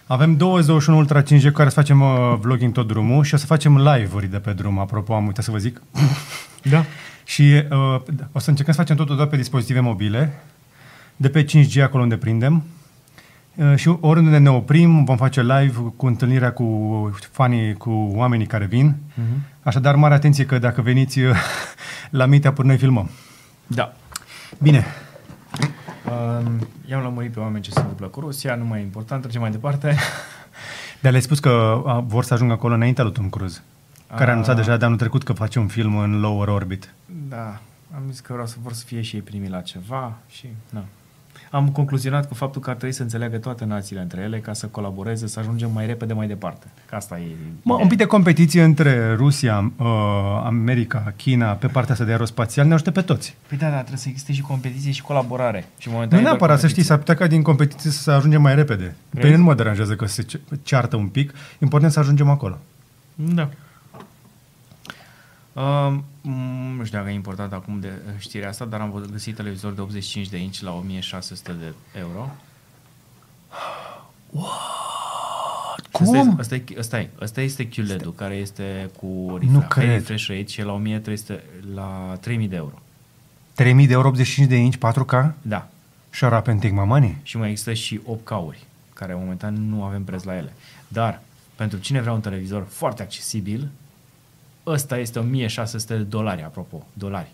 [0.09, 3.47] Avem 2S21 Ultra 5G cu care să facem uh, vlogging tot drumul și o să
[3.47, 5.83] facem live-uri de pe drum, apropo, am uitat să vă zic.
[6.63, 6.85] Da.
[7.25, 8.01] Și uh,
[8.33, 10.33] o să încercăm să facem totul doar pe dispozitive mobile,
[11.17, 12.65] de pe 5G acolo unde prindem.
[13.55, 18.65] Uh, și oriunde ne oprim, vom face live cu întâlnirea cu fanii, cu oamenii care
[18.65, 18.95] vin.
[18.95, 19.63] Uh-huh.
[19.63, 21.37] Așadar, mare atenție că dacă veniți uh,
[22.11, 23.11] la Meetup, noi filmăm.
[23.67, 23.93] Da.
[24.59, 25.08] Bine, Um,
[26.89, 29.51] i-am lămurit pe oameni ce se întâmplă cu Rusia, nu mai e important, trecem mai
[29.51, 29.97] departe.
[31.03, 33.63] dar le-ai spus că a, vor să ajungă acolo înaintea lui Tom Cruise,
[34.07, 34.31] care a A.
[34.31, 36.95] anunțat deja de anul trecut că face un film în lower orbit.
[37.29, 37.61] Da,
[37.95, 40.85] am zis că vreau să vor să fie și ei primii la ceva și na.
[41.51, 44.67] Am concluzionat cu faptul că ar trebui să înțeleagă toate națiile între ele ca să
[44.67, 46.67] colaboreze, să ajungem mai repede mai departe.
[46.89, 47.23] Că asta e...
[47.63, 49.87] Mă, un pic de competiție între Rusia, uh,
[50.45, 53.37] America, China, pe partea asta de aerospațial ne ajută pe toți.
[53.49, 55.65] Păi da, da, trebuie să existe și competiție și colaborare.
[55.79, 56.97] Și Nu momentan e doar neapărat să știi, competiție.
[56.97, 58.85] s-ar putea ca din competiție să ajungem mai repede.
[58.85, 59.25] Pe Vrei?
[59.25, 62.59] mine nu mă deranjează că se ce- ceartă un pic, important să ajungem acolo.
[63.15, 63.49] Da.
[65.59, 69.11] Um, mm, nu știu dacă e important acum de uh, știrea asta, dar am văzut-
[69.11, 72.31] găsit televizor de 85 de inch la 1600 de euro.
[75.93, 76.19] Cum?
[76.19, 79.89] Asta, asta, e, asta, e, asta este QLED-ul care este cu refresh, Nu high cred.
[79.89, 81.43] refresh rate și e la 1300,
[81.75, 82.79] la 3000 de euro.
[83.55, 85.33] 3000 de euro, 85 de inch, 4K?
[85.43, 85.69] Da.
[86.11, 87.17] Shut up and take my money.
[87.23, 88.59] Și mai există și 8K-uri,
[88.95, 90.53] care momentan nu avem preț la ele.
[90.89, 91.21] Dar,
[91.55, 93.69] pentru cine vrea un televizor foarte accesibil,
[94.69, 97.33] ăsta este 1600 de dolari, apropo, dolari.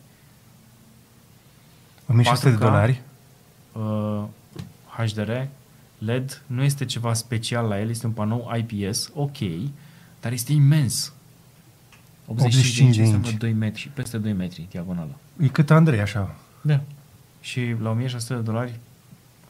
[2.07, 2.59] 1600 de 4K.
[2.59, 3.03] dolari?
[3.73, 4.25] uh,
[4.97, 5.31] HDR,
[5.99, 9.39] LED, nu este ceva special la el, este un panou IPS, ok,
[10.21, 11.13] dar este imens.
[12.27, 13.39] 85 de înseamnă inch.
[13.39, 15.19] 2 metri și peste 2 metri diagonală.
[15.41, 16.35] E cât Andrei, așa.
[16.63, 16.81] Da.
[17.41, 18.79] Și la 1600 de dolari,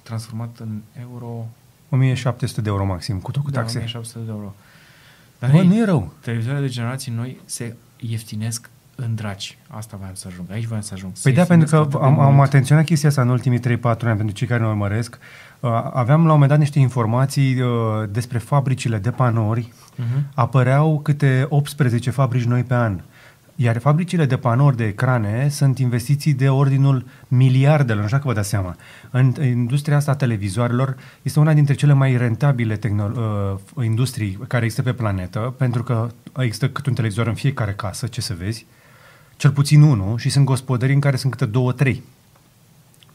[0.03, 1.47] transformat în euro,
[1.91, 3.77] 1700 de euro maxim, cu tot cu da, taxe.
[3.77, 4.55] 1700 de euro.
[5.47, 6.13] Dar Bă, ei, nu e rău.
[6.21, 9.59] televizoarele de generații noi se ieftinesc în draci.
[9.69, 10.51] Asta voiam să ajung.
[10.51, 11.13] Aici voiam să ajung.
[11.15, 12.47] Se Păi da, pentru ieftinesc că atât de am, am mult.
[12.49, 15.19] atenționat chestia asta în ultimii 3-4 ani, pentru cei care ne urmăresc.
[15.61, 17.69] Uh, aveam la un moment dat niște informații uh,
[18.11, 19.73] despre fabricile de panouri.
[19.97, 20.27] Mhm.
[20.35, 23.01] Apăreau câte 18 fabrici noi pe an.
[23.57, 28.35] Iar fabricile de panouri de ecrane sunt investiții de ordinul miliardelor, nu știu dacă vă
[28.35, 28.77] dați seama.
[29.11, 33.17] În industria asta a televizoarelor este una dintre cele mai rentabile tehnolo-
[33.77, 36.09] uh, industrii care există pe planetă, pentru că
[36.39, 38.67] există cât un televizor în fiecare casă, ce să vezi,
[39.37, 42.03] cel puțin unul, și sunt gospodării în care sunt câte două, trei.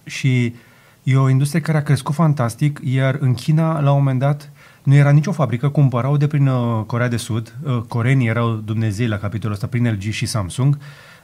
[0.03, 0.55] Și
[1.03, 4.51] e o industrie care a crescut fantastic, iar în China, la un moment dat,
[4.83, 9.07] nu era nicio fabrică, cumpărau de prin uh, Corea de Sud, uh, coreenii erau dumnezei
[9.07, 10.77] la capitolul ăsta, prin LG și Samsung,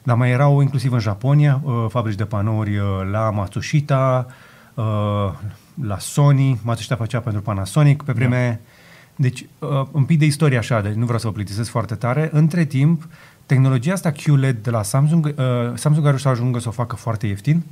[0.04, 4.28] dar mai erau inclusiv în Japonia uh, fabrici de panouri uh, la Matsushita,
[4.74, 4.84] uh,
[5.84, 8.62] la Sony, Matsushita făcea pentru Panasonic pe vreme...
[9.16, 12.30] Deci, uh, un pic de istorie așa, deci nu vreau să vă plictisesc foarte tare.
[12.32, 13.08] Între timp,
[13.46, 15.34] tehnologia asta QLED de la Samsung, uh,
[15.74, 17.64] Samsung a reușit să ajungă să o facă foarte ieftin.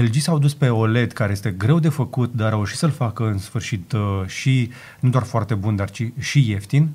[0.00, 3.26] LG s-au dus pe OLED, care este greu de făcut, dar au reușit să-l facă
[3.26, 4.70] în sfârșit uh, și
[5.00, 6.88] nu doar foarte bun, dar ci, și ieftin.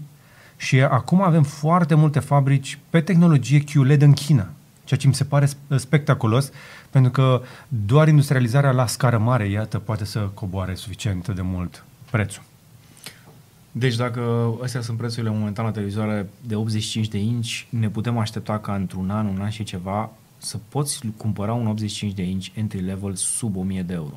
[0.58, 4.50] Și acum avem foarte multe fabrici pe tehnologie QLED în China,
[4.84, 6.52] ceea ce mi se pare sp- spectaculos,
[6.90, 12.44] pentru că doar industrializarea la scară mare, iată, poate să coboare suficient de mult prețul.
[13.72, 18.60] Deci dacă astea sunt prețurile momentan la televizoare de 85 de inch, ne putem aștepta
[18.60, 22.82] ca într-un an, un an și ceva, să poți cumpăra un 85 de inch entry
[22.82, 24.16] level sub 1000 de euro.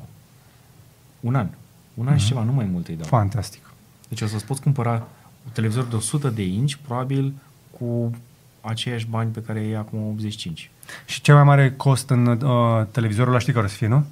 [1.19, 1.47] Un an.
[1.93, 2.19] Un an mm-hmm.
[2.19, 3.07] și ceva, nu mai mult îi dau.
[3.07, 3.71] Fantastic.
[4.07, 5.07] Deci o să-ți poți cumpăra
[5.45, 7.33] un televizor de 100 de inch, probabil
[7.79, 8.15] cu
[8.61, 10.71] aceiași bani pe care e acum 85.
[11.05, 14.05] Și cel mai mare cost în uh, televizorul ăla știi care o să fie, nu?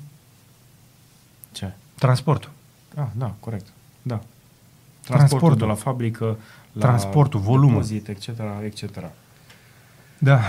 [1.51, 1.73] Ce?
[1.95, 2.49] Transportul.
[2.95, 3.65] Ah, da, corect.
[4.01, 4.15] Da.
[4.15, 5.57] Transportul, Transportul.
[5.57, 6.37] de la fabrică,
[6.73, 7.69] la Transportul, volumul.
[7.69, 8.27] depozit, etc.,
[8.63, 9.03] etc.
[10.17, 10.39] Da.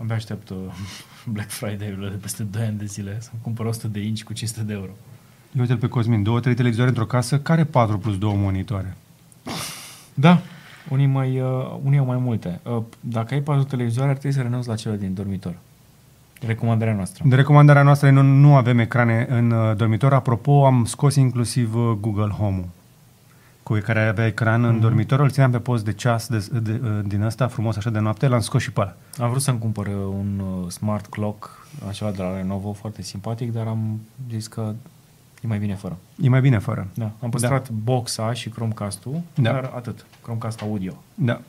[0.00, 0.56] Abia aștept uh,
[1.34, 4.62] Black Friday-urile de peste 2 ani de zile să-mi cumpăr 100 de inch cu 500
[4.62, 4.90] de euro.
[5.52, 8.96] Eu uite pe Cosmin, două, trei televizoare într-o casă, care 4 plus 2 monitoare?
[10.14, 10.40] Da.
[10.88, 12.60] Unii, mai, uh, unii au mai multe.
[12.62, 15.54] Uh, dacă ai patru televizoare, ar trebui să renunți la cele din dormitor.
[16.46, 17.24] Recomandarea noastră.
[17.26, 20.12] De recomandarea noastră, nu, nu avem ecrane în uh, dormitor.
[20.12, 22.68] Apropo, am scos inclusiv uh, Google Home-ul
[23.66, 24.68] cu care avea ecran mm-hmm.
[24.68, 27.76] în dormitor, îl țineam pe post de ceas de, de, de, uh, din ăsta, frumos
[27.76, 28.94] așa de noapte, l-am scos și pe ăla.
[29.18, 33.52] Am vrut să-mi cumpăr uh, un uh, smart clock, așa de la Lenovo, foarte simpatic,
[33.52, 34.74] dar am zis că
[35.44, 35.96] e mai bine fără.
[36.22, 36.86] E mai bine fără.
[36.94, 37.74] Da, am păstrat da.
[37.84, 39.52] boxa și Chromecast-ul, da.
[39.52, 41.02] dar atât, Chromecast audio.
[41.14, 41.40] Da.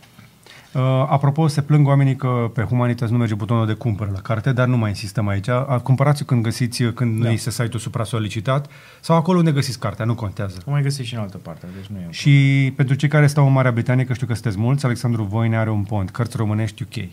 [0.77, 4.51] Uh, apropo, se plâng oamenii că pe Humanitas nu merge butonul de cumpăr la carte,
[4.51, 5.49] dar nu mai insistăm aici.
[5.83, 7.27] Cumpărați când găsiți, când da.
[7.27, 10.61] nu este site-ul supra-solicitat sau acolo unde găsiți cartea, nu contează.
[10.65, 12.73] O mai găsiți și în altă parte, deci nu e Și problem.
[12.73, 15.69] pentru cei care stau în Marea Britanie, că știu că sunteți mulți, Alexandru Voine are
[15.69, 17.09] un pont, cărți românești UK.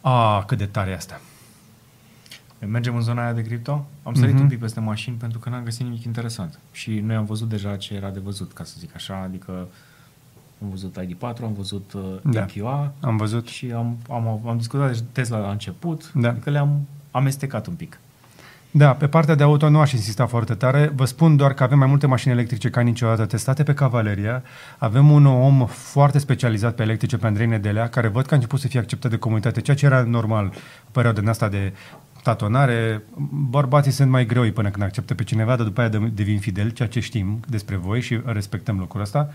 [0.00, 1.20] A, cât de tare e asta.
[2.66, 3.86] Mergem în zona aia de cripto?
[4.02, 4.40] Am sărit uh-huh.
[4.40, 6.58] un pic peste mașini pentru că n-am găsit nimic interesant.
[6.72, 9.68] Și noi am văzut deja ce era de văzut, ca să zic așa, adică
[10.62, 12.46] am văzut ID4, am văzut uh, da.
[12.56, 12.92] MQA.
[13.00, 13.46] Am văzut.
[13.46, 16.28] Și am, am, am discutat de Tesla la început, da.
[16.28, 17.98] adică le-am amestecat un pic.
[18.70, 20.92] Da, pe partea de auto nu aș insista foarte tare.
[20.94, 24.42] Vă spun doar că avem mai multe mașini electrice ca niciodată testate pe Cavaleria.
[24.78, 28.60] Avem un om foarte specializat pe electrice, pe Andrei Nedelea, care văd că a început
[28.60, 30.50] să fie acceptat de comunitate, ceea ce era normal în
[30.92, 31.72] perioada din asta de
[32.22, 33.02] tatonare.
[33.50, 36.88] Bărbații sunt mai greu până când acceptă pe cineva, dar după aia devin fidel, ceea
[36.88, 39.28] ce știm despre voi și respectăm lucrul ăsta.
[39.28, 39.34] Uh,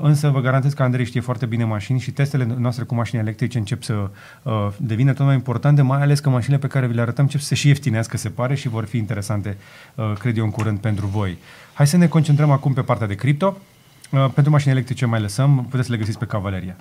[0.00, 3.58] însă vă garantez că Andrei știe foarte bine mașini și testele noastre cu mașini electrice
[3.58, 4.10] încep să
[4.42, 7.40] uh, devină tot mai importante, mai ales că mașinile pe care vi le arătăm încep
[7.40, 9.56] să se și ieftinească, se pare, și vor fi interesante,
[9.94, 11.38] uh, cred eu, în curând pentru voi.
[11.74, 13.56] Hai să ne concentrăm acum pe partea de cripto.
[14.10, 16.76] Uh, pentru mașini electrice mai lăsăm, puteți să le găsiți pe Cavaleria.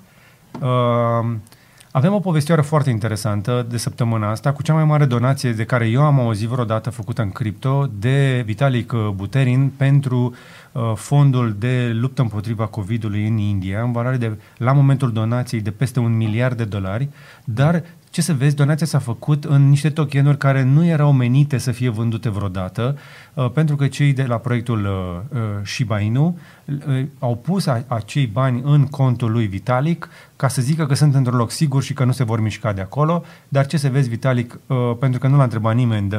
[1.96, 5.64] Uh, avem o povestioară foarte interesantă de săptămâna asta cu cea mai mare donație de
[5.64, 10.36] care eu am auzit vreodată făcută în cripto de Vitalik Buterin pentru
[10.72, 15.72] uh, fondul de luptă împotriva COVID-ului în India, în valoare de, la momentul donației, de
[15.72, 17.10] peste un miliard de dolari,
[17.44, 17.84] dar
[18.16, 21.90] ce să vezi, donația s-a făcut în niște tokenuri care nu erau menite să fie
[21.90, 22.98] vândute vreodată,
[23.34, 27.84] uh, pentru că cei de la proiectul uh, uh, Shiba Inu uh, au pus a,
[27.88, 31.94] acei bani în contul lui Vitalik ca să zică că sunt într-un loc sigur și
[31.94, 35.28] că nu se vor mișca de acolo, dar ce să vezi, Vitalik, uh, pentru că
[35.28, 36.18] nu l-a întrebat nimeni de,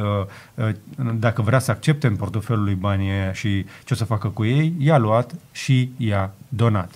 [0.55, 0.70] uh,
[1.14, 4.44] dacă vrea să accepte în portofelul lui banii aia și ce o să facă cu
[4.44, 6.94] ei, i-a luat și i-a donat.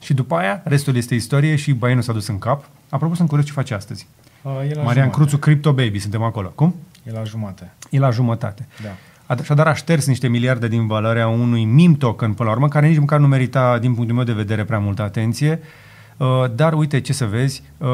[0.00, 2.64] Și după aia, restul este istorie și nu s-a dus în cap.
[2.92, 4.06] Apropo, sunt curios ce face astăzi.
[4.42, 5.10] Uh, Marian jumate.
[5.10, 6.52] Cruțu, Crypto Baby, suntem acolo.
[6.54, 6.74] Cum?
[7.04, 7.72] E la jumate.
[7.90, 8.68] E la jumătate.
[8.82, 9.34] Da.
[9.34, 12.98] Așadar a șters niște miliarde din valoarea unui meme token, până la urmă, care nici
[12.98, 15.60] măcar nu merita, din punctul meu de vedere, prea multă atenție.
[16.16, 17.88] Uh, dar uite ce să vezi, uh,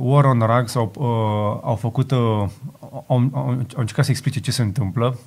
[0.00, 4.50] War on Rugs au, uh, au făcut, uh, au, au, au încercat să explice ce
[4.50, 5.18] se întâmplă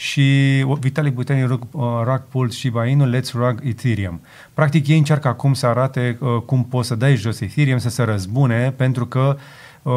[0.00, 4.20] și Vitalik Buterin rug, uh, rug pulled Shiba Inu, let's rug Ethereum.
[4.54, 8.02] Practic ei încearcă acum să arate uh, cum poți să dai jos Ethereum, să se
[8.02, 9.36] răzbune, pentru că
[9.82, 9.92] uh,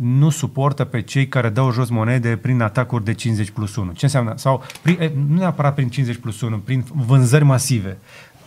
[0.00, 3.92] nu suportă pe cei care dau jos monede prin atacuri de 50 plus 1.
[3.92, 4.32] Ce înseamnă?
[4.36, 7.98] Sau, prin, eh, nu neapărat prin 50 plus 1, prin vânzări masive.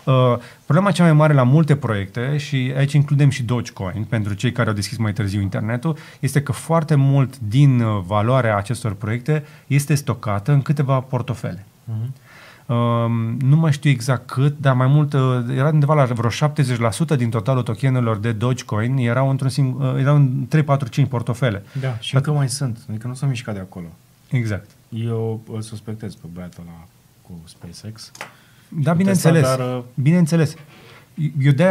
[0.05, 4.51] Uh, problema cea mai mare la multe proiecte, și aici includem și Dogecoin, pentru cei
[4.51, 9.43] care au deschis mai târziu internetul, este că foarte mult din uh, valoarea acestor proiecte
[9.67, 11.65] este stocată în câteva portofele.
[11.89, 12.31] Uh-huh.
[12.65, 12.75] Uh,
[13.39, 15.21] nu mai știu exact cât, dar mai mult, uh,
[15.55, 20.15] era undeva la vreo 70% din totalul tokenurilor de Dogecoin erau într-un sing- uh, erau
[20.15, 21.63] în 3, 4, 5 portofele.
[21.79, 23.85] Da, și încă mai sunt, adică nu s-au mișcat de acolo.
[24.29, 24.69] Exact.
[24.89, 26.87] Eu îl suspectez pe băiatul ăla
[27.21, 28.11] cu SpaceX.
[28.81, 29.41] Da, bineînțeles.
[29.41, 30.55] Dar, uh, bineînțeles.
[31.39, 31.63] Eu de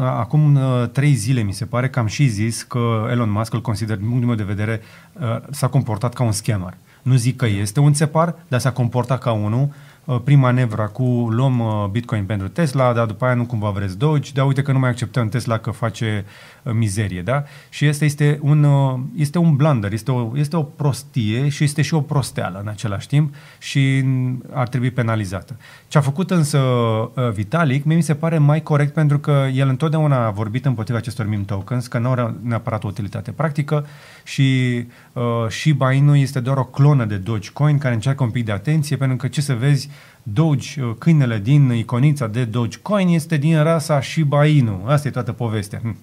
[0.00, 3.60] acum uh, trei zile mi se pare că am și zis că Elon Musk îl
[3.60, 4.80] consider, din punctul meu de vedere,
[5.12, 6.76] uh, s-a comportat ca un scammer.
[7.02, 9.68] Nu zic că este un țepar, dar s-a comportat ca unul.
[10.08, 13.98] Uh, prin manevra cu luăm uh, Bitcoin pentru Tesla, dar după aia nu cumva vreți
[13.98, 16.24] Doge, dar uite că nu mai acceptăm Tesla că face
[16.62, 17.42] uh, mizerie, da?
[17.68, 21.82] Și este, este, un, uh, este un blunder, este o, este o prostie și este
[21.82, 24.04] și o prosteală în același timp și
[24.52, 25.56] ar trebui penalizată.
[25.88, 29.68] Ce a făcut însă uh, Vitalik, mie mi se pare mai corect pentru că el
[29.68, 33.86] întotdeauna a vorbit împotriva acestor meme tokens, că nu au neapărat o utilitate practică
[34.28, 38.52] și uh, Shiba Inu este doar o clonă de Dogecoin care încearcă un pic de
[38.52, 39.88] atenție pentru că ce să vezi,
[40.22, 44.82] Doge, uh, câinele din iconița de Dogecoin este din rasa Shiba Inu.
[44.86, 45.78] Asta e toată povestea.
[45.82, 45.96] Hm.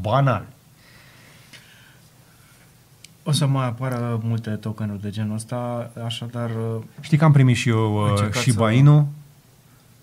[0.00, 0.44] Banal.
[3.22, 6.50] O să mai apară multe tokenuri de genul ăsta, așadar...
[6.50, 9.08] uh, Știi că am primit și eu uh, Încercați Shiba să- Inu?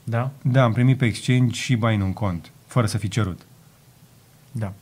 [0.03, 0.29] Da?
[0.41, 3.41] Da, am primit pe exchange Shiba Inu în cont, fără să fi cerut.
[4.51, 4.73] Da.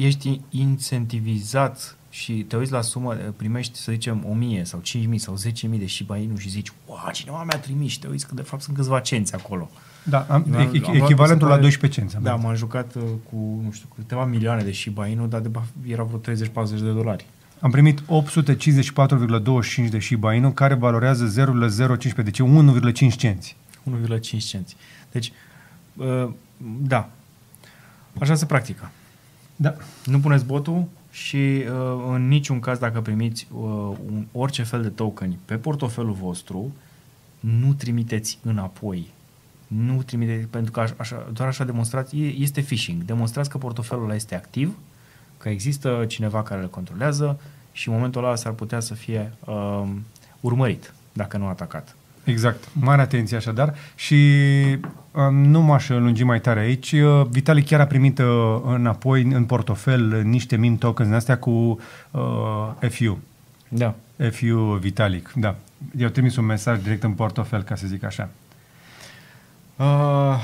[0.00, 5.78] Ești incentivizat și te uiți la sumă, primești, să zicem, 1000 sau 5000 sau 10000
[5.78, 8.62] de Shiba Inu și zici, wow, cineva mi-a trimis și te uiți că de fapt
[8.62, 9.70] sunt câțiva cenți acolo.
[10.04, 12.16] Da, am, Eu am- e- am e- luat, echivalentul mi la se 12 cenți.
[12.16, 12.40] am Da, dat.
[12.42, 15.66] m-am jucat uh, cu, nu știu, cu câteva milioane de Shiba Inu, dar de fapt
[15.86, 17.26] erau vreo 30-40 de dolari.
[17.60, 22.40] Am primit 854,25 de Shiba Inu, care valorează 0,015, deci
[23.12, 23.56] 1,5 cenți.
[23.84, 24.76] 1,5 cenți.
[25.12, 25.32] Deci,
[25.96, 26.28] uh,
[26.82, 27.08] da,
[28.20, 28.90] așa se practică.
[29.56, 29.74] Da.
[30.04, 33.60] Nu puneți botul și uh, în niciun caz dacă primiți uh,
[34.06, 36.72] un, orice fel de tokeni pe portofelul vostru,
[37.40, 39.10] nu trimiteți înapoi.
[39.66, 43.02] Nu trimiteți, pentru că aș- așa, doar așa demonstrați, e- este phishing.
[43.02, 44.78] Demonstrați că portofelul ăla este activ,
[45.38, 47.40] că există cineva care îl controlează
[47.72, 49.88] și în momentul ăla s-ar putea să fie uh,
[50.40, 51.96] urmărit, dacă nu atacat.
[52.24, 52.68] Exact.
[52.72, 54.16] Mare atenție așadar și
[55.12, 56.92] um, nu m-aș lungi mai tare aici.
[56.92, 61.38] Uh, Vitalik chiar a primit uh, înapoi în portofel uh, niște meme tokens din astea
[61.38, 61.80] cu
[62.10, 63.18] uh, FU.
[63.68, 63.94] Da.
[64.30, 65.56] FU Vitalik, da.
[65.98, 68.28] I-au trimis un mesaj direct în portofel, ca să zic așa.
[69.76, 70.38] Uh,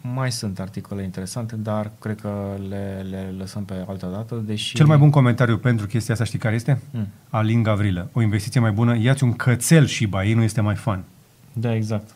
[0.00, 4.74] mai sunt articole interesante, dar cred că le, le lăsăm pe altă dată, deși...
[4.74, 6.82] Cel mai bun comentariu pentru chestia asta știi care este?
[6.90, 7.08] Mm.
[7.30, 8.08] Alin Gavrilă.
[8.12, 11.04] O investiție mai bună, ia-ți un cățel și bai, nu este mai fun.
[11.52, 12.10] Da, exact.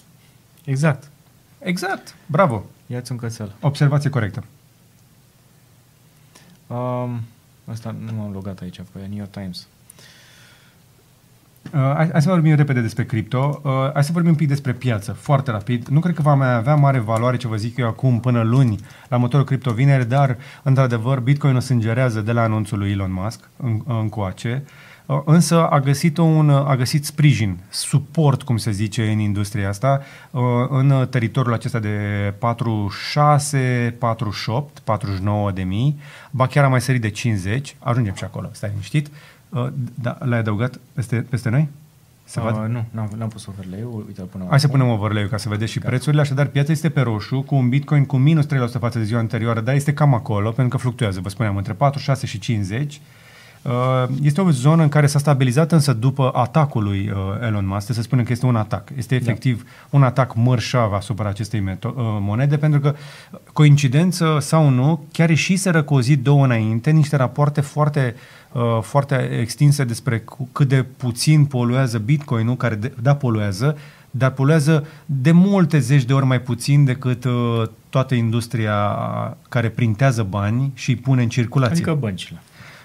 [0.64, 1.10] Exact.
[1.59, 2.14] Exact.
[2.26, 2.64] Bravo.
[2.86, 3.52] Ia-ți un cățel.
[3.60, 4.44] Observație corectă.
[6.66, 7.20] Um,
[7.64, 9.66] asta nu m-am logat aici, pe New York Times.
[11.62, 13.61] Uh, hai, hai să vorbim repede despre cripto.
[13.65, 15.87] Uh, hai să vorbim un pic despre piață, foarte rapid.
[15.87, 18.78] Nu cred că va mai avea mare valoare ce vă zic eu acum până luni
[19.09, 23.49] la motorul cripto vineri, dar într-adevăr Bitcoin o sângerează de la anunțul lui Elon Musk
[23.57, 24.62] în, încoace.
[25.07, 30.01] Uh, Însă a găsit, un, a găsit sprijin, suport, cum se zice în industria asta,
[30.31, 31.99] uh, în teritoriul acesta de
[32.39, 36.01] 46, 48, 49 de mii,
[36.31, 39.09] ba chiar a mai sărit de 50, ajungem și acolo, stai liniștit.
[39.51, 41.68] Uh, Da, l-ai adăugat peste, peste noi?
[42.24, 42.68] Să uh, vad?
[42.70, 44.78] nu, n-am, n-am pus overlay-ul, uite-l până Hai să acum.
[44.78, 46.20] punem overlay ca să vedeți și prețurile.
[46.20, 48.48] Așadar, piața este pe roșu, cu un Bitcoin cu minus 3%
[48.78, 52.27] față de ziua anterioară, dar este cam acolo, pentru că fluctuează, vă spuneam, între 46
[52.27, 53.01] și 50.
[53.62, 53.72] Uh,
[54.22, 58.02] Este o zonă în care s-a stabilizat însă după atacul lui uh, Elon Musk, să
[58.02, 58.89] spunem că este un atac.
[58.97, 62.94] Este efectiv un atac mărșav asupra acestei meto- uh, monede, pentru că,
[63.52, 68.20] coincidență sau nu, chiar ieșiseră cu o zi, două înainte, niște rapoarte foarte, uh,
[68.82, 73.77] foarte extinse despre cu- cât de puțin poluează Bitcoin-ul, care de, da poluează,
[74.10, 78.77] dar poluează de multe zeci de ori mai puțin decât uh, toată industria
[79.48, 81.74] care printează bani și îi pune în circulație.
[81.74, 82.39] Adică băncile.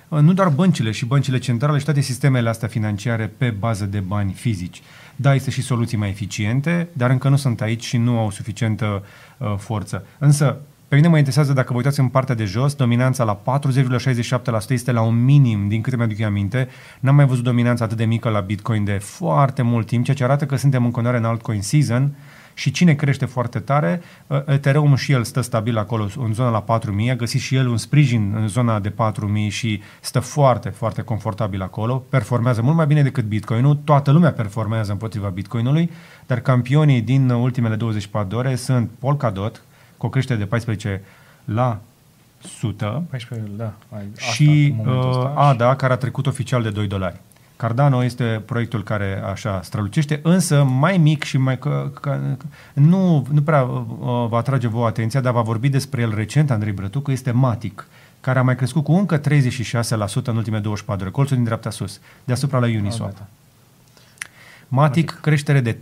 [0.08, 4.00] Uh, Nu doar băncile și băncile centrale și toate sistemele astea financiare pe bază de
[4.00, 4.82] bani fizici.
[5.16, 9.04] Da, este și soluții mai eficiente, dar încă nu sunt aici și nu au suficientă
[9.38, 10.06] uh, forță.
[10.18, 13.42] Însă, pe mine mă interesează, dacă vă uitați în partea de jos, dominanța la
[14.64, 16.68] 40,67% este la un minim, din câte mi-aduc eu aminte.
[17.00, 20.24] N-am mai văzut dominanța atât de mică la Bitcoin de foarte mult timp, ceea ce
[20.24, 22.16] arată că suntem în continuare în altcoin season
[22.54, 26.62] și cine crește foarte tare, uh, Ethereum și el stă stabil acolo în zona la
[26.62, 31.02] 4000, a găsit și el un sprijin în zona de 4000 și stă foarte, foarte
[31.02, 35.92] confortabil acolo, performează mult mai bine decât Bitcoinul, toată lumea performează împotriva Bitcoinului,
[36.26, 39.62] dar campionii din ultimele 24 de ore sunt Polkadot,
[40.06, 41.02] cu o creștere de 14
[41.46, 41.80] la
[42.44, 43.74] 100, 14, da.
[43.90, 47.20] Ai, asta, și în momentul uh, ăsta, ADA, care a trecut oficial de 2 dolari.
[47.56, 51.60] Cardano este proiectul care așa strălucește, însă mai mic și mai...
[51.60, 52.20] Că, că,
[52.74, 56.72] nu, nu prea uh, va atrage vouă atenția, dar va vorbi despre el recent, Andrei
[56.72, 57.88] Brătucu, este Matic,
[58.22, 59.24] care a mai crescut cu încă 36%
[60.24, 63.18] în ultimele 24 ore, colțul din dreapta sus, deasupra la Uniswap.
[64.70, 64.82] Gata.
[64.82, 65.78] Matic, creștere de 36%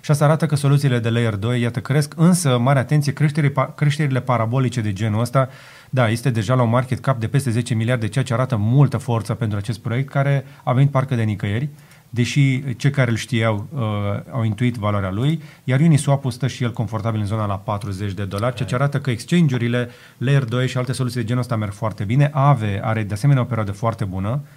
[0.00, 4.20] și asta arată că soluțiile de Layer 2, iată, cresc, însă, mare atenție, creșterile, creșterile
[4.20, 5.48] parabolice de genul ăsta,
[5.90, 8.96] da, este deja la un market cap de peste 10 miliarde, ceea ce arată multă
[8.96, 11.68] forță pentru acest proiect, care a venit parcă de nicăieri,
[12.10, 13.80] deși cei care îl știau uh,
[14.30, 18.24] au intuit valoarea lui, iar Uniswap stă și el confortabil în zona la 40 de
[18.24, 19.88] dolari, ceea ce arată că exchange-urile,
[20.18, 22.30] Layer 2 și alte soluții de genul ăsta merg foarte bine.
[22.32, 24.48] Aave are de asemenea o perioadă foarte bună, uh,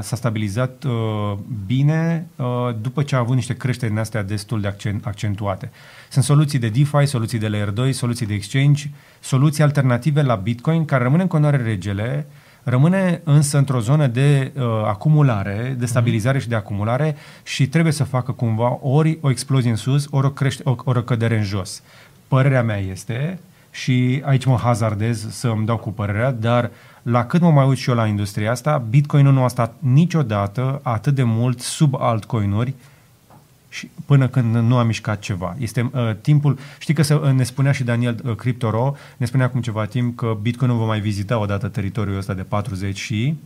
[0.00, 2.46] s-a stabilizat uh, bine uh,
[2.80, 5.70] după ce a avut niște creșteri în astea destul de accent, accentuate.
[6.10, 8.90] Sunt soluții de DeFi, soluții de Layer 2, soluții de exchange,
[9.20, 12.26] soluții alternative la Bitcoin, care rămân în continuare regele,
[12.62, 18.04] rămâne însă într-o zonă de uh, acumulare, de stabilizare și de acumulare și trebuie să
[18.04, 21.44] facă cumva ori o explozie în sus, ori o, crește, o, ori o cădere în
[21.44, 21.82] jos.
[22.28, 23.38] Părerea mea este,
[23.70, 26.70] și aici mă hazardez să îmi dau cu părerea, dar
[27.10, 30.80] la cât mă mai uit și eu la industria asta, Bitcoin nu a stat niciodată
[30.82, 32.74] atât de mult sub altcoinuri
[33.68, 35.56] și până când nu a mișcat ceva.
[35.58, 39.46] Este uh, timpul, știi că se, uh, ne spunea și Daniel uh, Cryptoro, ne spunea
[39.46, 43.36] acum ceva timp că Bitcoin nu va mai vizita odată teritoriul ăsta de 40 și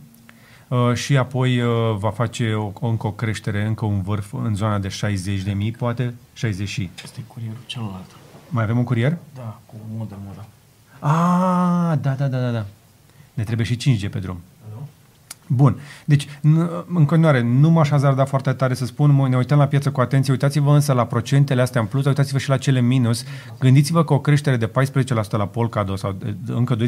[0.67, 4.79] uh, și apoi uh, va face o, încă o creștere, încă un vârf în zona
[4.79, 6.89] de 60 de mii, poate 60 și.
[7.03, 8.09] Este curierul celălalt.
[8.49, 9.17] Mai avem un curier?
[9.35, 10.45] Da, cu model model.
[10.99, 12.65] Ah, da, da, da, da, da.
[13.33, 14.39] Ne trebuie și 5G pe drum.
[15.53, 15.79] Bun.
[16.05, 19.65] Deci, n- în continuare, nu m-aș hazarda foarte tare să spun, mă, ne uităm la
[19.65, 23.25] piață cu atenție, uitați-vă însă la procentele astea în plus, uitați-vă și la cele minus.
[23.59, 24.71] Gândiți-vă că o creștere de 14%
[25.29, 26.79] la Polkadot sau de, de, încă 12%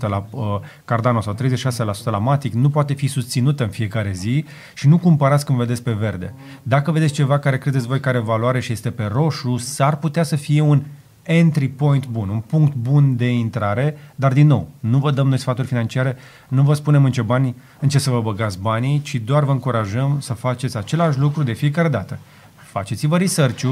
[0.00, 0.44] la uh,
[0.84, 4.44] Cardano sau 36% la Matic nu poate fi susținută în fiecare zi
[4.74, 6.34] și nu cumpărați când vedeți pe verde.
[6.62, 10.22] Dacă vedeți ceva care credeți voi care are valoare și este pe roșu, s-ar putea
[10.22, 10.82] să fie un
[11.22, 15.38] entry point bun, un punct bun de intrare, dar din nou, nu vă dăm noi
[15.38, 16.16] sfaturi financiare,
[16.48, 19.50] nu vă spunem în ce, bani, în ce să vă băgați banii, ci doar vă
[19.50, 22.18] încurajăm să faceți același lucru de fiecare dată.
[22.54, 23.64] Faceți-vă research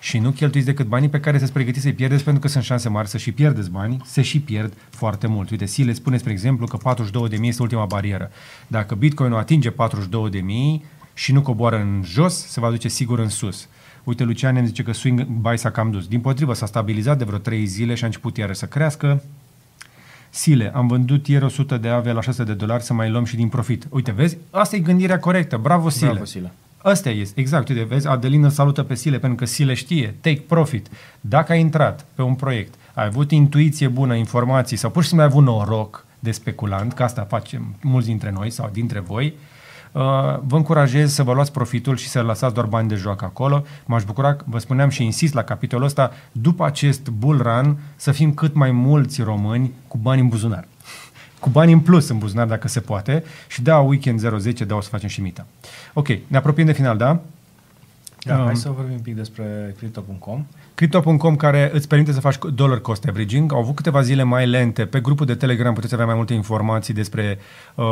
[0.00, 2.88] și nu cheltuiți decât banii pe care să-ți pregătiți să-i pierdeți, pentru că sunt șanse
[2.88, 5.50] mari să și pierdeți bani, se și pierd foarte mult.
[5.50, 6.78] Uite, Sile spune, spre exemplu, că
[7.30, 8.30] 42.000 este ultima barieră.
[8.66, 9.76] Dacă Bitcoin nu atinge 42.000
[11.14, 13.68] și nu coboară în jos, se va duce sigur în sus.
[14.06, 16.06] Uite, Lucian îmi zice că swing buy s-a cam dus.
[16.06, 19.22] Din potrivă, s-a stabilizat de vreo 3 zile și a început iară să crească.
[20.30, 23.36] Sile, am vândut ieri 100 de ave la 600 de dolari să mai luăm și
[23.36, 23.86] din profit.
[23.90, 24.36] Uite, vezi?
[24.50, 25.56] Asta e gândirea corectă.
[25.56, 26.10] Bravo, Sile.
[26.10, 26.52] Bravo, Sile.
[26.82, 27.68] Asta este, exact.
[27.68, 30.14] Uite, vezi, Adelina salută pe Sile pentru că Sile știe.
[30.20, 30.88] Take profit.
[31.20, 35.26] Dacă ai intrat pe un proiect, ai avut intuiție bună, informații sau pur și simplu
[35.26, 39.55] ai avut noroc de speculant, că asta facem mulți dintre noi sau dintre voi, Uh,
[40.46, 43.64] vă încurajez să vă luați profitul și să lăsați doar bani de joacă acolo.
[43.84, 48.34] M-aș bucura, vă spuneam și insist la capitolul ăsta, după acest bull run, să fim
[48.34, 50.68] cât mai mulți români cu bani în buzunar.
[51.40, 53.24] Cu bani în plus în buzunar, dacă se poate.
[53.48, 55.46] Și da, weekend 010, da, o să facem și mita.
[55.92, 57.20] Ok, ne apropiem de final, da?
[58.24, 60.46] Da, Um, hai să vorbim un pic despre crypto.com.
[60.74, 63.52] Crypto.com care îți permite să faci dollar cost averaging.
[63.52, 64.84] Au avut câteva zile mai lente.
[64.84, 67.38] Pe grupul de Telegram puteți avea mai multe informații despre
[67.74, 67.84] uh,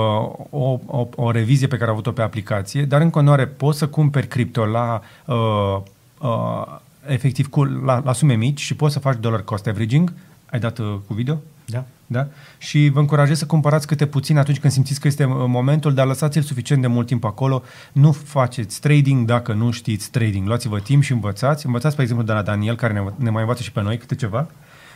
[0.50, 3.88] o, o, o revizie pe care a avut-o pe aplicație, dar în continuare poți să
[3.88, 5.80] cumperi cripto la uh,
[6.18, 10.12] uh, efectiv cu, la, la sume mici și poți să faci dollar cost averaging.
[10.50, 11.38] Ai dat uh, cu video?
[11.66, 11.84] Da.
[12.06, 12.26] Da?
[12.58, 16.06] Și vă încurajez să cumpărați câte puțin atunci când simțiți că este uh, momentul, dar
[16.06, 17.62] lăsați-l suficient de mult timp acolo.
[17.92, 20.46] Nu faceți trading dacă nu știți trading.
[20.46, 21.66] Luați-vă timp și învățați.
[21.66, 24.14] Învățați, pe exemplu, de la Daniel, care ne, ne mai învață și pe noi câte
[24.14, 24.48] ceva.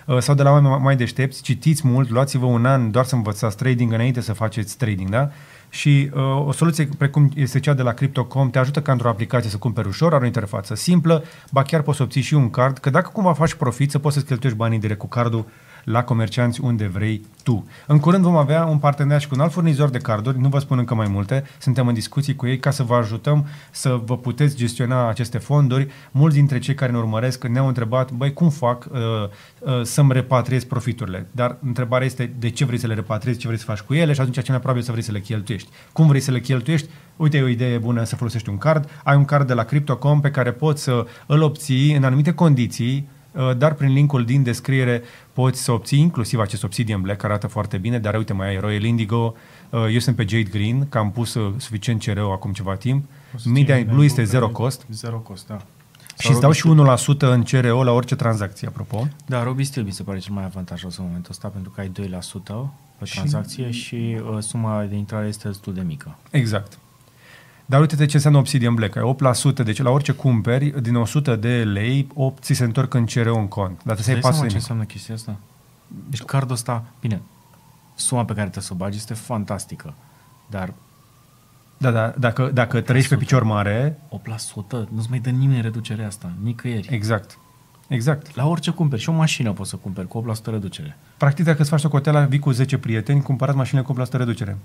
[0.07, 3.57] Uh, Sau de la oameni mai deștepți, citiți mult, luați-vă un an doar să învățați
[3.57, 5.31] trading înainte să faceți trading, da?
[5.71, 9.51] Și uh, o soluție precum este cea de la Crypto.com te ajută ca într-o aplicație
[9.51, 12.79] să cumperi ușor, are o interfață simplă, ba chiar poți să obții și un card,
[12.79, 15.47] că dacă cumva faci profit, să poți să-ți cheltuiești banii direct cu cardul
[15.85, 17.67] la comercianți unde vrei tu.
[17.87, 20.59] În curând vom avea un partener și cu un alt furnizor de carduri, nu vă
[20.59, 24.17] spun încă mai multe, suntem în discuții cu ei ca să vă ajutăm să vă
[24.17, 25.89] puteți gestiona aceste fonduri.
[26.11, 28.99] Mulți dintre cei care ne urmăresc ne-au întrebat, băi, cum fac uh,
[29.59, 31.27] uh, să-mi repatriez profiturile?
[31.31, 34.13] Dar întrebarea este de ce vrei să le repatriezi, ce vrei să faci cu ele
[34.13, 35.69] și atunci cel mai probabil să vrei să le cheltuiești.
[35.93, 36.89] Cum vrei să le cheltuiești?
[37.17, 38.91] Uite, e o idee bună să folosești un card.
[39.05, 43.09] Ai un card de la Crypto.com pe care poți să îl obții în anumite condiții,
[43.09, 43.18] Uh,
[43.57, 45.03] dar prin linkul din descriere
[45.33, 48.57] poți să obții inclusiv acest Obsidian Black, care arată foarte bine, dar uite, mai ai
[48.61, 49.35] Royal Indigo,
[49.71, 53.05] uh, eu sunt pe Jade Green, că am pus uh, suficient cereu acum ceva timp.
[53.45, 55.59] Media Blue este zero cost Zero cost, da.
[56.19, 56.69] și îți dau și
[57.17, 59.09] 1% în CRO la orice tranzacție, apropo.
[59.27, 61.89] Da, Robi Steel mi se pare cel mai avantajos în momentul ăsta, pentru că ai
[61.89, 66.17] 2% pe Și- tranzacție și uh, suma de intrare este destul de mică.
[66.31, 66.79] Exact.
[67.71, 68.97] Dar uite-te ce înseamnă Obsidian Black.
[68.97, 69.17] Ai
[69.53, 73.37] 8%, deci la orice cumperi, din 100 de lei, 8 ți se întorc în CRO
[73.39, 73.81] în cont.
[73.85, 74.55] Dar trebuie să ai Îți dai 400 seama de ce mii.
[74.55, 75.37] înseamnă chestia asta?
[76.11, 77.21] Deci cardul ăsta, bine,
[77.95, 79.95] suma pe care trebuie să o bagi este fantastică,
[80.51, 80.73] dar
[81.77, 86.33] Da, da, dacă, dacă trăiești pe picior mare, 8% nu-ți mai dă nimeni reducerea asta,
[86.43, 86.89] nicăieri.
[86.95, 87.39] exact.
[87.89, 88.35] Exact.
[88.37, 90.97] La orice cumperi, și o mașină poți să cumperi cu 8% reducere.
[91.17, 94.57] Practic, dacă îți faci socoteala, vii cu 10 prieteni, cumpărați mașinile cu 8% reducere.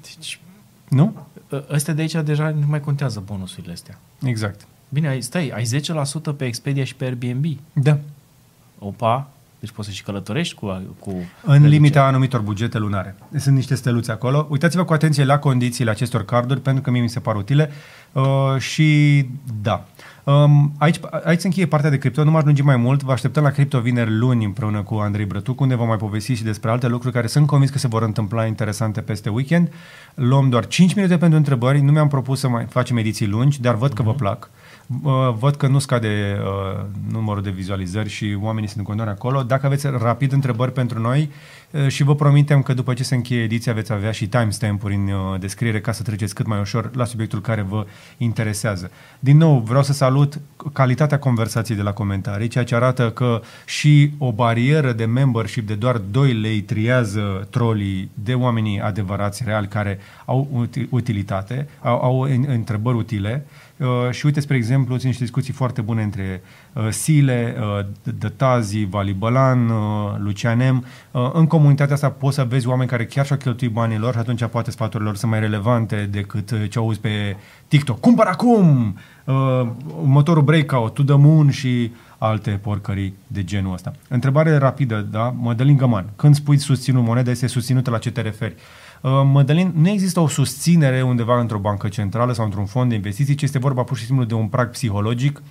[0.00, 0.40] Deci,
[0.88, 1.26] Nu?
[1.52, 3.98] Ă- ăstea de aici deja nu mai contează bonusurile astea.
[4.24, 4.66] Exact.
[4.88, 5.64] Bine, ai, stai, ai
[6.32, 7.44] 10% pe Expedia și pe Airbnb.
[7.72, 7.98] Da.
[8.78, 9.28] Opa,
[9.60, 10.66] deci poți să și călătorești cu...
[10.98, 11.68] cu În reducere.
[11.68, 13.14] limita anumitor bugete lunare.
[13.36, 14.46] Sunt niște steluțe acolo.
[14.50, 17.70] Uitați-vă cu atenție la condițiile acestor carduri, pentru că mie mi se par utile.
[18.12, 18.24] Uh,
[18.58, 19.26] și
[19.62, 19.84] da.
[20.26, 23.02] Um, aici, aici se încheie partea de cripto, nu mă ajunge mai mult.
[23.02, 26.42] Vă așteptăm la cripto vineri luni împreună cu Andrei Brătuc, unde vom mai povesti și
[26.42, 29.72] despre alte lucruri care sunt convins că se vor întâmpla interesante peste weekend.
[30.14, 31.80] Luăm doar 5 minute pentru întrebări.
[31.80, 34.50] Nu mi-am propus să mai facem ediții lungi, dar văd că vă plac.
[34.52, 34.65] Uh,
[35.38, 39.42] văd că nu scade uh, numărul de vizualizări și oamenii sunt în continuare acolo.
[39.42, 41.30] Dacă aveți rapid întrebări pentru noi
[41.70, 45.08] uh, și vă promitem că după ce se încheie ediția veți avea și timestamp-uri în
[45.08, 47.86] uh, descriere ca să treceți cât mai ușor la subiectul care vă
[48.16, 48.90] interesează.
[49.18, 50.40] Din nou, vreau să salut
[50.72, 55.74] calitatea conversației de la comentarii, ceea ce arată că și o barieră de membership de
[55.74, 62.20] doar 2 lei triază trolii de oamenii adevărați, reali, care au uti- utilitate, au, au
[62.20, 63.46] în- întrebări utile.
[63.76, 66.42] Uh, și uite, spre exemplu, sunt niște discuții foarte bune între
[66.72, 67.86] uh, Sile, uh,
[68.18, 70.84] Dătazi, Vali Bălan, uh, Lucian M.
[71.10, 74.18] Uh, în comunitatea asta poți să vezi oameni care chiar și-au cheltuit banii lor și
[74.18, 77.36] atunci poate sfaturile lor sunt mai relevante decât uh, ce auzi pe
[77.68, 78.00] TikTok.
[78.00, 78.96] Cumpăr acum!
[79.24, 79.68] Uh,
[80.04, 83.92] motorul Breakout, To The Moon și alte porcării de genul ăsta.
[84.08, 85.34] Întrebare rapidă, da?
[85.38, 88.54] Mădălin Găman, când spui susținut moneda, este susținută la ce te referi?
[88.54, 88.85] Uh,
[89.24, 93.42] Mădălin, nu există o susținere undeva într-o bancă centrală sau într-un fond de investiții, ci
[93.42, 95.42] este vorba pur și simplu de un prag psihologic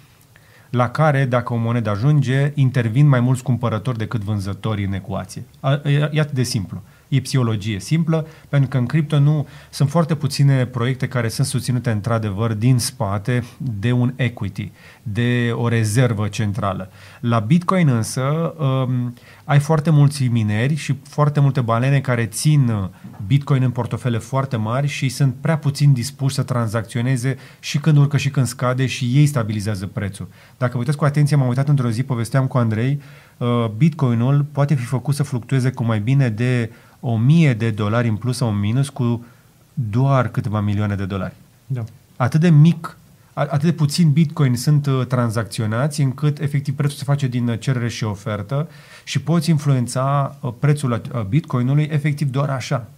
[0.70, 5.44] la care, dacă o monedă ajunge, intervin mai mulți cumpărători decât vânzători în ecuație.
[5.60, 6.82] A- E e atât de simplu.
[7.08, 11.92] E psihologie simplă, pentru că în cripto nu sunt foarte puține proiecte care sunt susținute
[11.92, 14.72] într-adevăr din spate de un equity,
[15.04, 16.90] de o rezervă centrală.
[17.20, 19.14] La Bitcoin însă um,
[19.44, 22.90] ai foarte mulți mineri și foarte multe balene care țin uh,
[23.28, 28.18] Bitcoin în portofele foarte mari și sunt prea puțin dispuși să tranzacționeze și când urcă
[28.18, 30.28] și când scade și ei stabilizează prețul.
[30.58, 33.02] Dacă vă uitați cu atenție, m-am uitat într-o zi, povesteam cu Andrei,
[33.38, 36.72] uh, Bitcoinul poate fi făcut să fluctueze cu mai bine de
[37.08, 39.26] 1000 de dolari în plus sau în minus cu
[39.74, 41.34] doar câteva milioane de dolari.
[41.66, 41.84] Da.
[42.16, 42.98] Atât de mic,
[43.34, 47.60] a- atât de puțin bitcoin sunt uh, tranzacționați încât efectiv prețul se face din uh,
[47.60, 48.68] cerere și ofertă
[49.04, 52.90] și poți influența uh, prețul uh, bitcoinului efectiv doar așa.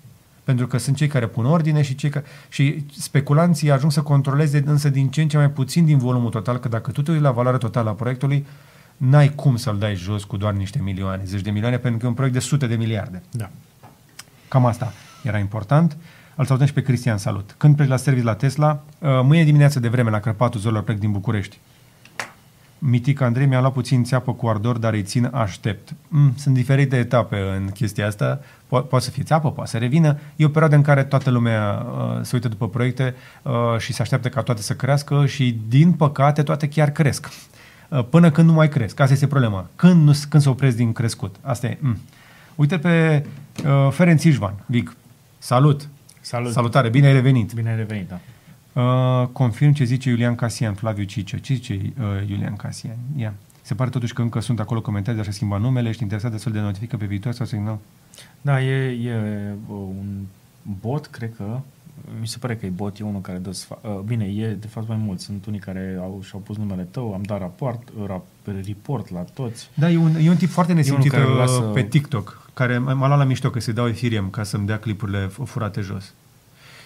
[0.43, 2.25] Pentru că sunt cei care pun ordine și cei care...
[2.49, 6.57] Și speculanții ajung să controleze însă din ce în ce mai puțin din volumul total,
[6.57, 8.45] că dacă tu te uiți la valoarea totală a proiectului,
[8.97, 12.09] n-ai cum să-l dai jos cu doar niște milioane, zeci de milioane, pentru că e
[12.09, 13.21] un proiect de sute de miliarde.
[13.31, 13.49] Da.
[14.47, 14.93] Cam asta
[15.23, 15.97] era important.
[16.35, 17.55] Îl salutăm și pe Cristian, salut.
[17.57, 18.83] Când pleci la serviciu la Tesla?
[18.99, 21.59] Uh, Mâine dimineață de vreme la Crăpatul Zorilor plec din București.
[22.79, 25.93] Mitic Andrei mi-a luat puțin țeapă cu ardor, dar îi țin aștept.
[26.07, 28.39] Mm, sunt diferite etape în chestia asta.
[28.39, 30.17] Po- poate să fie țeapă, poate să revină.
[30.35, 34.01] E o perioadă în care toată lumea uh, se uită după proiecte uh, și se
[34.01, 37.29] așteaptă ca toate să crească și, din păcate, toate chiar cresc.
[37.89, 38.99] Uh, până când nu mai cresc.
[38.99, 39.65] Asta este problema.
[39.75, 41.35] Când, nu, când se opresc din crescut.
[41.41, 41.77] Asta e.
[41.81, 41.97] Mm.
[42.57, 43.25] Uite pe
[43.65, 44.95] uh, Ferenc Ișvan, Vic.
[45.37, 45.87] Salut!
[46.21, 46.51] Salut.
[46.51, 47.53] Salutare, bine ai revenit!
[47.53, 48.19] Bine ai revenit, da.
[48.81, 51.37] Uh, confirm ce zice Iulian Casian, Flaviu Cicea.
[51.37, 52.95] Ce zice uh, Iulian Casian?
[53.15, 53.33] Ia.
[53.61, 56.37] Se pare totuși că încă sunt acolo comentarii, dar să schimba numele, ești interesat de
[56.37, 57.79] să de notifică pe viitor sau să nu?
[58.41, 59.15] Da, e, e
[59.67, 60.23] uh, un
[60.81, 61.59] bot, cred că,
[62.19, 64.67] mi se pare că e bot, e unul care dă sfa- uh, Bine, e de
[64.67, 65.19] fapt mai mult.
[65.19, 68.25] Sunt unii care au, și-au pus numele tău, am dat raport, rap,
[68.65, 69.69] report la toți.
[69.73, 72.93] Da, e un, e un tip foarte nesimțit care uh, lasă- pe TikTok, care m-
[72.95, 76.13] m-a luat la mișto că se dau Ethereum ca să-mi dea clipurile f- furate jos.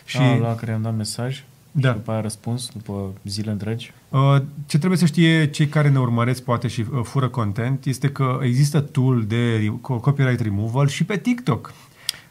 [0.06, 0.18] Și...
[0.18, 1.89] A, la care am dat mesaj Da.
[1.89, 3.93] și după aia răspuns, după zile întregi.
[4.10, 4.35] Uh,
[4.65, 8.39] Ce trebuie să știe cei care ne urmăresc poate și uh, fură content este că
[8.41, 11.73] există tool de re- co- copyright removal și pe TikTok.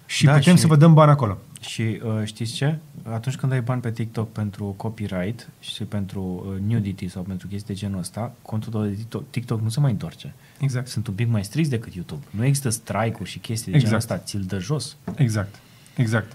[0.06, 1.38] Și Da, putem și- să vă dăm bani acolo.
[1.60, 2.78] Și uh, știți ce?
[3.02, 7.74] Atunci când ai bani pe TikTok pentru copyright și pentru uh, nudity sau pentru chestii
[7.74, 10.34] de genul ăsta, contul tău de TikTok, TikTok nu se mai întoarce.
[10.60, 10.88] Exact.
[10.88, 12.22] Sunt un pic mai strict decât YouTube.
[12.30, 13.84] Nu există strike-uri și chestii de Exact.
[13.84, 14.18] genul ăsta.
[14.18, 14.96] Ți-l dă jos.
[15.16, 15.60] Exact.
[15.96, 16.32] Exact.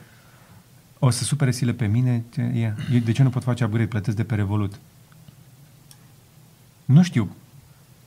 [1.00, 2.24] O să supere sile pe mine?
[2.34, 2.76] Ce- ia.
[2.94, 3.88] Eu De ce nu pot face upgrade?
[3.88, 4.80] Plătesc de pe Revolut.
[6.86, 7.36] Nu știu.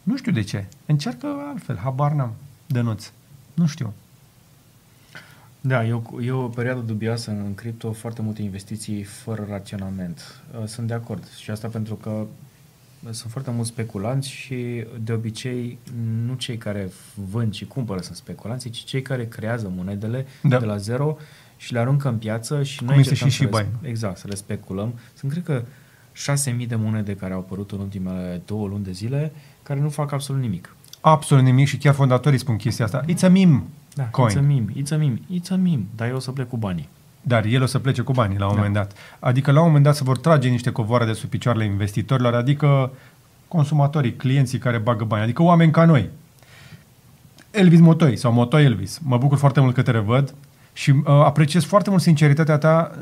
[0.03, 0.67] Nu știu de ce.
[0.87, 1.77] Încearcă altfel.
[1.77, 2.35] Habar n-am.
[2.67, 3.11] Dănuț.
[3.55, 3.95] Nu știu.
[5.61, 10.41] Da, e o, e o perioadă dubioasă în cripto, foarte multe investiții fără raționament.
[10.61, 11.29] Uh, Sunt de acord.
[11.41, 12.27] Și asta pentru că
[13.11, 15.79] sunt foarte mulți speculanți și de obicei
[16.27, 16.91] nu cei care
[17.31, 20.59] vând și cumpără sunt speculanții, ci cei care creează monedele Da.
[20.59, 21.17] de la zero
[21.57, 24.19] și le aruncă în piață și noi Cum este încercăm și să le, Shiba exact,
[24.19, 24.95] să le speculăm.
[25.15, 25.63] Sunt, cred că,
[26.61, 29.33] 6.000 de monede care au apărut în ultimele două luni de zile,
[29.63, 30.77] care nu fac absolut nimic.
[31.01, 33.05] Absolut nimic și chiar fondatorii spun chestia asta.
[33.05, 33.63] It's a meme
[33.99, 34.29] Da, coin.
[34.29, 36.57] it's a meme, it's a meme, it's a meme, dar eu o să plec cu
[36.57, 36.89] banii.
[37.23, 38.57] dar el o să plece cu banii la un da.
[38.57, 38.93] moment dat.
[39.19, 42.91] Adică la un moment dat se vor trage niște covoare de sub picioarele investitorilor, adică
[43.49, 46.09] consumatorii, clienții care bagă bani, adică oameni ca noi.
[47.51, 49.01] Elvis Motoi sau Motoi Elvis.
[49.03, 50.35] Mă bucur foarte mult că te revăd
[50.73, 52.99] și uh, apreciez foarte mult sinceritatea ta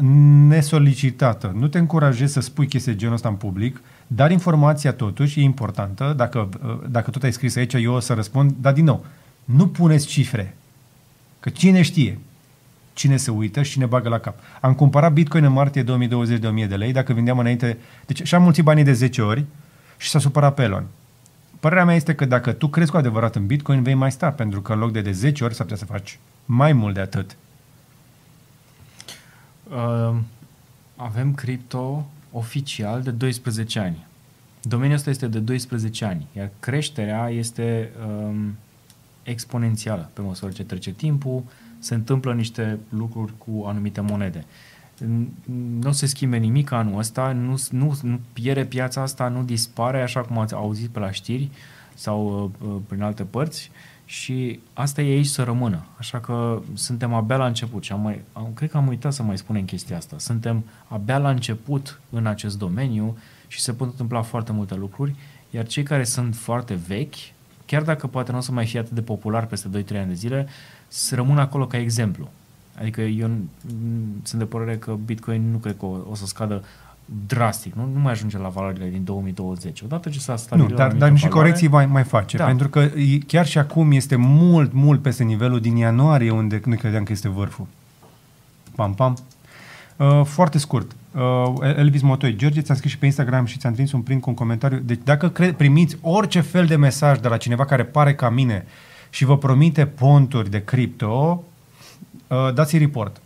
[0.49, 1.53] nesolicitată.
[1.59, 5.43] Nu te încurajez să spui chestii de genul ăsta în public, dar informația totuși e
[5.43, 6.15] importantă.
[6.17, 9.05] Dacă, uh, dacă tot ai scris aici, eu o să răspund, dar din nou,
[9.45, 10.57] nu puneți cifre.
[11.47, 12.19] Că cine știe?
[12.93, 14.39] Cine se uită și cine bagă la cap.
[14.61, 17.79] Am cumpărat Bitcoin în martie 2020 de 1000 de lei, dacă vindeam înainte...
[18.07, 19.45] Deci și-am mulțit banii de 10 ori
[19.97, 20.87] și s-a supărat pe Elon.
[21.61, 24.61] Părerea mea este că dacă tu crezi cu adevărat în Bitcoin, vei mai sta, pentru
[24.61, 27.37] că în loc de de 10 ori s-ar putea să faci mai mult de atât.
[29.69, 30.17] Uh,
[30.97, 34.07] avem cripto oficial de 12 ani.
[34.63, 38.57] Domeniul ăsta este de 12 ani, iar creșterea este um,
[39.27, 41.43] exponențială pe măsură ce trece timpul,
[41.79, 44.45] se întâmplă niște lucruri cu anumite monede.
[45.81, 50.21] Nu se schimbe nimic anul ăsta, nu, nu, nu pierde piața asta, nu dispare, așa
[50.21, 51.51] cum ați auzit pe la știri
[51.95, 53.71] sau uh, prin alte părți
[54.05, 55.87] și asta e aici să rămână.
[55.99, 59.23] Așa că suntem abia la început și am mai, am, cred că am uitat să
[59.23, 60.19] mai spunem chestia asta.
[60.19, 65.15] Suntem abia la început în acest domeniu și se pot întâmpla foarte multe lucruri,
[65.51, 67.15] iar cei care sunt foarte vechi,
[67.67, 70.15] chiar dacă poate nu o să mai fie atât de popular peste 2-3 ani de
[70.15, 70.47] zile,
[70.89, 72.29] să rămână acolo ca exemplu.
[72.79, 73.31] Adică eu
[74.23, 76.65] sunt de părere că Bitcoin nu cred că o, o să scadă
[77.27, 79.81] drastic, nu, nu mai ajunge la valorile din 2020.
[79.81, 82.45] Odată ce s-a stabilit Nu, dar, dar niște corecții mai, mai face, da.
[82.45, 82.91] pentru că
[83.27, 87.29] chiar și acum este mult, mult peste nivelul din ianuarie, unde nu credeam că este
[87.29, 87.67] vârful.
[88.75, 89.17] Pam, pam.
[89.97, 90.97] Uh, foarte scurt.
[91.15, 94.29] Uh, Elvis Motoi, George, ți-am scris și pe Instagram și ți-am trimis un prim cu
[94.29, 94.79] un comentariu.
[94.85, 98.67] Deci dacă cre- primiți orice fel de mesaj de la cineva care pare ca mine
[99.11, 101.45] și vă promite ponturi de cripto,
[102.27, 103.21] uh, dați-i report.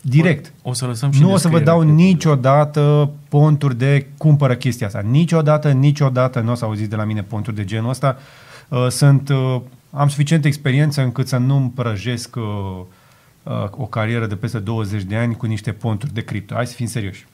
[0.00, 0.52] Direct.
[0.62, 4.86] O, o să lăsăm și Nu o să vă dau niciodată ponturi de cumpără chestia
[4.86, 5.00] asta.
[5.00, 8.16] Niciodată, niciodată nu o să auziți de la mine ponturi de genul ăsta.
[8.68, 12.80] Uh, sunt, uh, am suficientă experiență încât să nu-mi prăjesc uh,
[13.48, 16.54] uh, o carieră de peste 20 de ani cu niște ponturi de cripto.
[16.54, 17.26] Hai să fim serioși.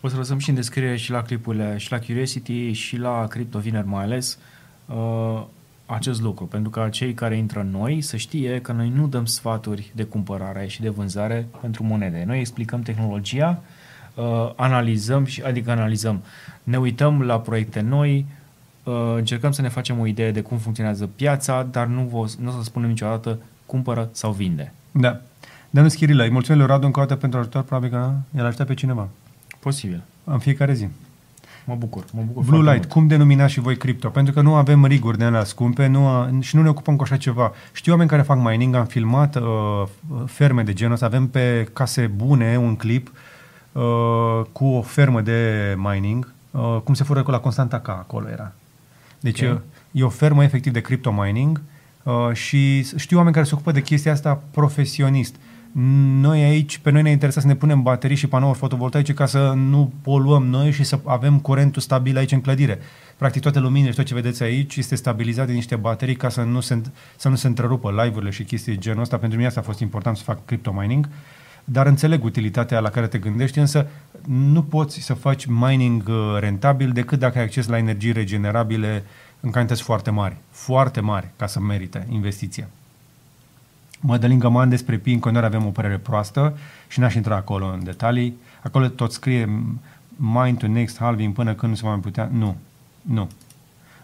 [0.00, 3.58] O să lăsăm și în descriere și la clipurile, și la Curiosity, și la Crypto
[3.58, 4.38] Vineri mai ales.
[4.86, 5.42] Uh,
[5.86, 9.92] acest lucru, pentru că cei care intră noi să știe că noi nu dăm sfaturi
[9.94, 12.24] de cumpărare și de vânzare pentru monede.
[12.26, 13.62] Noi explicăm tehnologia,
[14.14, 16.22] uh, analizăm, și, adică analizăm,
[16.62, 18.26] ne uităm la proiecte noi,
[18.82, 22.48] uh, încercăm să ne facem o idee de cum funcționează piața, dar nu, vă, nu
[22.48, 23.38] o să spunem niciodată
[23.72, 24.72] cumpără sau vinde.
[24.90, 25.20] Da.
[25.70, 28.64] Danu Schirilă, îi mulțumim lui Radu încă o dată pentru ajutor, probabil că el ajută
[28.64, 29.08] pe cineva.
[29.58, 30.02] Posibil.
[30.24, 30.88] În fiecare zi.
[31.64, 32.88] Mă bucur, mă bucur Blue Light, mult.
[32.88, 34.08] cum denuminați și voi cripto?
[34.08, 37.16] Pentru că nu avem riguri de alea scumpe nu, și nu ne ocupăm cu așa
[37.16, 37.52] ceva.
[37.72, 39.82] Știu oameni care fac mining, am filmat uh,
[40.26, 43.12] ferme de genul ăsta, avem pe case bune un clip
[43.72, 43.82] uh,
[44.52, 48.52] cu o fermă de mining, uh, cum se fură cu la Constanța acolo era.
[49.20, 49.60] Deci okay.
[49.90, 51.60] e o fermă efectiv de crypto mining
[52.02, 55.34] uh, și știu oameni care se ocupă de chestia asta profesionist.
[55.34, 55.40] Uh,
[56.20, 59.52] noi aici, pe noi ne interesează să ne punem baterii și panouri fotovoltaice ca să
[59.56, 62.78] nu poluăm noi și să avem curentul stabil aici în clădire.
[63.16, 66.42] Practic toate luminile și tot ce vedeți aici este stabilizat de niște baterii ca să
[66.42, 66.80] nu se,
[67.16, 69.16] să nu se întrerupă live-urile și chestii de genul ăsta.
[69.16, 71.08] Pentru mine asta a fost important să fac crypto mining,
[71.64, 73.86] dar înțeleg utilitatea la care te gândești, însă
[74.26, 79.04] nu poți să faci mining uh, rentabil decât dacă ai acces la energii regenerabile
[79.44, 82.68] în cantități foarte mari, foarte mari, ca să merite investiția.
[84.00, 86.58] Mădălin Găman despre Pi, în continuare avem o părere proastă
[86.88, 88.36] și n-aș intra acolo în detalii.
[88.62, 89.62] Acolo tot scrie
[90.16, 92.30] mind to next halving până când nu se va mai putea.
[92.32, 92.56] Nu.
[93.02, 93.28] Nu.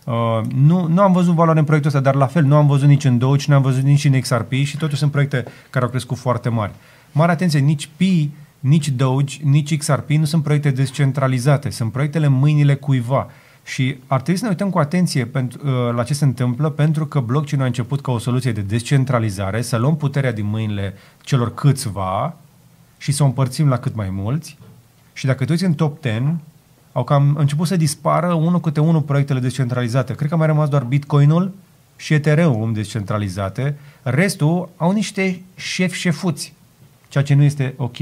[0.05, 2.89] Uh, nu, nu am văzut valoare în proiectul ăsta, dar la fel nu am văzut
[2.89, 5.90] nici în Doge, nu am văzut nici în XRP și totuși sunt proiecte care au
[5.90, 6.73] crescut foarte mari.
[7.12, 12.32] Mare atenție, nici Pi, nici Doge, nici XRP nu sunt proiecte descentralizate, sunt proiectele în
[12.32, 13.31] mâinile cuiva.
[13.68, 17.06] Și ar trebui să ne uităm cu atenție pentru, uh, la ce se întâmplă, pentru
[17.06, 21.54] că blockchain a început ca o soluție de descentralizare, să luăm puterea din mâinile celor
[21.54, 22.36] câțiva
[22.98, 24.58] și să o împărțim la cât mai mulți.
[25.12, 26.36] Și dacă te uiți în top 10,
[26.92, 30.14] au cam început să dispară unul câte unul proiectele descentralizate.
[30.14, 31.54] Cred că a mai rămas doar Bitcoinul
[31.96, 33.78] și Ethereum descentralizate.
[34.02, 36.54] Restul au niște șefi șefuți,
[37.08, 37.96] ceea ce nu este ok.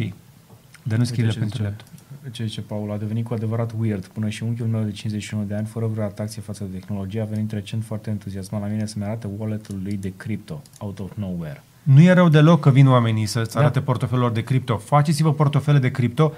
[0.83, 1.96] Dar nu schirile pentru laptop
[2.31, 4.07] ce zice Paul, a devenit cu adevărat weird.
[4.07, 7.25] Până și unchiul meu de 51 de ani, fără vreo atracție față de tehnologie, a
[7.25, 11.63] venit recent foarte entuziasmat la mine să-mi arate wallet-ul lui de cripto, out of nowhere.
[11.83, 13.61] Nu e rău deloc că vin oamenii să-ți da.
[13.61, 14.77] arate portofelul de cripto.
[14.77, 16.33] Faceți-vă portofele de cripto.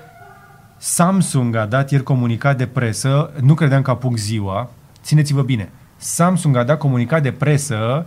[0.79, 4.71] Samsung a dat ieri comunicat de presă, nu credeam că apuc ziua,
[5.03, 8.07] țineți-vă bine, Samsung a dat comunicat de presă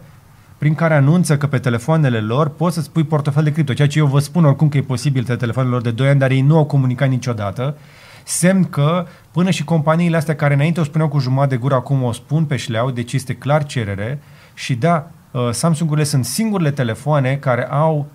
[0.62, 4.00] prin care anunță că pe telefoanele lor poți să-ți pui portofel de cripto, ceea ce
[4.00, 6.42] eu vă spun oricum că e posibil pe telefoanele lor de 2 ani, dar ei
[6.42, 7.78] nu au comunicat niciodată.
[8.24, 12.04] Semn că până și companiile astea care înainte o spuneau cu jumătate de gură, acum
[12.04, 14.22] o spun pe șleau, deci este clar cerere
[14.54, 18.08] și da, uh, Samsung-urile sunt singurele telefoane care au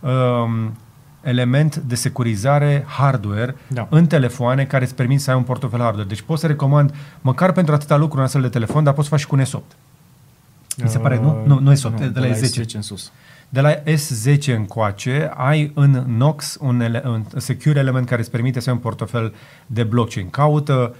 [0.00, 0.76] um,
[1.22, 3.86] element de securizare hardware Da.
[3.90, 6.08] în telefoane care îți permit să ai un portofel hardware.
[6.08, 9.12] Deci poți să recomand, măcar pentru atâta lucru un astfel de telefon, dar poți să
[9.12, 9.85] faci și cu un S8.
[10.82, 11.42] Mi se pare, nu?
[11.46, 12.64] Nu, nu e soft, de la S10.
[12.64, 13.12] S10 în sus.
[13.48, 18.60] De la S10 încoace ai în Nox un, ele, un secure element care îți permite
[18.60, 19.34] să ai un portofel
[19.66, 20.30] de blockchain.
[20.30, 20.96] Caută uh,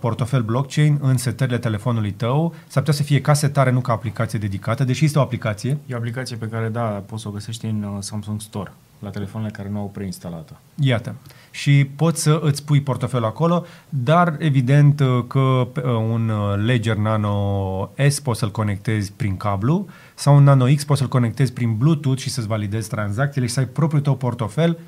[0.00, 2.54] portofel blockchain în setările telefonului tău.
[2.66, 5.78] S-ar putea să fie ca setare, nu ca aplicație dedicată, deși este o aplicație.
[5.86, 9.10] E o aplicație pe care, da, poți să o găsești în uh, Samsung Store, la
[9.10, 10.60] telefoanele care nu au preinstalată.
[10.74, 11.14] Iată.
[11.50, 16.64] Și poți să îți pui portofelul acolo, dar evident uh, că pe, uh, un uh,
[16.64, 21.52] Ledger Nano S poți să-l conectezi prin cablu sau un Nano X poți să-l conectezi
[21.52, 24.78] prin Bluetooth și să-ți validezi tranzacțiile și să ai propriul tău portofel,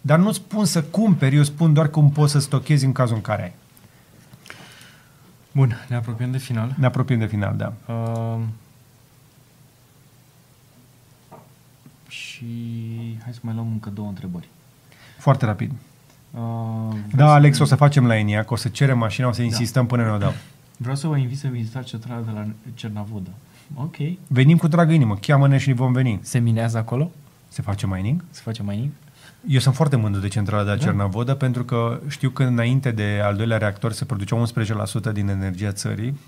[0.00, 3.22] dar nu spun să cumperi, eu spun doar cum poți să stochezi în cazul în
[3.22, 3.52] care ai.
[5.52, 6.74] Bun, ne apropiem de final.
[6.78, 7.72] Ne apropiem de final, da.
[7.94, 8.40] Uh,
[12.08, 12.46] și
[13.22, 14.48] hai să mai luăm încă două întrebări.
[15.18, 15.70] Foarte rapid.
[15.70, 15.76] Uh,
[16.30, 19.42] vreau Da, să- Alex, o să facem la ENIAC, o să cerem mașina, o să
[19.42, 20.32] insistăm până ne o dau.
[20.76, 23.30] Vreau să vă invit să vizitați centrala de la Cernavodă.
[23.74, 23.96] Ok.
[24.26, 26.18] Venim cu dragă inimă, cheamă-ne și vom veni.
[26.22, 27.10] Se minează acolo?
[27.48, 28.24] Se face mining?
[28.30, 28.90] Se face mining?
[29.46, 33.20] Eu sunt foarte mândru de centrala de la Cernavodă pentru că știu că înainte de
[33.24, 34.42] al doilea reactor se producea
[35.10, 36.18] 11% din energia țării,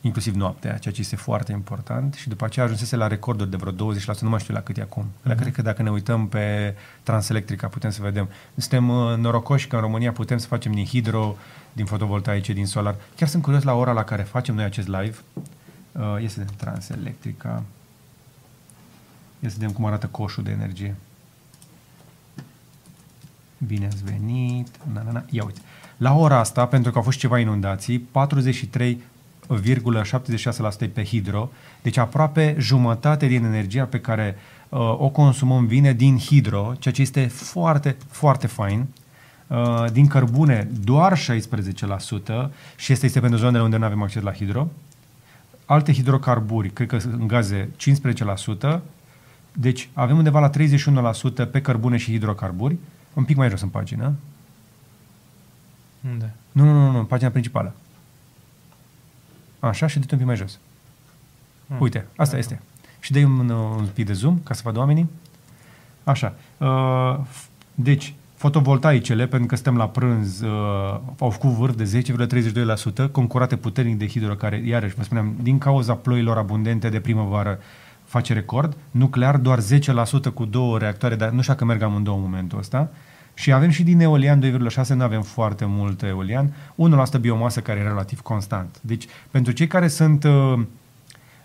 [0.00, 3.72] inclusiv noaptea, ceea ce este foarte important și după aceea ajunsese la recorduri de vreo
[3.72, 5.04] 20%, nu mai știu la cât e acum.
[5.04, 5.36] Uh-huh.
[5.36, 8.28] Cred că dacă ne uităm pe Transelectrica putem să vedem.
[8.56, 11.36] Suntem uh, norocoși că în România putem să facem din hidro,
[11.72, 12.94] din fotovoltaice, din solar.
[13.16, 15.16] Chiar sunt curios la ora la care facem noi acest live.
[15.92, 17.62] Uh, este de Transelectrica.
[19.40, 20.96] Ia să vedem cum arată coșul de energie.
[23.66, 24.68] Bine ați venit.
[24.92, 25.24] Na, na, na.
[25.30, 25.60] Ia uite.
[25.96, 28.08] La ora asta, pentru că au fost ceva inundații,
[29.48, 31.50] 43,76% e pe hidro,
[31.82, 34.36] deci aproape jumătate din energia pe care
[34.68, 38.86] uh, o consumăm vine din hidro, ceea ce este foarte, foarte fain.
[39.46, 41.22] Uh, din cărbune doar 16%
[42.76, 44.68] și este, este pentru zonele unde nu avem acces la hidro.
[45.64, 47.68] Alte hidrocarburi, cred că în gaze
[48.74, 48.78] 15%,
[49.52, 52.76] deci avem undeva la 31% pe cărbune și hidrocarburi,
[53.14, 54.14] un pic mai jos în pagină.
[56.12, 56.34] Unde?
[56.52, 57.74] Nu, nu, nu, nu, în pagina principală.
[59.60, 60.58] Așa și de un pic mai jos.
[61.66, 61.80] Hmm.
[61.80, 62.60] Uite, asta este.
[63.00, 65.10] Și dai un, un pic de zoom ca să vadă oamenii.
[66.04, 66.34] Așa.
[66.58, 72.02] Uh, f- deci, fotovoltaicele, pentru că stăm la prânz, uh, au făcut vârf de
[73.06, 77.58] 10,32%, concurate puternic de hidro, care, iarăși, vă spuneam, din cauza ploilor abundente de primăvară,
[78.10, 78.76] face record.
[78.90, 79.62] Nuclear doar 10%
[80.34, 82.90] cu două reactoare, dar nu știu dacă merg amândouă în momentul ăsta.
[83.34, 86.54] Și avem și din eolian 2,6, nu avem foarte mult eolian,
[87.16, 88.78] 1% biomasă care e relativ constant.
[88.80, 90.60] Deci, pentru cei care sunt uh,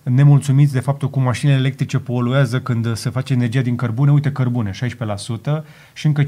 [0.04, 4.72] nemulțumiți de faptul cum mașinile electrice poluează când se face energia din cărbune, uite cărbune,
[4.72, 5.64] 16%
[5.94, 6.28] și încă 15%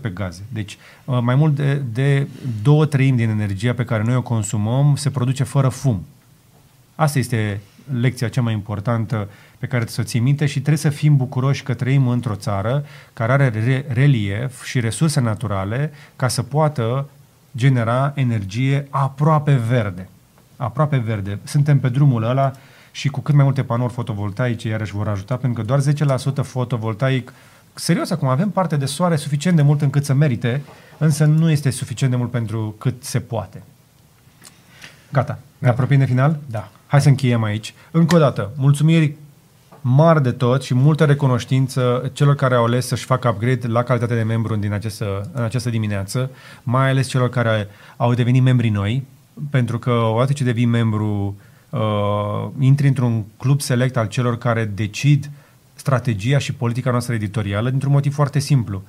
[0.00, 0.42] pe gaze.
[0.52, 2.26] Deci uh, mai mult de, de
[2.62, 6.06] două treimi din energia pe care noi o consumăm se produce fără fum.
[6.94, 7.60] Asta este
[8.00, 11.16] lecția cea mai importantă pe care trebuie să o ții minte și trebuie să fim
[11.16, 17.08] bucuroși că trăim într-o țară care are re- relief și resurse naturale ca să poată
[17.56, 20.08] genera energie aproape verde.
[20.56, 21.38] Aproape verde.
[21.44, 22.52] Suntem pe drumul ăla
[22.90, 25.80] și cu cât mai multe panouri fotovoltaice iarăși vor ajuta, pentru că doar
[26.42, 27.32] 10% fotovoltaic
[27.78, 30.62] Serios, acum avem parte de soare suficient de mult încât să merite,
[30.98, 33.62] însă nu este suficient de mult pentru cât se poate.
[35.12, 35.38] Gata.
[35.58, 36.38] Ne apropiem de final?
[36.46, 36.70] Da.
[36.96, 37.74] Hai să încheiem aici.
[37.90, 39.14] Încă o dată, mulțumiri
[39.80, 44.14] mari de tot și multă recunoștință celor care au ales să-și facă upgrade la calitate
[44.14, 46.30] de membru din această, în această dimineață,
[46.62, 49.06] mai ales celor care au devenit membri noi,
[49.50, 51.36] pentru că odată ce devii membru,
[51.70, 55.30] uh, intri într-un club select al celor care decid
[55.74, 58.82] strategia și politica noastră editorială dintr-un motiv foarte simplu.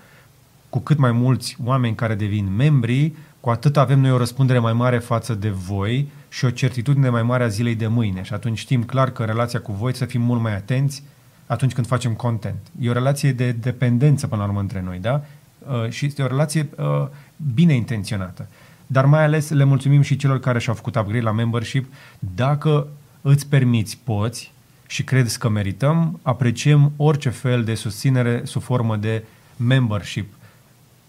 [0.69, 3.13] Cu cât mai mulți oameni care devin membri,
[3.47, 7.23] cu atât avem noi o răspundere mai mare față de voi și o certitudine mai
[7.23, 8.23] mare a zilei de mâine.
[8.23, 11.03] Și atunci știm clar că în relația cu voi să fim mult mai atenți
[11.45, 12.57] atunci când facem content.
[12.79, 15.23] E o relație de dependență până la urmă între noi, da?
[15.67, 17.07] Uh, și este o relație uh,
[17.53, 18.47] bine intenționată.
[18.87, 21.93] Dar mai ales le mulțumim și celor care și-au făcut upgrade la membership.
[22.19, 22.87] Dacă
[23.21, 24.51] îți permiți, poți
[24.87, 29.23] și crezi că merităm, apreciem orice fel de susținere sub formă de
[29.57, 30.33] membership.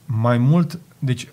[0.05, 1.29] Mai mult, deci,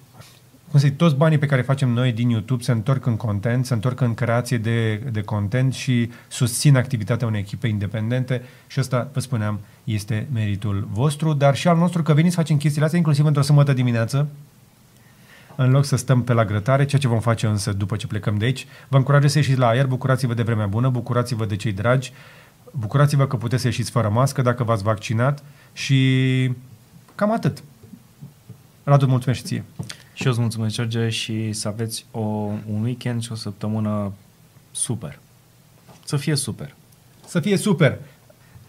[0.76, 3.18] cum cum să zic, toți banii pe care facem noi din YouTube se întorc în
[3.18, 8.80] content, se întorc în creație de, de content și susțin activitatea unei echipe independente și
[8.80, 12.84] ăsta, vă spuneam, este meritul vostru, dar și al nostru că veniți să facem chestiile
[12.86, 14.28] astea, inclusiv într-o sâmbătă dimineață,
[15.56, 18.38] în loc să stăm pe la grătare, ceea ce vom face însă după ce plecăm
[18.38, 18.68] de aici.
[18.88, 22.14] Vă încurajez să ieșiți la aer, bucurați-vă de vremea bună, bucurați-vă de cei dragi,
[22.72, 25.44] bucurați-vă că puteți să ieșiți fără mască dacă v-ați vaccinat
[25.74, 26.52] și
[27.16, 27.64] cam atât.
[28.84, 29.64] Radu, mulțumesc și ție.
[30.16, 32.20] Și eu îți mulțumesc, George, și să aveți o,
[32.74, 34.14] un weekend și o săptămână
[34.72, 35.20] super.
[36.04, 36.76] Să fie super.
[37.26, 37.98] Să fie super!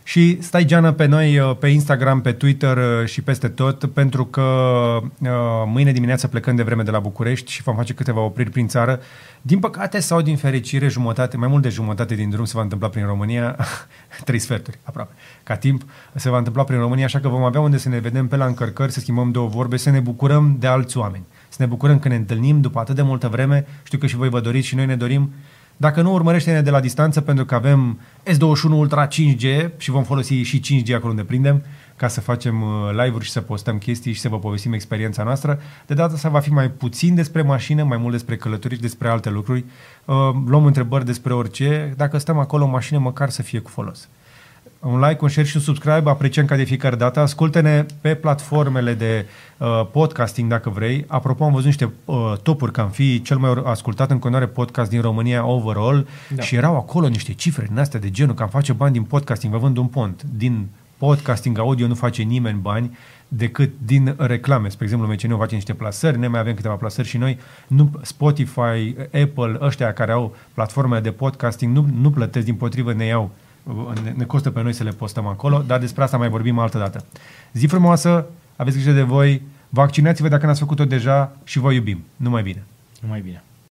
[0.02, 4.24] Și stai geană pe noi uh, pe Instagram, pe Twitter uh, și peste tot, pentru
[4.24, 5.28] că uh,
[5.66, 9.00] mâine dimineață plecând de vreme de la București și vom face câteva opriri prin țară.
[9.42, 12.88] Din păcate sau din fericire, jumătate, mai mult de jumătate din drum se va întâmpla
[12.88, 13.56] prin România,
[14.24, 15.12] trei sferturi aproape,
[15.42, 15.82] ca timp
[16.14, 18.46] se va întâmpla prin România, așa că vom avea unde să ne vedem pe la
[18.46, 21.24] încărcări, să schimbăm două vorbe, să ne bucurăm de alți oameni.
[21.48, 23.66] Să ne bucurăm că ne întâlnim după atât de multă vreme.
[23.82, 25.32] Știu că și voi vă doriți și noi ne dorim
[25.76, 30.34] dacă nu, urmărește-ne de la distanță pentru că avem S21 Ultra 5G și vom folosi
[30.34, 31.62] și 5G acolo unde prindem
[31.96, 35.60] ca să facem uh, live-uri și să postăm chestii și să vă povestim experiența noastră.
[35.86, 39.08] De data asta va fi mai puțin despre mașină, mai mult despre călătorii și despre
[39.08, 39.64] alte lucruri.
[40.04, 40.14] Uh,
[40.46, 41.94] luăm întrebări despre orice.
[41.96, 44.08] Dacă stăm acolo în mașină, măcar să fie cu folos
[44.80, 47.20] un like, un share și un subscribe, apreciem ca de fiecare dată.
[47.20, 49.26] Ascultă-ne pe platformele de
[49.56, 51.04] uh, podcasting dacă vrei.
[51.06, 54.90] Apropo, am văzut niște uh, topuri că am fi cel mai ascultat în continuare podcast
[54.90, 56.42] din România overall da.
[56.42, 59.52] și erau acolo niște cifre din astea de genul că am face bani din podcasting,
[59.52, 60.22] vă vând un pont.
[60.36, 60.66] Din
[60.96, 62.96] podcasting audio nu face nimeni bani
[63.28, 64.68] decât din reclame.
[64.68, 68.94] Spre exemplu, MCN face niște plasări, noi mai avem câteva plasări și noi, nu, Spotify,
[69.22, 73.30] Apple, ăștia care au platformele de podcasting, nu, nu plătesc, din potrivă ne iau
[74.04, 76.78] ne, ne costă pe noi să le postăm acolo, dar despre asta mai vorbim altă
[76.78, 77.04] dată.
[77.52, 78.26] Zi frumoasă,
[78.56, 82.04] aveți grijă de voi, vaccinați-vă dacă n-ați făcut-o deja și vă iubim.
[82.16, 82.64] Numai bine!
[83.00, 83.42] Numai bine!